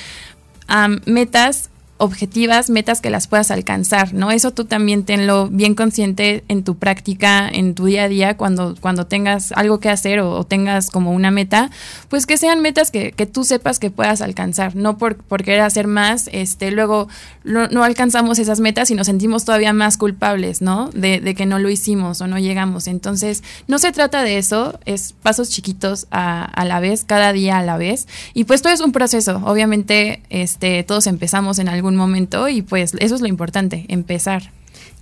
metas 1.05 1.69
objetivas, 1.97 2.71
metas 2.71 3.01
que 3.01 3.09
las 3.09 3.29
puedas 3.29 3.53
alcanzar, 3.53 4.15
¿no? 4.15 4.33
Eso 4.33 4.51
tú 4.51 4.65
también 4.65 5.05
tenlo 5.05 5.49
bien 5.49 5.77
consciente 5.77 6.43
en 6.49 6.65
tu 6.65 6.77
práctica, 6.77 7.49
en 7.49 7.75
tu 7.75 7.85
día 7.85 8.05
a 8.05 8.09
día, 8.09 8.37
cuando, 8.37 8.75
cuando 8.81 9.07
tengas 9.07 9.53
algo 9.53 9.79
que 9.79 9.91
hacer 9.91 10.19
o, 10.19 10.43
tengas 10.45 10.91
como 10.91 11.13
una 11.13 11.31
meta, 11.31 11.71
pues 12.09 12.27
que 12.27 12.37
sean 12.37 12.61
metas 12.63 12.91
que, 12.91 13.13
que, 13.13 13.27
tú 13.27 13.45
sepas 13.45 13.79
que 13.79 13.91
puedas 13.91 14.23
alcanzar, 14.23 14.75
no 14.75 14.99
por, 14.99 15.17
por 15.17 15.45
querer 15.45 15.61
hacer 15.61 15.87
más, 15.87 16.29
este, 16.33 16.73
luego 16.73 17.09
no, 17.45 17.85
alcanzamos 17.85 18.41
esas 18.41 18.59
metas 18.59 18.91
y 18.91 18.95
nos 18.97 19.07
sentimos 19.07 19.45
todavía 19.45 19.73
más 19.73 19.97
culpables, 19.97 20.63
¿no? 20.63 20.91
De, 20.91 21.21
de, 21.21 21.35
que 21.35 21.47
no 21.47 21.61
lo 21.61 21.71
hicimos 21.71 22.21
o 22.21 22.27
no 22.27 22.39
llegamos. 22.39 22.89
Entonces, 22.89 23.45
no 23.69 23.79
se 23.79 23.93
trata 23.93 24.23
de 24.23 24.39
eso, 24.39 24.81
es 24.85 25.15
pasos 25.23 25.49
chiquitos 25.49 26.07
a, 26.11 26.45
a 26.45 26.65
la 26.65 26.81
vez, 26.81 27.05
cada 27.05 27.33
día 27.33 27.59
a 27.59 27.63
la 27.63 27.77
vez. 27.77 28.09
Y 28.33 28.45
pues 28.45 28.63
todo 28.63 28.73
es 28.73 28.81
un 28.81 28.93
proceso, 28.93 29.41
obviamente, 29.45 30.23
este, 30.29 30.83
todos 30.83 31.07
empezamos 31.07 31.59
en 31.59 31.69
algún 31.69 31.84
momento 31.93 32.49
y 32.49 32.63
pues 32.63 32.95
eso 32.99 33.15
es 33.15 33.21
lo 33.21 33.29
importante, 33.29 33.85
empezar. 33.89 34.51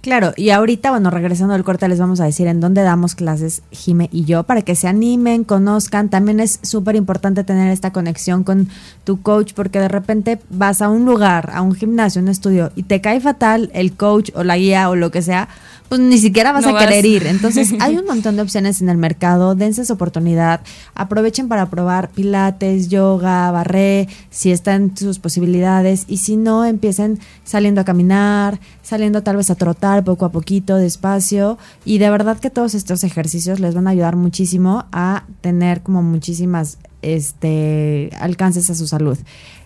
Claro, 0.03 0.33
y 0.37 0.51
ahorita, 0.51 0.91
bueno, 0.91 1.11
regresando 1.11 1.55
al 1.55 1.63
corte, 1.63 1.87
les 1.87 2.01
vamos 2.01 2.19
a 2.19 2.25
decir 2.25 2.49
en 2.49 2.59
dónde 2.59 2.83
damos 2.83 3.15
clases 3.15 3.63
Jime 3.71 4.09
y 4.11 4.25
yo 4.25 4.43
para 4.43 4.63
que 4.63 4.75
se 4.75 4.89
animen, 4.89 5.45
conozcan. 5.45 6.09
También 6.09 6.41
es 6.41 6.59
súper 6.63 6.97
importante 6.97 7.45
tener 7.45 7.71
esta 7.71 7.93
conexión 7.93 8.43
con 8.43 8.69
tu 9.05 9.23
coach 9.23 9.53
porque 9.55 9.79
de 9.79 9.87
repente 9.87 10.41
vas 10.51 10.83
a 10.83 10.89
un 10.89 11.05
lugar, 11.05 11.51
a 11.55 11.63
un 11.63 11.77
gimnasio, 11.77 12.21
un 12.21 12.27
estudio 12.27 12.73
y 12.75 12.83
te 12.83 13.01
cae 13.01 13.21
fatal 13.21 13.71
el 13.75 13.93
coach 13.93 14.31
o 14.35 14.43
la 14.43 14.57
guía 14.57 14.91
o 14.91 14.97
lo 14.97 15.13
que 15.13 15.23
sea, 15.23 15.49
pues 15.93 16.01
ni 16.01 16.17
siquiera 16.17 16.53
vas 16.53 16.65
a 16.65 16.79
querer 16.79 17.05
ir. 17.05 17.27
Entonces, 17.27 17.75
hay 17.81 17.99
un 17.99 18.07
montón 18.07 18.37
de 18.37 18.41
opciones 18.41 18.81
en 18.81 18.89
el 18.89 18.97
mercado, 18.97 19.55
dense 19.55 19.83
esa 19.83 19.93
oportunidad, 19.93 20.63
aprovechen 20.95 21.49
para 21.49 21.69
probar 21.69 22.09
pilates, 22.09 22.89
yoga, 22.89 23.51
barré, 23.51 24.09
si 24.31 24.53
están 24.53 24.97
sus 24.97 25.19
posibilidades 25.19 26.07
y 26.09 26.17
si 26.17 26.39
no, 26.39 26.65
empiecen 26.65 27.19
saliendo 27.45 27.83
a 27.83 27.85
caminar, 27.85 28.59
saliendo 28.83 29.23
tal 29.23 29.37
vez 29.37 29.51
a 29.51 29.55
trotar 29.55 30.03
poco 30.03 30.25
a 30.25 30.33
poquito, 30.33 30.77
despacio 30.77 31.59
y 31.85 31.99
de 31.99 32.09
verdad 32.09 32.39
que 32.39 32.49
todos 32.49 32.75
estos 32.75 33.05
ejercicios 33.05 33.61
les 33.61 33.75
van 33.75 33.87
a 33.87 33.91
ayudar 33.91 34.17
muchísimo 34.17 34.87
a 34.93 35.25
tener 35.43 35.83
como 35.83 36.01
muchísimas 36.01 36.79
este 37.03 38.09
alcances 38.19 38.71
a 38.71 38.75
su 38.75 38.87
salud. 38.87 39.19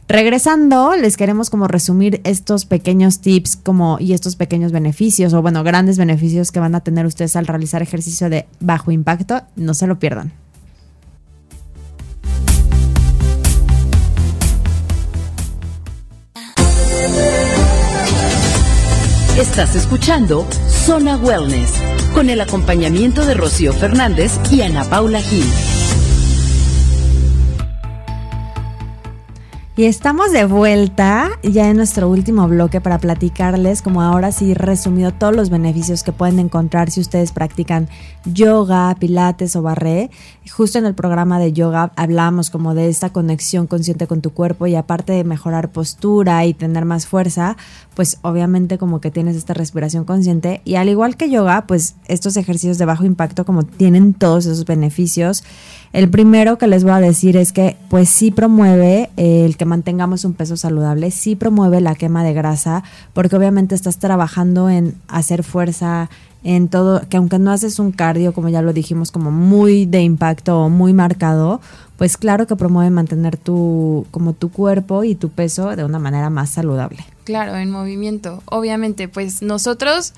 Regresando, 0.09 0.95
les 0.95 1.17
queremos 1.17 1.51
como 1.51 1.67
resumir 1.67 2.21
estos 2.23 2.65
pequeños 2.65 3.21
tips 3.21 3.57
como 3.57 3.99
y 3.99 4.13
estos 4.13 4.37
pequeños 4.37 4.71
beneficios 4.71 5.35
o 5.35 5.43
bueno, 5.43 5.65
grandes 5.65 5.99
beneficios 5.99 6.53
que 6.53 6.61
van 6.61 6.77
a 6.77 6.81
tener 6.81 7.07
ustedes 7.07 7.35
al 7.35 7.47
realizar 7.47 7.83
ejercicio 7.83 8.31
de 8.31 8.47
bajo 8.61 8.93
impacto. 8.93 9.43
No 9.57 9.75
se 9.75 9.89
lo 9.89 9.99
pierdan. 9.99 10.33
Estás 19.37 19.75
escuchando 19.75 20.47
Zona 20.69 21.17
Wellness 21.17 21.73
con 22.15 22.31
el 22.31 22.41
acompañamiento 22.41 23.27
de 23.27 23.35
Rocío 23.35 23.73
Fernández 23.73 24.33
y 24.51 24.63
Ana 24.63 24.85
Paula 24.85 25.21
Gil. 25.21 25.45
Y 29.79 29.85
estamos 29.85 30.33
de 30.33 30.47
vuelta 30.47 31.33
ya 31.43 31.69
en 31.69 31.77
nuestro 31.77 32.09
último 32.09 32.49
bloque 32.49 32.81
para 32.81 32.97
platicarles, 32.97 33.83
como 33.83 34.01
ahora 34.01 34.33
sí 34.33 34.55
resumido, 34.55 35.13
todos 35.13 35.37
los 35.37 35.51
beneficios 35.51 36.03
que 36.03 36.13
pueden 36.13 36.39
encontrar 36.39 36.91
si 36.91 37.03
ustedes 37.03 37.31
practican 37.31 37.87
yoga, 38.33 38.95
pilates 38.99 39.57
o 39.57 39.63
barré. 39.63 40.11
Justo 40.51 40.79
en 40.79 40.87
el 40.87 40.95
programa 40.95 41.39
de 41.39 41.53
yoga 41.53 41.93
hablamos 41.97 42.51
como 42.51 42.75
de 42.75 42.89
esta 42.89 43.11
conexión 43.11 43.67
consciente 43.67 44.07
con 44.07 44.21
tu 44.21 44.31
cuerpo 44.31 44.67
y 44.67 44.75
aparte 44.75 45.13
de 45.13 45.25
mejorar 45.25 45.71
postura 45.71 46.45
y 46.45 46.55
tener 46.55 46.85
más 46.85 47.07
fuerza, 47.07 47.57
pues 47.95 48.19
obviamente 48.23 48.79
como 48.79 49.01
que 49.01 49.11
tienes 49.11 49.37
esta 49.37 49.55
respiración 49.55 50.05
consciente 50.05 50.61
y 50.65 50.77
al 50.77 50.89
igual 50.89 51.17
que 51.17 51.31
yoga, 51.31 51.67
pues 51.67 51.97
estos 52.07 52.37
ejercicios 52.37 52.79
de 52.79 52.85
bajo 52.85 53.05
impacto 53.05 53.45
como 53.45 53.65
tienen 53.65 54.15
todos 54.15 54.47
esos 54.47 54.65
beneficios. 54.65 55.45
El 55.93 56.11
primero 56.11 56.59
que 56.59 56.67
les 56.67 56.85
voy 56.85 56.93
a 56.93 57.01
decir 57.01 57.37
es 57.37 57.53
que 57.53 57.77
pues 57.89 58.09
sí 58.09 58.31
promueve 58.31 59.11
el 59.17 59.57
que 59.57 59.65
mantengamos 59.65 60.25
un 60.25 60.35
peso 60.35 60.57
saludable, 60.57 61.11
sí 61.11 61.37
promueve 61.37 61.81
la 61.81 61.95
quema 61.95 62.23
de 62.23 62.35
grasa, 62.35 62.85
porque 63.15 63.37
obviamente 63.37 63.75
estás 63.75 63.99
trabajando 63.99 64.69
en 64.69 64.95
hacer 65.09 65.43
fuerza, 65.43 66.11
en 66.47 66.69
todo, 66.69 67.03
que 67.09 67.17
aunque 67.17 67.41
no 67.41 67.51
haces 67.51 67.81
un 67.81 67.91
cardio, 67.91 68.33
como 68.33 68.49
ya 68.49 68.63
lo 68.63 68.73
dijimos, 68.73 69.11
como 69.11 69.33
muy 69.33 69.85
de 69.85 70.03
impacto 70.03 70.61
o 70.61 70.69
muy 70.69 70.93
marcado, 70.93 71.61
pues 71.97 72.17
claro 72.17 72.47
que 72.47 72.55
promueve 72.55 72.89
mantener 72.91 73.37
tu, 73.37 74.07
como 74.13 74.33
tu 74.33 74.53
cuerpo 74.53 75.03
y 75.03 75.17
tu 75.17 75.31
peso 75.31 75.75
de 75.75 75.83
una 75.83 75.99
manera 75.99 76.31
más 76.31 76.51
saludable. 76.51 77.05
Claro, 77.25 77.57
en 77.57 77.73
movimiento. 77.73 78.45
Obviamente, 78.45 79.09
pues 79.09 79.43
nosotros 79.43 80.15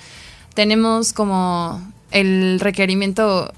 tenemos 0.53 1.15
como 1.15 1.81
el 2.11 2.61
requerimiento 2.61 3.51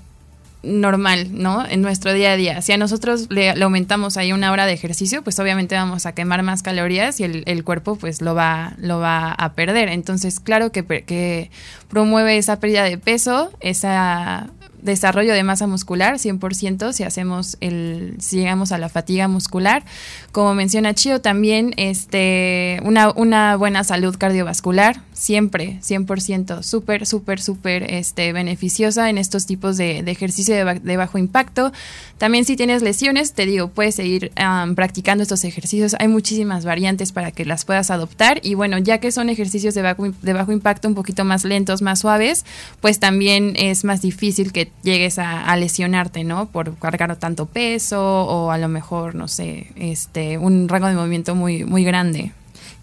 normal, 0.63 1.29
¿no? 1.31 1.67
En 1.67 1.83
nuestro 1.83 2.13
día 2.13 2.33
a 2.33 2.37
día. 2.37 2.63
Si 2.63 2.73
a 2.73 2.77
nosotros 2.77 3.27
le, 3.31 3.51
aumentamos 3.51 4.17
ahí 4.17 4.33
una 4.33 4.53
hora 4.53 4.67
de 4.67 4.73
ejercicio, 4.73 5.23
pues 5.23 5.39
obviamente 5.39 5.75
vamos 5.75 6.07
a 6.07 6.15
quemar 6.15 6.43
más 6.43 6.63
calorías 6.63 7.21
y 7.21 7.25
el, 7.25 7.65
cuerpo 7.65 7.97
pues 7.97 8.21
lo 8.21 8.35
va, 8.35 8.75
lo 8.79 8.99
va 8.99 9.33
a 9.33 9.53
perder. 9.55 9.89
Entonces, 9.89 10.41
claro 10.41 10.73
que, 10.73 10.85
que 10.85 11.51
promueve 11.89 12.37
esa 12.37 12.61
pérdida 12.61 12.85
de 12.85 12.99
peso, 12.99 13.51
esa 13.61 14.51
desarrollo 14.83 15.33
de 15.33 15.43
masa 15.43 15.67
muscular 15.67 16.15
100% 16.15 16.93
si 16.93 17.03
hacemos 17.03 17.57
el 17.61 18.17
si 18.19 18.37
llegamos 18.37 18.73
a 18.73 18.79
la 18.79 18.89
fatiga 18.89 19.29
muscular. 19.29 19.85
Como 20.33 20.55
menciona 20.55 20.95
Chio 20.95 21.21
también 21.21 21.75
este 21.77 22.81
una, 22.85 23.11
una 23.11 23.57
buena 23.57 23.85
salud 23.85 24.17
cardiovascular 24.17 25.01
siempre 25.13 25.79
100% 25.83 26.63
súper 26.63 27.07
súper 27.07 27.41
súper 27.41 27.91
este 27.91 28.33
beneficiosa 28.33 29.11
en 29.11 29.19
estos 29.19 29.47
tipos 29.47 29.77
de, 29.77 29.99
ejercicio 29.99 30.55
de, 30.55 30.97
bajo 30.97 31.19
impacto. 31.19 31.73
También 32.19 32.45
si 32.45 32.57
tienes 32.57 32.83
lesiones 32.83 33.33
te 33.35 33.47
digo 33.47 33.69
puedes 33.69 33.95
seguir 33.95 34.33
practicando 34.75 35.23
estos 35.23 35.45
ejercicios. 35.45 35.95
Hay 35.99 36.09
muchísimas 36.09 36.65
variantes 36.65 37.13
para 37.13 37.33
que 37.33 37.45
las 37.45 37.65
puedas 37.65 37.91
adoptar. 37.91 38.41
Y 38.43 38.55
bueno 38.55 38.79
ya 38.79 38.99
que 38.99 39.13
son 39.13 39.29
ejercicios 39.29 39.75
de 39.75 39.83
bajo, 39.83 40.11
de 40.11 40.33
bajo 40.33 40.53
impacto 40.53 40.89
un 40.89 40.95
poquito 40.95 41.25
más 41.25 41.45
lentos 41.45 41.83
más 41.83 42.01
suaves 42.01 42.45
pues 42.81 42.99
también 42.99 43.55
es 43.57 43.85
más 43.85 44.03
difícil 44.03 44.53
que 44.53 44.70
llegues 44.83 45.19
a, 45.19 45.55
lesionarte, 45.57 46.25
¿no? 46.25 46.47
Por 46.47 46.77
cargar 46.77 47.17
tanto 47.17 47.47
peso 47.47 48.01
o 48.03 48.51
a 48.51 48.59
lo 48.59 48.69
mejor, 48.69 49.15
no 49.15 49.29
sé, 49.29 49.69
este, 49.77 50.39
un 50.39 50.69
rango 50.69 50.87
de 50.87 50.95
movimiento 50.95 51.35
muy, 51.35 51.65
muy 51.65 51.85
grande. 51.85 52.33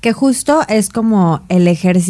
Que 0.02 0.14
justo 0.14 0.62
es 0.68 0.90
como 0.90 1.42
el 1.50 1.68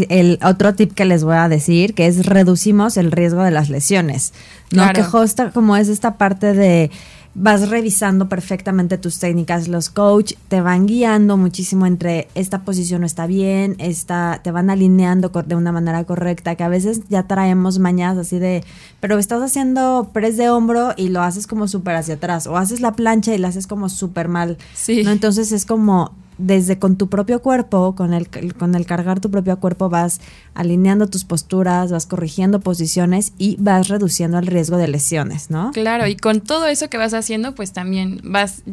el 0.10 0.40
otro 0.44 0.76
tip 0.76 0.94
que 0.94 1.06
les 1.06 1.24
voy 1.24 1.38
a 1.38 1.48
decir, 1.48 1.94
que 1.94 2.08
es 2.08 2.26
reducimos 2.26 2.98
el 2.98 3.12
riesgo 3.12 3.44
de 3.44 3.52
las 3.52 3.70
lesiones. 3.70 4.34
¿no? 4.72 4.92
Que 4.92 5.04
justo 5.04 5.52
como 5.54 5.78
es 5.78 5.88
esta 5.88 6.18
parte 6.18 6.54
de 6.54 6.92
vas 7.36 7.70
revisando 7.70 8.30
perfectamente 8.30 8.98
tus 8.98 9.20
técnicas. 9.20 9.68
Los 9.68 9.90
coach 9.90 10.34
te 10.48 10.62
van 10.62 10.88
guiando 10.88 11.38
muchísimo 11.38 11.86
entre 11.86 12.28
esta 12.36 12.64
posición 12.64 13.02
no 13.02 13.06
está 13.06 13.28
bien, 13.28 13.76
esta, 13.80 14.42
te 14.44 14.52
van 14.52 14.70
alineando 14.70 15.30
de 15.30 15.56
una 15.56 15.72
manera 15.72 16.04
correcta, 16.04 16.56
que 16.56 16.64
a 16.64 16.70
veces 16.70 17.02
ya 17.10 17.24
traemos 17.24 17.80
mañas 17.80 18.18
así 18.18 18.40
de, 18.40 18.64
pero 19.00 19.18
estás 19.18 19.42
haciendo 19.42 20.10
press 20.14 20.38
de 20.38 20.50
hombro 20.50 20.94
y 20.98 21.10
lo 21.10 21.22
haces 21.22 21.48
como 21.48 21.68
súper 21.68 21.96
hacia 21.96 22.16
atrás, 22.16 22.48
o 22.48 22.58
haces 22.58 22.82
la 22.82 22.94
plancha 22.94 23.34
y 23.34 23.38
la 23.38 23.50
haces 23.50 23.68
como 23.68 23.90
súper 23.90 24.28
mal. 24.28 24.58
Sí. 24.74 25.04
¿no? 25.04 25.12
Entonces 25.12 25.52
es 25.52 25.66
como 25.66 26.14
desde 26.38 26.80
con 26.80 26.98
tu 26.98 27.10
propio 27.10 27.42
cuerpo, 27.42 27.96
con 27.96 28.14
el, 28.14 28.30
con 28.56 28.76
el 28.76 28.86
cargar 28.86 29.20
tu 29.20 29.32
propio 29.32 29.60
cuerpo, 29.60 29.90
vas 29.90 30.22
alineando 30.54 31.08
tus 31.08 31.26
posturas, 31.26 31.92
vas 31.92 32.06
corrigiendo 32.06 32.60
posiciones 32.60 33.34
y 33.38 33.58
vas 33.60 33.88
reduciendo 33.88 34.38
el 34.40 34.48
riesgo 34.48 34.78
de 34.78 34.88
lesiones, 34.88 35.50
¿no? 35.50 35.72
Claro, 35.72 36.08
y 36.08 36.16
con 36.16 36.42
todo 36.42 36.68
eso 36.68 36.90
que 36.90 36.98
vas 36.98 37.14
haciendo, 37.14 37.56
pues 37.56 37.74
también 37.74 38.22
vas 38.24 38.64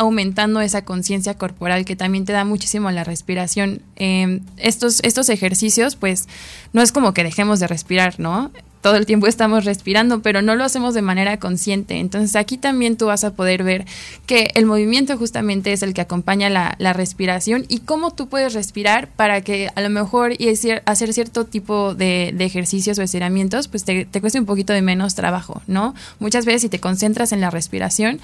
aumentando 0.00 0.62
esa 0.62 0.84
conciencia 0.84 1.34
corporal 1.34 1.84
que 1.84 1.94
también 1.94 2.24
te 2.24 2.32
da 2.32 2.44
muchísimo 2.44 2.90
la 2.90 3.04
respiración. 3.04 3.82
Em, 3.96 4.40
estos, 4.56 5.00
estos 5.02 5.28
ejercicios, 5.28 5.94
pues 5.94 6.26
no 6.72 6.80
es 6.80 6.90
como 6.90 7.12
que 7.12 7.22
dejemos 7.22 7.60
de 7.60 7.66
respirar, 7.66 8.18
¿no? 8.18 8.50
Todo 8.80 8.96
el 8.96 9.06
tiempo 9.06 9.26
estamos 9.26 9.64
respirando, 9.64 10.22
pero 10.22 10.42
no 10.42 10.54
lo 10.56 10.64
hacemos 10.64 10.94
de 10.94 11.02
manera 11.02 11.38
consciente. 11.38 11.98
Entonces 11.98 12.34
aquí 12.36 12.56
también 12.56 12.96
tú 12.96 13.06
vas 13.06 13.24
a 13.24 13.34
poder 13.34 13.62
ver 13.62 13.86
que 14.26 14.50
el 14.54 14.66
movimiento 14.66 15.16
justamente 15.18 15.72
es 15.72 15.82
el 15.82 15.94
que 15.94 16.00
acompaña 16.00 16.48
la, 16.50 16.90
respiración 16.90 17.66
y 17.68 17.80
cómo 17.80 18.10
tú 18.10 18.28
puedes 18.28 18.52
respirar 18.52 19.08
para 19.08 19.42
que 19.42 19.70
a 19.74 19.80
lo 19.80 19.90
mejor 19.90 20.32
y 20.32 20.48
hacer 20.48 21.12
cierto 21.12 21.44
tipo 21.44 21.94
de, 21.94 22.34
ejercicios 22.40 22.98
o 22.98 23.02
estiramientos, 23.02 23.68
pues 23.68 23.84
te, 23.84 24.06
te 24.06 24.20
cueste 24.20 24.40
un 24.40 24.46
poquito 24.46 24.72
de 24.72 24.82
menos 24.82 25.14
trabajo, 25.14 25.62
¿no? 25.68 25.94
Muchas 26.18 26.46
veces 26.46 26.62
si 26.62 26.68
te 26.68 26.80
concentras 26.80 27.30
en 27.32 27.40
la 27.40 27.50
respiración, 27.50 28.20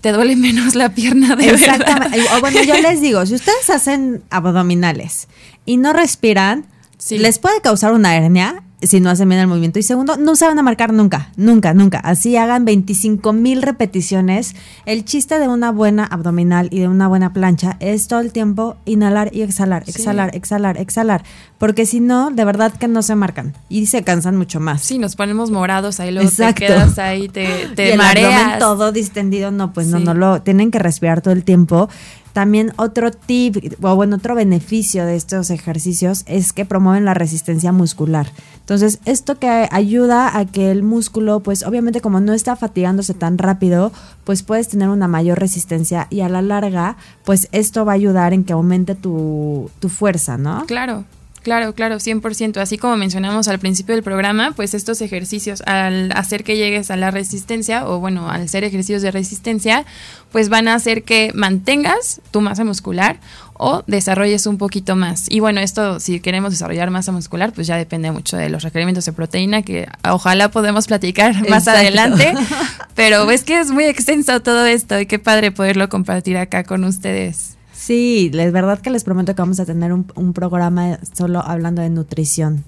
te 0.00 0.12
duele 0.12 0.36
menos 0.36 0.74
la 0.74 0.90
pierna 0.90 1.36
de 1.36 1.50
Exactamente. 1.50 2.20
O 2.36 2.40
bueno, 2.40 2.62
yo 2.62 2.74
les 2.80 3.00
digo, 3.00 3.24
si 3.24 3.34
ustedes 3.34 3.70
hacen 3.70 4.22
abdominales 4.30 5.28
y 5.64 5.76
no 5.76 5.92
respiran, 5.92 6.66
les 7.08 7.38
puede 7.38 7.60
causar 7.62 7.92
una 7.92 8.16
hernia 8.16 8.62
si 8.82 9.00
no 9.00 9.10
hacen 9.10 9.28
bien 9.28 9.40
el 9.40 9.46
movimiento. 9.46 9.78
Y 9.78 9.82
segundo, 9.82 10.16
no 10.16 10.36
se 10.36 10.46
van 10.46 10.58
a 10.58 10.62
marcar 10.62 10.92
nunca, 10.92 11.30
nunca, 11.36 11.74
nunca. 11.74 11.98
Así 11.98 12.36
hagan 12.36 12.64
25 12.64 13.32
mil 13.32 13.62
repeticiones. 13.62 14.54
El 14.86 15.04
chiste 15.04 15.38
de 15.38 15.48
una 15.48 15.70
buena 15.70 16.04
abdominal 16.04 16.68
y 16.70 16.80
de 16.80 16.88
una 16.88 17.08
buena 17.08 17.32
plancha 17.32 17.76
es 17.80 18.08
todo 18.08 18.20
el 18.20 18.32
tiempo 18.32 18.76
inhalar 18.84 19.30
y 19.34 19.42
exhalar, 19.42 19.84
exhalar, 19.86 20.34
exhalar, 20.34 20.78
exhalar. 20.78 21.24
Porque 21.58 21.84
si 21.84 22.00
no, 22.00 22.30
de 22.30 22.44
verdad 22.44 22.72
que 22.72 22.88
no 22.88 23.02
se 23.02 23.14
marcan 23.14 23.54
y 23.68 23.86
se 23.86 24.02
cansan 24.02 24.36
mucho 24.36 24.60
más. 24.60 24.82
Sí, 24.82 24.98
nos 24.98 25.14
ponemos 25.14 25.50
morados 25.50 26.00
ahí, 26.00 26.10
luego 26.10 26.30
te 26.30 26.54
quedas 26.54 26.98
ahí, 26.98 27.28
te, 27.28 27.68
te 27.76 27.88
y 27.88 27.90
el 27.92 27.98
mareas. 27.98 28.58
todo 28.58 28.92
distendido, 28.92 29.50
no, 29.50 29.72
pues 29.72 29.88
no, 29.88 29.98
no 29.98 30.14
lo, 30.14 30.42
tienen 30.42 30.70
que 30.70 30.78
respirar 30.78 31.20
todo 31.20 31.34
el 31.34 31.44
tiempo. 31.44 31.88
También 32.32 32.72
otro 32.76 33.10
tip, 33.10 33.56
o 33.82 33.96
bueno, 33.96 34.16
otro 34.16 34.34
beneficio 34.34 35.04
de 35.04 35.16
estos 35.16 35.50
ejercicios 35.50 36.22
es 36.26 36.52
que 36.52 36.64
promueven 36.64 37.04
la 37.04 37.14
resistencia 37.14 37.72
muscular. 37.72 38.30
Entonces, 38.60 39.00
esto 39.04 39.38
que 39.38 39.68
ayuda 39.70 40.38
a 40.38 40.44
que 40.44 40.70
el 40.70 40.82
músculo, 40.82 41.40
pues 41.40 41.64
obviamente 41.64 42.00
como 42.00 42.20
no 42.20 42.32
está 42.32 42.54
fatigándose 42.54 43.14
tan 43.14 43.36
rápido, 43.36 43.92
pues 44.24 44.42
puedes 44.42 44.68
tener 44.68 44.88
una 44.88 45.08
mayor 45.08 45.40
resistencia 45.40 46.06
y 46.10 46.20
a 46.20 46.28
la 46.28 46.42
larga, 46.42 46.96
pues 47.24 47.48
esto 47.52 47.84
va 47.84 47.92
a 47.92 47.96
ayudar 47.96 48.32
en 48.32 48.44
que 48.44 48.52
aumente 48.52 48.94
tu, 48.94 49.70
tu 49.80 49.88
fuerza, 49.88 50.38
¿no? 50.38 50.64
Claro. 50.66 51.04
Claro, 51.42 51.74
claro, 51.74 51.96
100%. 51.96 52.58
Así 52.58 52.76
como 52.76 52.96
mencionamos 52.96 53.48
al 53.48 53.58
principio 53.58 53.94
del 53.94 54.04
programa, 54.04 54.52
pues 54.54 54.74
estos 54.74 55.00
ejercicios, 55.00 55.62
al 55.66 56.12
hacer 56.12 56.44
que 56.44 56.56
llegues 56.56 56.90
a 56.90 56.96
la 56.96 57.10
resistencia, 57.10 57.88
o 57.88 57.98
bueno, 57.98 58.30
al 58.30 58.48
ser 58.48 58.64
ejercicios 58.64 59.00
de 59.00 59.10
resistencia, 59.10 59.86
pues 60.32 60.50
van 60.50 60.68
a 60.68 60.74
hacer 60.74 61.02
que 61.02 61.32
mantengas 61.34 62.20
tu 62.30 62.42
masa 62.42 62.64
muscular 62.64 63.18
o 63.54 63.84
desarrolles 63.86 64.46
un 64.46 64.58
poquito 64.58 64.96
más. 64.96 65.26
Y 65.30 65.40
bueno, 65.40 65.60
esto, 65.60 65.98
si 65.98 66.20
queremos 66.20 66.50
desarrollar 66.50 66.90
masa 66.90 67.10
muscular, 67.12 67.52
pues 67.52 67.66
ya 67.66 67.76
depende 67.76 68.10
mucho 68.10 68.36
de 68.36 68.50
los 68.50 68.62
requerimientos 68.62 69.06
de 69.06 69.12
proteína, 69.12 69.62
que 69.62 69.88
ojalá 70.08 70.50
podemos 70.50 70.86
platicar 70.86 71.34
más 71.48 71.68
adelante. 71.68 72.34
Pero 72.94 73.30
es 73.30 73.44
que 73.44 73.60
es 73.60 73.70
muy 73.70 73.84
extenso 73.84 74.40
todo 74.40 74.66
esto 74.66 75.00
y 75.00 75.06
qué 75.06 75.18
padre 75.18 75.52
poderlo 75.52 75.88
compartir 75.88 76.36
acá 76.36 76.64
con 76.64 76.84
ustedes. 76.84 77.56
Sí, 77.80 78.30
es 78.34 78.52
verdad 78.52 78.78
que 78.80 78.90
les 78.90 79.04
prometo 79.04 79.34
que 79.34 79.40
vamos 79.40 79.58
a 79.58 79.64
tener 79.64 79.94
un, 79.94 80.04
programa 80.34 80.98
solo 81.16 81.40
hablando 81.40 81.80
de 81.80 81.88
nutrición 81.88 82.62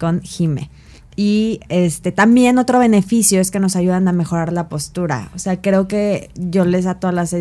con 0.00 0.22
Jime. 0.22 0.70
Y 1.16 1.60
este 1.68 2.12
también 2.12 2.56
otro 2.56 2.78
beneficio 2.78 3.42
es 3.42 3.50
que 3.50 3.60
nos 3.60 3.76
ayudan 3.76 4.08
a 4.08 4.12
mejorar 4.12 4.54
la 4.54 4.70
postura. 4.70 5.30
O 5.34 5.38
sea, 5.38 5.60
creo 5.60 5.86
que 5.86 6.30
yo 6.34 6.64
les 6.64 6.86
a 6.86 6.94
todas 6.94 7.14
las 7.14 7.36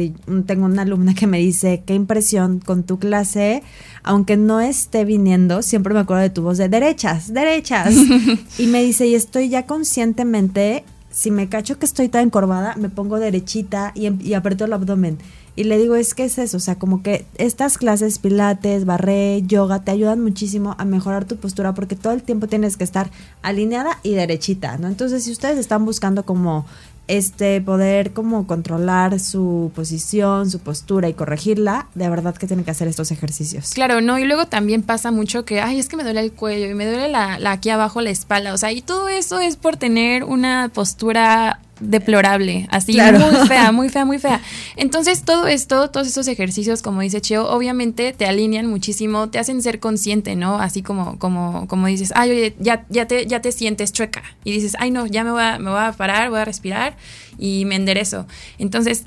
tengo 0.46 0.66
una 0.66 0.82
alumna 0.82 1.14
que 1.14 1.26
me 1.26 1.40
dice, 1.40 1.82
"Qué 1.86 1.96
impresión 1.96 2.60
con 2.60 2.84
tu 2.84 3.00
clase, 3.00 3.64
aunque 4.04 4.36
no 4.36 4.60
esté 4.60 5.06
viniendo, 5.06 5.62
siempre 5.62 5.94
me 5.94 6.02
acuerdo 6.02 6.24
de 6.24 6.30
tu 6.30 6.42
voz 6.42 6.58
de 6.58 6.68
derechas, 6.68 7.34
derechas." 7.34 7.96
y 8.60 8.68
me 8.68 8.84
dice, 8.84 9.08
"Y 9.08 9.16
estoy 9.16 9.48
ya 9.48 9.66
conscientemente 9.66 10.84
si 11.10 11.32
me 11.32 11.48
cacho 11.48 11.80
que 11.80 11.86
estoy 11.86 12.10
tan 12.10 12.26
encorvada, 12.26 12.76
me 12.76 12.90
pongo 12.90 13.18
derechita 13.18 13.94
y, 13.96 14.08
em, 14.08 14.20
y 14.22 14.34
aprieto 14.34 14.66
el 14.66 14.74
abdomen." 14.74 15.20
Y 15.56 15.66
le 15.66 15.78
digo, 15.78 15.96
es 15.96 16.16
que 16.16 16.24
es 16.24 16.38
eso, 16.40 16.58
o 16.58 16.60
sea, 16.60 16.76
como 16.76 17.04
que 17.04 17.26
estas 17.38 17.78
clases, 17.78 18.18
pilates, 18.18 18.86
barré, 18.86 19.44
yoga, 19.44 19.84
te 19.84 19.92
ayudan 19.92 20.22
muchísimo 20.22 20.76
a 20.80 20.86
mejorar 20.86 21.26
tu 21.26 21.38
postura 21.38 21.74
porque 21.74 21.96
todo 21.96 22.14
el 22.14 22.24
tiempo 22.24 22.48
tienes 22.48 22.76
que 22.76 22.84
estar 22.84 23.12
alineada 23.44 24.00
y 24.02 24.14
derechita, 24.14 24.78
¿no? 24.78 24.88
Entonces, 24.88 25.24
si 25.26 25.32
ustedes 25.32 25.60
están 25.60 25.86
buscando 25.86 26.26
como 26.26 26.66
este 27.08 27.60
poder 27.60 28.14
como 28.14 28.48
controlar 28.48 29.20
su 29.20 29.72
posición, 29.76 30.50
su 30.50 30.60
postura 30.60 31.10
y 31.10 31.14
corregirla, 31.14 31.88
de 31.96 32.10
verdad 32.10 32.36
que 32.36 32.48
tienen 32.48 32.64
que 32.64 32.72
hacer 32.72 32.88
estos 32.88 33.12
ejercicios. 33.12 33.72
Claro, 33.74 34.02
no, 34.02 34.18
y 34.20 34.26
luego 34.26 34.48
también 34.48 34.84
pasa 34.84 35.12
mucho 35.12 35.44
que, 35.44 35.62
ay, 35.62 35.80
es 35.80 35.90
que 35.90 35.98
me 35.98 36.04
duele 36.04 36.22
el 36.22 36.32
cuello 36.32 36.68
y 36.68 36.74
me 36.74 36.86
duele 36.86 37.10
la, 37.10 37.40
la 37.40 37.52
aquí 37.52 37.70
abajo 37.70 38.02
la 38.02 38.10
espalda, 38.10 38.54
o 38.54 38.58
sea, 38.58 38.72
y 38.72 38.82
todo 38.82 39.10
eso 39.10 39.40
es 39.40 39.58
por 39.58 39.78
tener 39.78 40.24
una 40.24 40.72
postura 40.74 41.60
deplorable, 41.80 42.68
así 42.70 42.94
muy 42.94 43.48
fea, 43.48 43.72
muy 43.72 43.90
fea, 43.90 44.06
muy 44.06 44.20
fea. 44.20 44.42
Entonces, 44.76 45.24
todo 45.24 45.48
esto, 45.48 45.90
todos 45.90 46.08
estos 46.08 46.28
ejercicios, 46.28 46.82
como 46.82 47.02
dice 47.02 47.22
Chio, 47.22 47.50
obviamente 47.50 48.14
te 48.14 48.26
alinean 48.26 48.68
muchísimo, 48.68 49.30
te 49.30 49.40
hacen 49.40 49.62
ser 49.62 49.80
consciente, 49.80 50.36
¿no? 50.36 50.60
Así 50.60 50.82
como, 50.82 51.18
como, 51.20 51.68
como 51.68 51.88
dices, 51.88 52.12
ay, 52.16 52.32
oye, 52.32 52.56
ya, 52.60 52.86
ya, 52.90 53.08
te, 53.08 53.26
ya 53.26 53.42
te 53.42 53.52
sientes 53.52 53.92
chueca. 53.92 54.24
Y 54.44 54.54
dices, 54.54 54.76
ay, 54.80 54.92
no, 54.92 55.08
ya 55.08 55.24
me 55.24 55.32
voy, 55.32 55.44
a, 55.44 55.60
me 55.60 55.72
voy 55.72 55.80
a 55.80 55.92
parar, 55.94 56.30
voy 56.30 56.40
a 56.40 56.46
respirar 56.46 56.96
y 57.38 57.66
me 57.66 57.76
enderezo. 57.76 58.28
Entonces, 58.60 59.06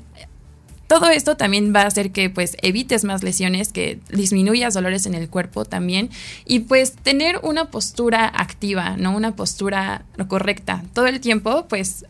todo 0.87 1.09
esto 1.09 1.35
también 1.35 1.73
va 1.75 1.81
a 1.81 1.87
hacer 1.87 2.11
que 2.11 2.29
pues 2.29 2.55
evites 2.61 3.03
más 3.03 3.21
lesiones, 3.21 3.73
que 3.73 3.99
disminuyas 4.09 4.73
dolores 4.73 5.05
en 5.05 5.13
el 5.13 5.29
cuerpo 5.29 5.65
también 5.65 6.09
y 6.45 6.59
pues 6.59 6.93
tener 6.93 7.39
una 7.43 7.65
postura 7.65 8.25
activa, 8.25 8.95
¿no? 8.97 9.15
Una 9.15 9.35
postura 9.35 10.05
correcta 10.29 10.83
todo 10.93 11.07
el 11.07 11.19
tiempo, 11.19 11.65
pues 11.67 12.05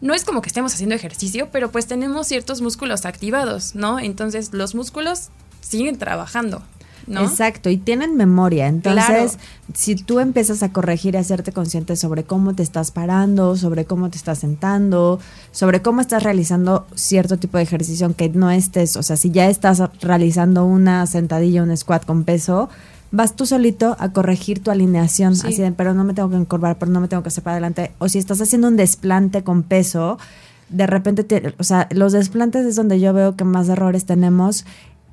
no 0.00 0.14
es 0.14 0.24
como 0.24 0.42
que 0.42 0.48
estemos 0.48 0.74
haciendo 0.74 0.94
ejercicio, 0.94 1.48
pero 1.50 1.70
pues 1.70 1.86
tenemos 1.86 2.26
ciertos 2.26 2.60
músculos 2.60 3.04
activados, 3.04 3.74
¿no? 3.74 3.98
Entonces 3.98 4.52
los 4.52 4.74
músculos 4.74 5.28
siguen 5.60 5.98
trabajando. 5.98 6.62
¿No? 7.06 7.22
Exacto, 7.22 7.70
y 7.70 7.78
tienen 7.78 8.16
memoria. 8.16 8.66
Entonces, 8.66 9.38
si 9.72 9.96
tú 9.96 10.20
empiezas 10.20 10.62
a 10.62 10.72
corregir 10.72 11.14
y 11.14 11.16
hacerte 11.16 11.52
consciente 11.52 11.96
sobre 11.96 12.24
cómo 12.24 12.54
te 12.54 12.62
estás 12.62 12.90
parando, 12.90 13.56
sobre 13.56 13.86
cómo 13.86 14.10
te 14.10 14.18
estás 14.18 14.40
sentando, 14.40 15.18
sobre 15.50 15.80
cómo 15.80 16.02
estás 16.02 16.22
realizando 16.22 16.86
cierto 16.94 17.38
tipo 17.38 17.56
de 17.56 17.62
ejercicio, 17.62 18.04
aunque 18.04 18.28
no 18.28 18.50
estés, 18.50 18.94
o 18.96 19.02
sea, 19.02 19.16
si 19.16 19.30
ya 19.30 19.48
estás 19.48 19.80
realizando 20.02 20.66
una 20.66 21.06
sentadilla, 21.06 21.62
un 21.62 21.74
squat 21.74 22.04
con 22.04 22.24
peso, 22.24 22.68
vas 23.10 23.36
tú 23.36 23.46
solito 23.46 23.96
a 23.98 24.12
corregir 24.12 24.62
tu 24.62 24.70
alineación, 24.70 25.32
así 25.32 25.56
de, 25.56 25.72
pero 25.72 25.94
no 25.94 26.04
me 26.04 26.14
tengo 26.14 26.30
que 26.30 26.36
encorvar, 26.36 26.78
pero 26.78 26.90
no 26.92 27.00
me 27.00 27.08
tengo 27.08 27.22
que 27.22 27.28
hacer 27.28 27.42
para 27.42 27.54
adelante. 27.54 27.92
O 27.98 28.08
si 28.08 28.18
estás 28.18 28.40
haciendo 28.40 28.68
un 28.68 28.76
desplante 28.76 29.42
con 29.42 29.62
peso, 29.62 30.18
de 30.68 30.86
repente, 30.86 31.54
o 31.58 31.64
sea, 31.64 31.88
los 31.90 32.12
desplantes 32.12 32.66
es 32.66 32.76
donde 32.76 33.00
yo 33.00 33.12
veo 33.12 33.36
que 33.36 33.44
más 33.44 33.68
errores 33.68 34.04
tenemos 34.04 34.66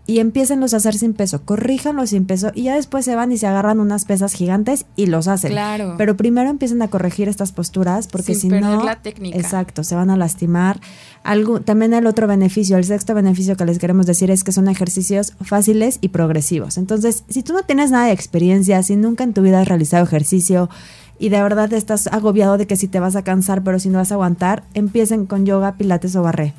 y 0.07 0.19
los 0.57 0.73
a 0.73 0.77
hacer 0.77 0.95
sin 0.95 1.13
peso, 1.13 1.41
corríjanlos 1.43 2.11
sin 2.11 2.25
peso 2.25 2.51
y 2.53 2.63
ya 2.63 2.75
después 2.75 3.05
se 3.05 3.15
van 3.15 3.31
y 3.31 3.37
se 3.37 3.47
agarran 3.47 3.79
unas 3.79 4.05
pesas 4.05 4.33
gigantes 4.33 4.85
y 4.95 5.07
los 5.07 5.27
hacen. 5.27 5.51
Claro. 5.51 5.95
Pero 5.97 6.15
primero 6.15 6.49
empiezan 6.49 6.81
a 6.81 6.89
corregir 6.89 7.27
estas 7.27 7.51
posturas 7.51 8.07
porque 8.07 8.35
si 8.35 8.47
no, 8.47 8.83
la 8.83 9.01
técnica. 9.01 9.37
exacto, 9.37 9.83
se 9.83 9.95
van 9.95 10.11
a 10.11 10.17
lastimar. 10.17 10.79
Algo, 11.23 11.61
también 11.61 11.93
el 11.93 12.05
otro 12.05 12.27
beneficio, 12.27 12.77
el 12.77 12.83
sexto 12.83 13.15
beneficio 13.15 13.57
que 13.57 13.65
les 13.65 13.79
queremos 13.79 14.05
decir 14.05 14.29
es 14.29 14.43
que 14.43 14.51
son 14.51 14.67
ejercicios 14.67 15.33
fáciles 15.41 15.97
y 16.01 16.09
progresivos. 16.09 16.77
Entonces, 16.77 17.23
si 17.27 17.41
tú 17.41 17.53
no 17.53 17.63
tienes 17.63 17.89
nada 17.89 18.05
de 18.05 18.13
experiencia, 18.13 18.83
si 18.83 18.95
nunca 18.95 19.23
en 19.23 19.33
tu 19.33 19.41
vida 19.41 19.61
has 19.61 19.67
realizado 19.67 20.03
ejercicio 20.03 20.69
y 21.17 21.29
de 21.29 21.41
verdad 21.41 21.71
estás 21.73 22.07
agobiado 22.07 22.57
de 22.57 22.67
que 22.67 22.75
si 22.75 22.87
te 22.87 22.99
vas 22.99 23.15
a 23.15 23.23
cansar, 23.23 23.63
pero 23.63 23.79
si 23.79 23.89
no 23.89 23.97
vas 23.97 24.11
a 24.11 24.15
aguantar, 24.15 24.63
empiecen 24.75 25.25
con 25.25 25.45
yoga, 25.45 25.77
pilates 25.77 26.15
o 26.15 26.21
barré. 26.21 26.53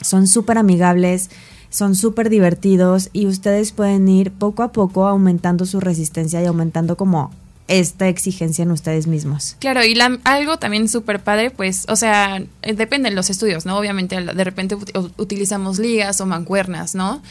Son 0.00 0.26
súper 0.26 0.58
amigables 0.58 1.30
son 1.72 1.96
súper 1.96 2.30
divertidos 2.30 3.08
y 3.12 3.26
ustedes 3.26 3.72
pueden 3.72 4.06
ir 4.06 4.30
poco 4.30 4.62
a 4.62 4.72
poco 4.72 5.06
aumentando 5.06 5.64
su 5.66 5.80
resistencia 5.80 6.40
y 6.42 6.46
aumentando 6.46 6.96
como 6.96 7.32
esta 7.68 8.08
exigencia 8.08 8.64
en 8.64 8.70
ustedes 8.70 9.06
mismos. 9.06 9.56
Claro, 9.58 9.82
y 9.82 9.96
algo 10.24 10.58
también 10.58 10.88
súper 10.88 11.20
padre, 11.20 11.50
pues, 11.50 11.86
o 11.88 11.96
sea, 11.96 12.42
eh, 12.60 12.74
depende 12.74 13.08
de 13.08 13.16
los 13.16 13.30
estudios, 13.30 13.64
¿no? 13.64 13.78
Obviamente 13.78 14.20
de 14.20 14.44
repente 14.44 14.76
utilizamos 15.16 15.78
ligas 15.78 16.20
o 16.20 16.26
mancuernas, 16.26 16.94
¿no? 16.94 17.22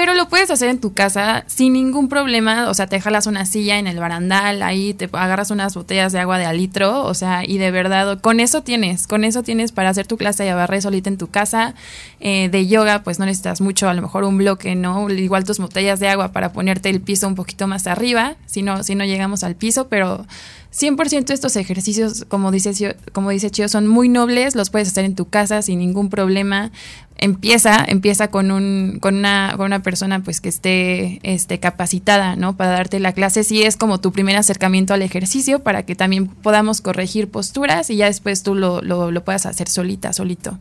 Pero 0.00 0.14
lo 0.14 0.30
puedes 0.30 0.50
hacer 0.50 0.70
en 0.70 0.80
tu 0.80 0.94
casa 0.94 1.44
sin 1.46 1.74
ningún 1.74 2.08
problema, 2.08 2.70
o 2.70 2.72
sea, 2.72 2.86
te 2.86 3.02
jalas 3.02 3.26
una 3.26 3.44
silla 3.44 3.78
en 3.78 3.86
el 3.86 3.98
barandal, 3.98 4.62
ahí 4.62 4.94
te 4.94 5.10
agarras 5.12 5.50
unas 5.50 5.74
botellas 5.74 6.10
de 6.10 6.20
agua 6.20 6.38
de 6.38 6.46
a 6.46 6.54
litro, 6.54 7.04
o 7.04 7.12
sea, 7.12 7.44
y 7.46 7.58
de 7.58 7.70
verdad, 7.70 8.18
con 8.18 8.40
eso 8.40 8.62
tienes, 8.62 9.06
con 9.06 9.24
eso 9.24 9.42
tienes 9.42 9.72
para 9.72 9.90
hacer 9.90 10.06
tu 10.06 10.16
clase 10.16 10.44
de 10.44 10.54
barré 10.54 10.80
solita 10.80 11.10
en 11.10 11.18
tu 11.18 11.26
casa. 11.26 11.74
Eh, 12.18 12.48
de 12.50 12.66
yoga, 12.66 13.02
pues 13.02 13.18
no 13.18 13.26
necesitas 13.26 13.60
mucho, 13.60 13.90
a 13.90 13.94
lo 13.94 14.00
mejor 14.00 14.24
un 14.24 14.38
bloque, 14.38 14.74
¿no? 14.74 15.10
Igual 15.10 15.44
tus 15.44 15.58
botellas 15.58 16.00
de 16.00 16.08
agua 16.08 16.32
para 16.32 16.52
ponerte 16.52 16.88
el 16.88 17.02
piso 17.02 17.26
un 17.28 17.34
poquito 17.34 17.66
más 17.66 17.86
arriba, 17.86 18.36
si 18.46 18.62
no, 18.62 18.82
si 18.82 18.94
no 18.94 19.04
llegamos 19.04 19.44
al 19.44 19.54
piso, 19.54 19.88
pero 19.88 20.26
100% 20.72 21.30
estos 21.30 21.56
ejercicios, 21.56 22.24
como 22.28 22.50
dice, 22.52 22.96
como 23.12 23.30
dice 23.30 23.50
Chio, 23.50 23.68
son 23.68 23.86
muy 23.86 24.08
nobles, 24.08 24.54
los 24.54 24.70
puedes 24.70 24.88
hacer 24.88 25.04
en 25.04 25.16
tu 25.16 25.28
casa 25.28 25.62
sin 25.62 25.78
ningún 25.78 26.10
problema. 26.10 26.70
Empieza, 27.22 27.84
empieza 27.86 28.28
con 28.28 28.50
un, 28.50 28.98
con 28.98 29.14
una, 29.14 29.52
con 29.56 29.66
una 29.66 29.82
persona 29.82 30.20
pues 30.20 30.40
que 30.40 30.48
esté 30.48 31.20
este, 31.22 31.60
capacitada, 31.60 32.34
¿no? 32.34 32.56
Para 32.56 32.70
darte 32.70 32.98
la 32.98 33.12
clase, 33.12 33.44
si 33.44 33.62
es 33.62 33.76
como 33.76 34.00
tu 34.00 34.10
primer 34.10 34.36
acercamiento 34.36 34.94
al 34.94 35.02
ejercicio, 35.02 35.58
para 35.58 35.84
que 35.84 35.94
también 35.94 36.26
podamos 36.26 36.80
corregir 36.80 37.30
posturas 37.30 37.90
y 37.90 37.96
ya 37.96 38.06
después 38.06 38.42
tú 38.42 38.54
lo, 38.54 38.80
lo, 38.80 39.10
lo 39.10 39.22
puedas 39.22 39.44
hacer 39.44 39.68
solita, 39.68 40.14
solito. 40.14 40.58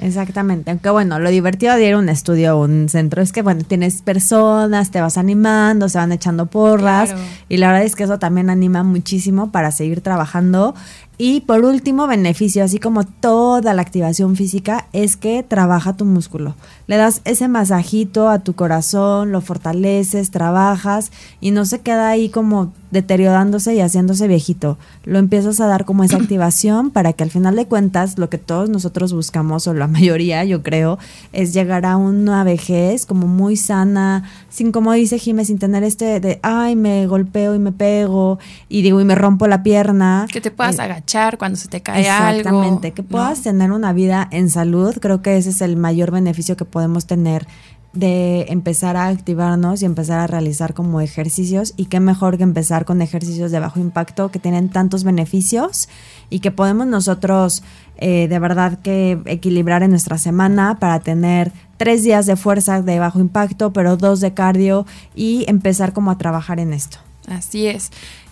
Exactamente, 0.00 0.70
aunque 0.70 0.90
bueno, 0.90 1.18
lo 1.18 1.28
divertido 1.28 1.74
de 1.74 1.88
ir 1.88 1.94
a 1.94 1.98
un 1.98 2.08
estudio 2.08 2.56
o 2.56 2.64
un 2.64 2.88
centro 2.88 3.20
es 3.20 3.32
que 3.32 3.42
bueno, 3.42 3.62
tienes 3.66 4.00
personas, 4.02 4.92
te 4.92 5.00
vas 5.00 5.18
animando, 5.18 5.88
se 5.88 5.98
van 5.98 6.12
echando 6.12 6.46
porras 6.46 7.14
y 7.48 7.56
la 7.56 7.68
verdad 7.68 7.84
es 7.84 7.96
que 7.96 8.04
eso 8.04 8.18
también 8.18 8.48
anima 8.48 8.84
muchísimo 8.84 9.50
para 9.50 9.72
seguir 9.72 10.00
trabajando 10.00 10.74
Y 11.20 11.40
por 11.40 11.64
último, 11.64 12.06
beneficio, 12.06 12.62
así 12.62 12.78
como 12.78 13.02
toda 13.02 13.74
la 13.74 13.82
activación 13.82 14.36
física, 14.36 14.86
es 14.92 15.16
que 15.16 15.42
trabaja 15.42 15.96
tu 15.96 16.04
músculo. 16.04 16.54
Le 16.86 16.96
das 16.96 17.22
ese 17.24 17.48
masajito 17.48 18.28
a 18.28 18.38
tu 18.38 18.54
corazón, 18.54 19.32
lo 19.32 19.40
fortaleces, 19.40 20.30
trabajas 20.30 21.10
y 21.40 21.50
no 21.50 21.64
se 21.64 21.80
queda 21.80 22.08
ahí 22.08 22.28
como 22.28 22.72
deteriorándose 22.92 23.74
y 23.74 23.80
haciéndose 23.80 24.28
viejito. 24.28 24.78
Lo 25.04 25.18
empiezas 25.18 25.60
a 25.60 25.66
dar 25.66 25.84
como 25.84 26.04
esa 26.04 26.16
activación 26.22 26.92
para 26.92 27.12
que 27.12 27.24
al 27.24 27.30
final 27.30 27.56
de 27.56 27.66
cuentas 27.66 28.16
lo 28.16 28.30
que 28.30 28.38
todos 28.38 28.70
nosotros 28.70 29.12
buscamos, 29.12 29.66
o 29.66 29.74
la 29.74 29.88
mayoría 29.88 30.44
yo 30.44 30.62
creo, 30.62 31.00
es 31.32 31.52
llegar 31.52 31.84
a 31.84 31.96
una 31.96 32.44
vejez 32.44 33.06
como 33.06 33.26
muy 33.26 33.56
sana, 33.56 34.22
sin 34.50 34.70
como 34.70 34.92
dice 34.92 35.18
Jiménez, 35.18 35.48
sin 35.48 35.58
tener 35.58 35.82
este 35.82 36.20
de, 36.20 36.38
ay, 36.44 36.76
me 36.76 37.08
golpeo 37.08 37.56
y 37.56 37.58
me 37.58 37.72
pego 37.72 38.38
y 38.68 38.82
digo, 38.82 39.00
y 39.00 39.04
me 39.04 39.16
rompo 39.16 39.48
la 39.48 39.64
pierna. 39.64 40.28
Que 40.32 40.40
te 40.40 40.52
puedas 40.52 40.78
eh, 40.78 40.82
agachar 40.82 41.07
cuando 41.38 41.56
se 41.56 41.68
te 41.68 41.80
cae 41.80 42.08
algo. 42.08 42.38
Exactamente, 42.38 42.92
que 42.92 43.02
puedas 43.02 43.42
tener 43.42 43.72
una 43.72 43.92
vida 43.92 44.28
en 44.30 44.50
salud, 44.50 44.96
creo 45.00 45.22
que 45.22 45.36
ese 45.36 45.50
es 45.50 45.60
el 45.60 45.76
mayor 45.76 46.10
beneficio 46.10 46.56
que 46.56 46.64
podemos 46.64 47.06
tener 47.06 47.46
de 47.94 48.46
empezar 48.50 48.96
a 48.96 49.08
activarnos 49.08 49.80
y 49.80 49.86
empezar 49.86 50.20
a 50.20 50.26
realizar 50.26 50.74
como 50.74 51.00
ejercicios 51.00 51.72
y 51.76 51.86
qué 51.86 52.00
mejor 52.00 52.36
que 52.36 52.42
empezar 52.42 52.84
con 52.84 53.00
ejercicios 53.00 53.50
de 53.50 53.60
bajo 53.60 53.80
impacto 53.80 54.30
que 54.30 54.38
tienen 54.38 54.68
tantos 54.68 55.04
beneficios 55.04 55.88
y 56.28 56.40
que 56.40 56.50
podemos 56.50 56.86
nosotros 56.86 57.62
eh, 57.96 58.28
de 58.28 58.38
verdad 58.38 58.78
que 58.80 59.18
equilibrar 59.24 59.82
en 59.82 59.90
nuestra 59.90 60.18
semana 60.18 60.78
para 60.78 61.00
tener 61.00 61.50
tres 61.78 62.04
días 62.04 62.26
de 62.26 62.36
fuerza 62.36 62.82
de 62.82 62.98
bajo 62.98 63.20
impacto 63.20 63.72
pero 63.72 63.96
dos 63.96 64.20
de 64.20 64.34
cardio 64.34 64.86
y 65.14 65.46
empezar 65.48 65.94
como 65.94 66.10
a 66.10 66.18
trabajar 66.18 66.60
en 66.60 66.74
esto. 66.74 66.98
Así 67.26 67.66
es. 67.66 67.90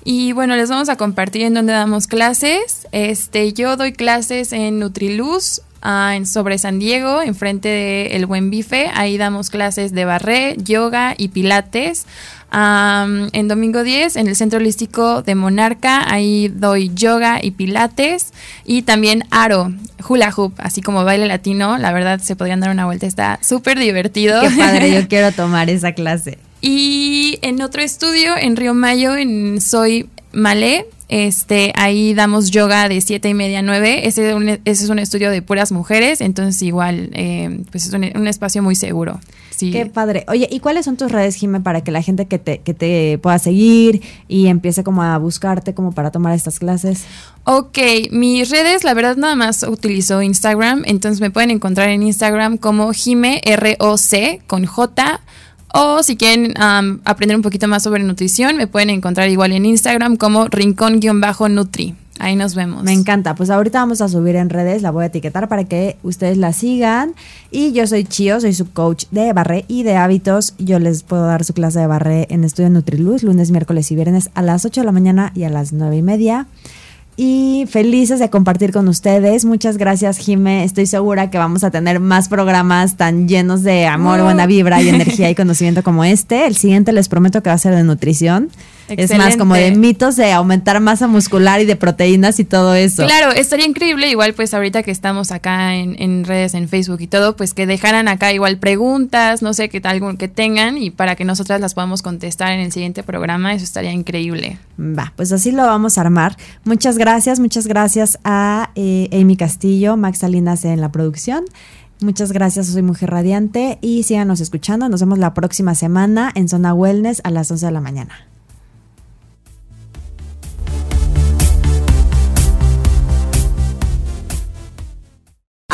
Y 0.08 0.30
bueno, 0.30 0.54
les 0.54 0.70
vamos 0.70 0.88
a 0.88 0.94
compartir 0.94 1.42
en 1.42 1.54
dónde 1.54 1.72
damos 1.72 2.06
clases. 2.06 2.86
Este, 2.92 3.52
yo 3.52 3.76
doy 3.76 3.92
clases 3.92 4.52
en 4.52 4.78
Nutriluz, 4.78 5.62
sobre 6.24 6.58
San 6.58 6.78
Diego, 6.78 7.22
enfrente 7.22 7.68
de 7.68 8.06
El 8.12 8.26
Buen 8.26 8.48
Bife. 8.48 8.88
Ahí 8.94 9.18
damos 9.18 9.50
clases 9.50 9.92
de 9.92 10.04
barré, 10.04 10.54
yoga 10.58 11.14
y 11.18 11.28
pilates. 11.28 12.06
en 12.52 13.48
domingo 13.48 13.82
10, 13.82 14.14
en 14.14 14.28
el 14.28 14.36
Centro 14.36 14.60
Holístico 14.60 15.22
de 15.22 15.34
Monarca, 15.34 16.08
ahí 16.08 16.52
doy 16.54 16.92
yoga 16.94 17.40
y 17.42 17.50
pilates. 17.50 18.32
Y 18.64 18.82
también 18.82 19.24
aro, 19.32 19.72
hula 20.08 20.32
hoop, 20.36 20.54
así 20.58 20.82
como 20.82 21.02
baile 21.04 21.26
latino. 21.26 21.78
La 21.78 21.92
verdad, 21.92 22.20
se 22.20 22.36
podrían 22.36 22.60
dar 22.60 22.70
una 22.70 22.86
vuelta, 22.86 23.06
está 23.06 23.40
súper 23.42 23.76
divertido. 23.76 24.40
Qué 24.40 24.50
padre, 24.50 24.94
yo 24.94 25.08
quiero 25.08 25.32
tomar 25.32 25.68
esa 25.68 25.94
clase. 25.94 26.38
Y 26.68 27.38
en 27.42 27.62
otro 27.62 27.80
estudio, 27.80 28.36
en 28.36 28.56
Río 28.56 28.74
Mayo, 28.74 29.14
en 29.14 29.60
Soy 29.60 30.10
Malé, 30.32 30.88
este, 31.08 31.72
ahí 31.76 32.12
damos 32.12 32.50
yoga 32.50 32.88
de 32.88 33.00
siete 33.00 33.28
y 33.28 33.34
media 33.34 33.60
a 33.60 33.62
9. 33.62 34.08
Ese, 34.08 34.34
es 34.64 34.88
un 34.88 34.98
estudio 34.98 35.30
de 35.30 35.42
puras 35.42 35.70
mujeres, 35.70 36.20
entonces 36.20 36.60
igual, 36.62 37.10
eh, 37.12 37.60
pues 37.70 37.86
es 37.86 37.92
un, 37.92 38.26
espacio 38.26 38.64
muy 38.64 38.74
seguro. 38.74 39.20
Sí. 39.50 39.70
Qué 39.70 39.86
padre. 39.86 40.24
Oye, 40.26 40.48
¿y 40.50 40.58
cuáles 40.58 40.86
son 40.86 40.96
tus 40.96 41.12
redes, 41.12 41.36
Jime, 41.36 41.60
para 41.60 41.82
que 41.82 41.92
la 41.92 42.02
gente 42.02 42.26
que 42.26 42.40
te, 42.40 42.58
que 42.58 42.74
te 42.74 43.16
pueda 43.18 43.38
seguir 43.38 44.02
y 44.26 44.48
empiece 44.48 44.82
como 44.82 45.04
a 45.04 45.16
buscarte 45.18 45.72
como 45.72 45.92
para 45.92 46.10
tomar 46.10 46.34
estas 46.34 46.58
clases? 46.58 47.04
Ok, 47.44 47.78
mis 48.10 48.50
redes, 48.50 48.82
la 48.82 48.92
verdad 48.92 49.16
nada 49.16 49.36
más 49.36 49.62
utilizo 49.62 50.20
Instagram, 50.20 50.82
entonces 50.84 51.20
me 51.20 51.30
pueden 51.30 51.52
encontrar 51.52 51.90
en 51.90 52.02
Instagram 52.02 52.56
como 52.58 52.92
Jime 52.92 53.40
ROC 53.46 54.44
con 54.48 54.66
J 54.66 55.20
o 55.72 56.02
si 56.02 56.16
quieren 56.16 56.54
aprender 56.56 57.36
un 57.36 57.42
poquito 57.42 57.68
más 57.68 57.82
sobre 57.82 58.02
nutrición, 58.02 58.56
me 58.56 58.66
pueden 58.66 58.90
encontrar 58.90 59.28
igual 59.28 59.52
en 59.52 59.66
Instagram 59.66 60.16
como 60.16 60.46
rincón-nutri. 60.48 61.94
Ahí 62.18 62.34
nos 62.34 62.54
vemos. 62.54 62.82
Me 62.82 62.92
encanta. 62.92 63.34
Pues 63.34 63.50
ahorita 63.50 63.78
vamos 63.78 64.00
a 64.00 64.08
subir 64.08 64.36
en 64.36 64.48
redes, 64.48 64.80
la 64.80 64.90
voy 64.90 65.04
a 65.04 65.06
etiquetar 65.08 65.48
para 65.48 65.64
que 65.64 65.98
ustedes 66.02 66.38
la 66.38 66.52
sigan. 66.52 67.14
Y 67.50 67.72
yo 67.72 67.86
soy 67.86 68.04
Chio, 68.04 68.40
soy 68.40 68.54
su 68.54 68.70
coach 68.72 69.04
de 69.10 69.32
barré 69.34 69.66
y 69.68 69.82
de 69.82 69.96
hábitos. 69.96 70.54
Yo 70.58 70.78
les 70.78 71.02
puedo 71.02 71.26
dar 71.26 71.44
su 71.44 71.52
clase 71.52 71.80
de 71.80 71.86
barré 71.86 72.26
en 72.30 72.44
Estudio 72.44 72.70
Nutriluz, 72.70 73.22
lunes, 73.22 73.50
miércoles 73.50 73.90
y 73.92 73.96
viernes 73.96 74.30
a 74.34 74.40
las 74.40 74.64
8 74.64 74.80
de 74.80 74.86
la 74.86 74.92
mañana 74.92 75.32
y 75.34 75.44
a 75.44 75.50
las 75.50 75.72
9 75.72 75.96
y 75.96 76.02
media 76.02 76.46
y 77.16 77.66
felices 77.68 78.20
de 78.20 78.28
compartir 78.28 78.72
con 78.72 78.88
ustedes. 78.88 79.44
Muchas 79.44 79.78
gracias, 79.78 80.18
Jime. 80.18 80.64
Estoy 80.64 80.86
segura 80.86 81.30
que 81.30 81.38
vamos 81.38 81.64
a 81.64 81.70
tener 81.70 81.98
más 81.98 82.28
programas 82.28 82.96
tan 82.96 83.26
llenos 83.26 83.62
de 83.62 83.86
amor, 83.86 84.22
buena 84.22 84.46
vibra 84.46 84.82
y 84.82 84.90
energía 84.90 85.30
y 85.30 85.34
conocimiento 85.36 85.82
como 85.82 86.04
este. 86.04 86.46
El 86.46 86.56
siguiente 86.56 86.92
les 86.92 87.08
prometo 87.08 87.42
que 87.42 87.48
va 87.48 87.54
a 87.54 87.58
ser 87.58 87.74
de 87.74 87.84
nutrición. 87.84 88.50
Es 88.88 89.16
más 89.16 89.36
como 89.36 89.54
de 89.54 89.72
mitos 89.72 90.16
de 90.16 90.32
aumentar 90.32 90.80
masa 90.80 91.06
muscular 91.06 91.60
y 91.60 91.64
de 91.64 91.76
proteínas 91.76 92.38
y 92.38 92.44
todo 92.44 92.74
eso. 92.74 93.04
Claro, 93.04 93.32
estaría 93.32 93.66
increíble, 93.66 94.08
igual 94.08 94.34
pues 94.34 94.54
ahorita 94.54 94.82
que 94.82 94.90
estamos 94.90 95.32
acá 95.32 95.74
en, 95.74 96.24
redes, 96.24 96.54
en 96.54 96.68
Facebook 96.68 97.00
y 97.00 97.06
todo, 97.06 97.36
pues 97.36 97.54
que 97.54 97.66
dejaran 97.66 98.08
acá 98.08 98.32
igual 98.32 98.58
preguntas, 98.58 99.42
no 99.42 99.52
sé, 99.54 99.68
qué 99.68 99.80
tal 99.80 99.96
que 100.16 100.28
tengan 100.28 100.78
y 100.78 100.90
para 100.90 101.16
que 101.16 101.24
nosotras 101.24 101.60
las 101.60 101.74
podamos 101.74 102.02
contestar 102.02 102.52
en 102.52 102.60
el 102.60 102.70
siguiente 102.70 103.02
programa, 103.02 103.54
eso 103.54 103.64
estaría 103.64 103.92
increíble. 103.92 104.58
Va, 104.78 105.12
pues 105.16 105.32
así 105.32 105.52
lo 105.52 105.64
vamos 105.64 105.98
a 105.98 106.02
armar. 106.02 106.36
Muchas 106.64 106.98
gracias, 106.98 107.40
muchas 107.40 107.66
gracias 107.66 108.18
a 108.24 108.70
eh, 108.74 109.08
Amy 109.12 109.36
Castillo, 109.36 109.96
Max 109.96 110.18
Salinas 110.18 110.64
en 110.64 110.80
la 110.80 110.92
producción. 110.92 111.44
Muchas 112.00 112.30
gracias, 112.32 112.66
soy 112.66 112.82
Mujer 112.82 113.10
Radiante 113.10 113.78
y 113.80 114.02
síganos 114.02 114.40
escuchando. 114.40 114.88
Nos 114.88 115.00
vemos 115.00 115.18
la 115.18 115.32
próxima 115.32 115.74
semana 115.74 116.30
en 116.34 116.48
Zona 116.48 116.74
Wellness 116.74 117.22
a 117.24 117.30
las 117.30 117.50
11 117.50 117.66
de 117.66 117.72
la 117.72 117.80
mañana. 117.80 118.26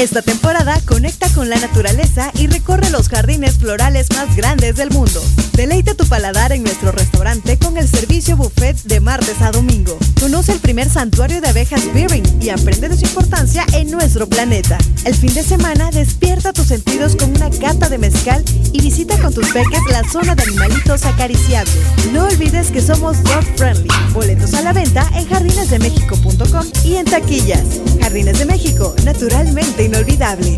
Esta 0.00 0.22
temporada 0.22 0.80
conecta 0.84 1.28
con 1.30 1.48
la 1.48 1.56
naturaleza 1.56 2.30
y 2.34 2.48
recorre 2.48 2.90
los 2.90 3.08
jardines 3.08 3.58
florales 3.58 4.08
más 4.14 4.36
grandes 4.36 4.76
del 4.76 4.90
mundo. 4.90 5.22
Deleita 5.52 5.94
tu 5.94 6.04
paladar 6.06 6.52
en 6.52 6.64
nuestro 6.64 6.90
restaurante 6.90 7.58
con 7.58 7.78
el 7.78 7.88
servicio 7.88 8.36
buffet 8.36 8.76
de 8.82 9.00
martes 9.00 9.40
a 9.40 9.52
domingo. 9.52 9.96
Conoce 10.20 10.52
el 10.52 10.58
primer 10.58 10.90
santuario 10.90 11.40
de 11.40 11.48
abejas 11.48 11.82
Beering 11.94 12.24
y 12.42 12.48
aprende 12.50 12.88
de 12.88 12.96
su 12.96 13.04
importancia 13.04 13.64
en 13.72 13.90
nuestro 13.90 14.28
planeta. 14.28 14.78
El 15.04 15.14
fin 15.14 15.32
de 15.32 15.44
semana 15.44 15.90
despierta 15.90 16.52
tus 16.52 16.66
sentidos 16.66 17.14
con 17.16 17.30
una 17.30 17.48
gata 17.48 17.88
de 17.88 17.98
mezcal 17.98 18.44
y 18.72 18.80
visita 18.82 19.16
con 19.18 19.32
tus 19.32 19.48
peques 19.48 19.80
la 19.90 20.02
zona 20.10 20.34
de 20.34 20.42
animalitos 20.42 21.04
acariciables. 21.04 21.74
No 22.12 22.24
olvides 22.24 22.70
que 22.70 22.82
somos 22.82 23.22
dog 23.22 23.44
friendly. 23.56 23.88
Boletos 24.12 24.54
a 24.54 24.62
la 24.62 24.72
venta 24.72 25.08
en 25.14 25.26
jardinesdemexico.com 25.28 26.66
y 26.84 26.96
en 26.96 27.04
taquillas. 27.04 27.62
Jardines 28.00 28.38
de 28.38 28.44
México, 28.44 28.94
naturalmente 29.04 29.83
inolvidable. 29.84 30.56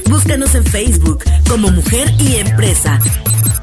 Búscanos 0.10 0.54
en 0.54 0.66
Facebook 0.66 1.24
como 1.48 1.72
Mujer 1.72 2.14
y 2.20 2.36
Empresa 2.36 3.00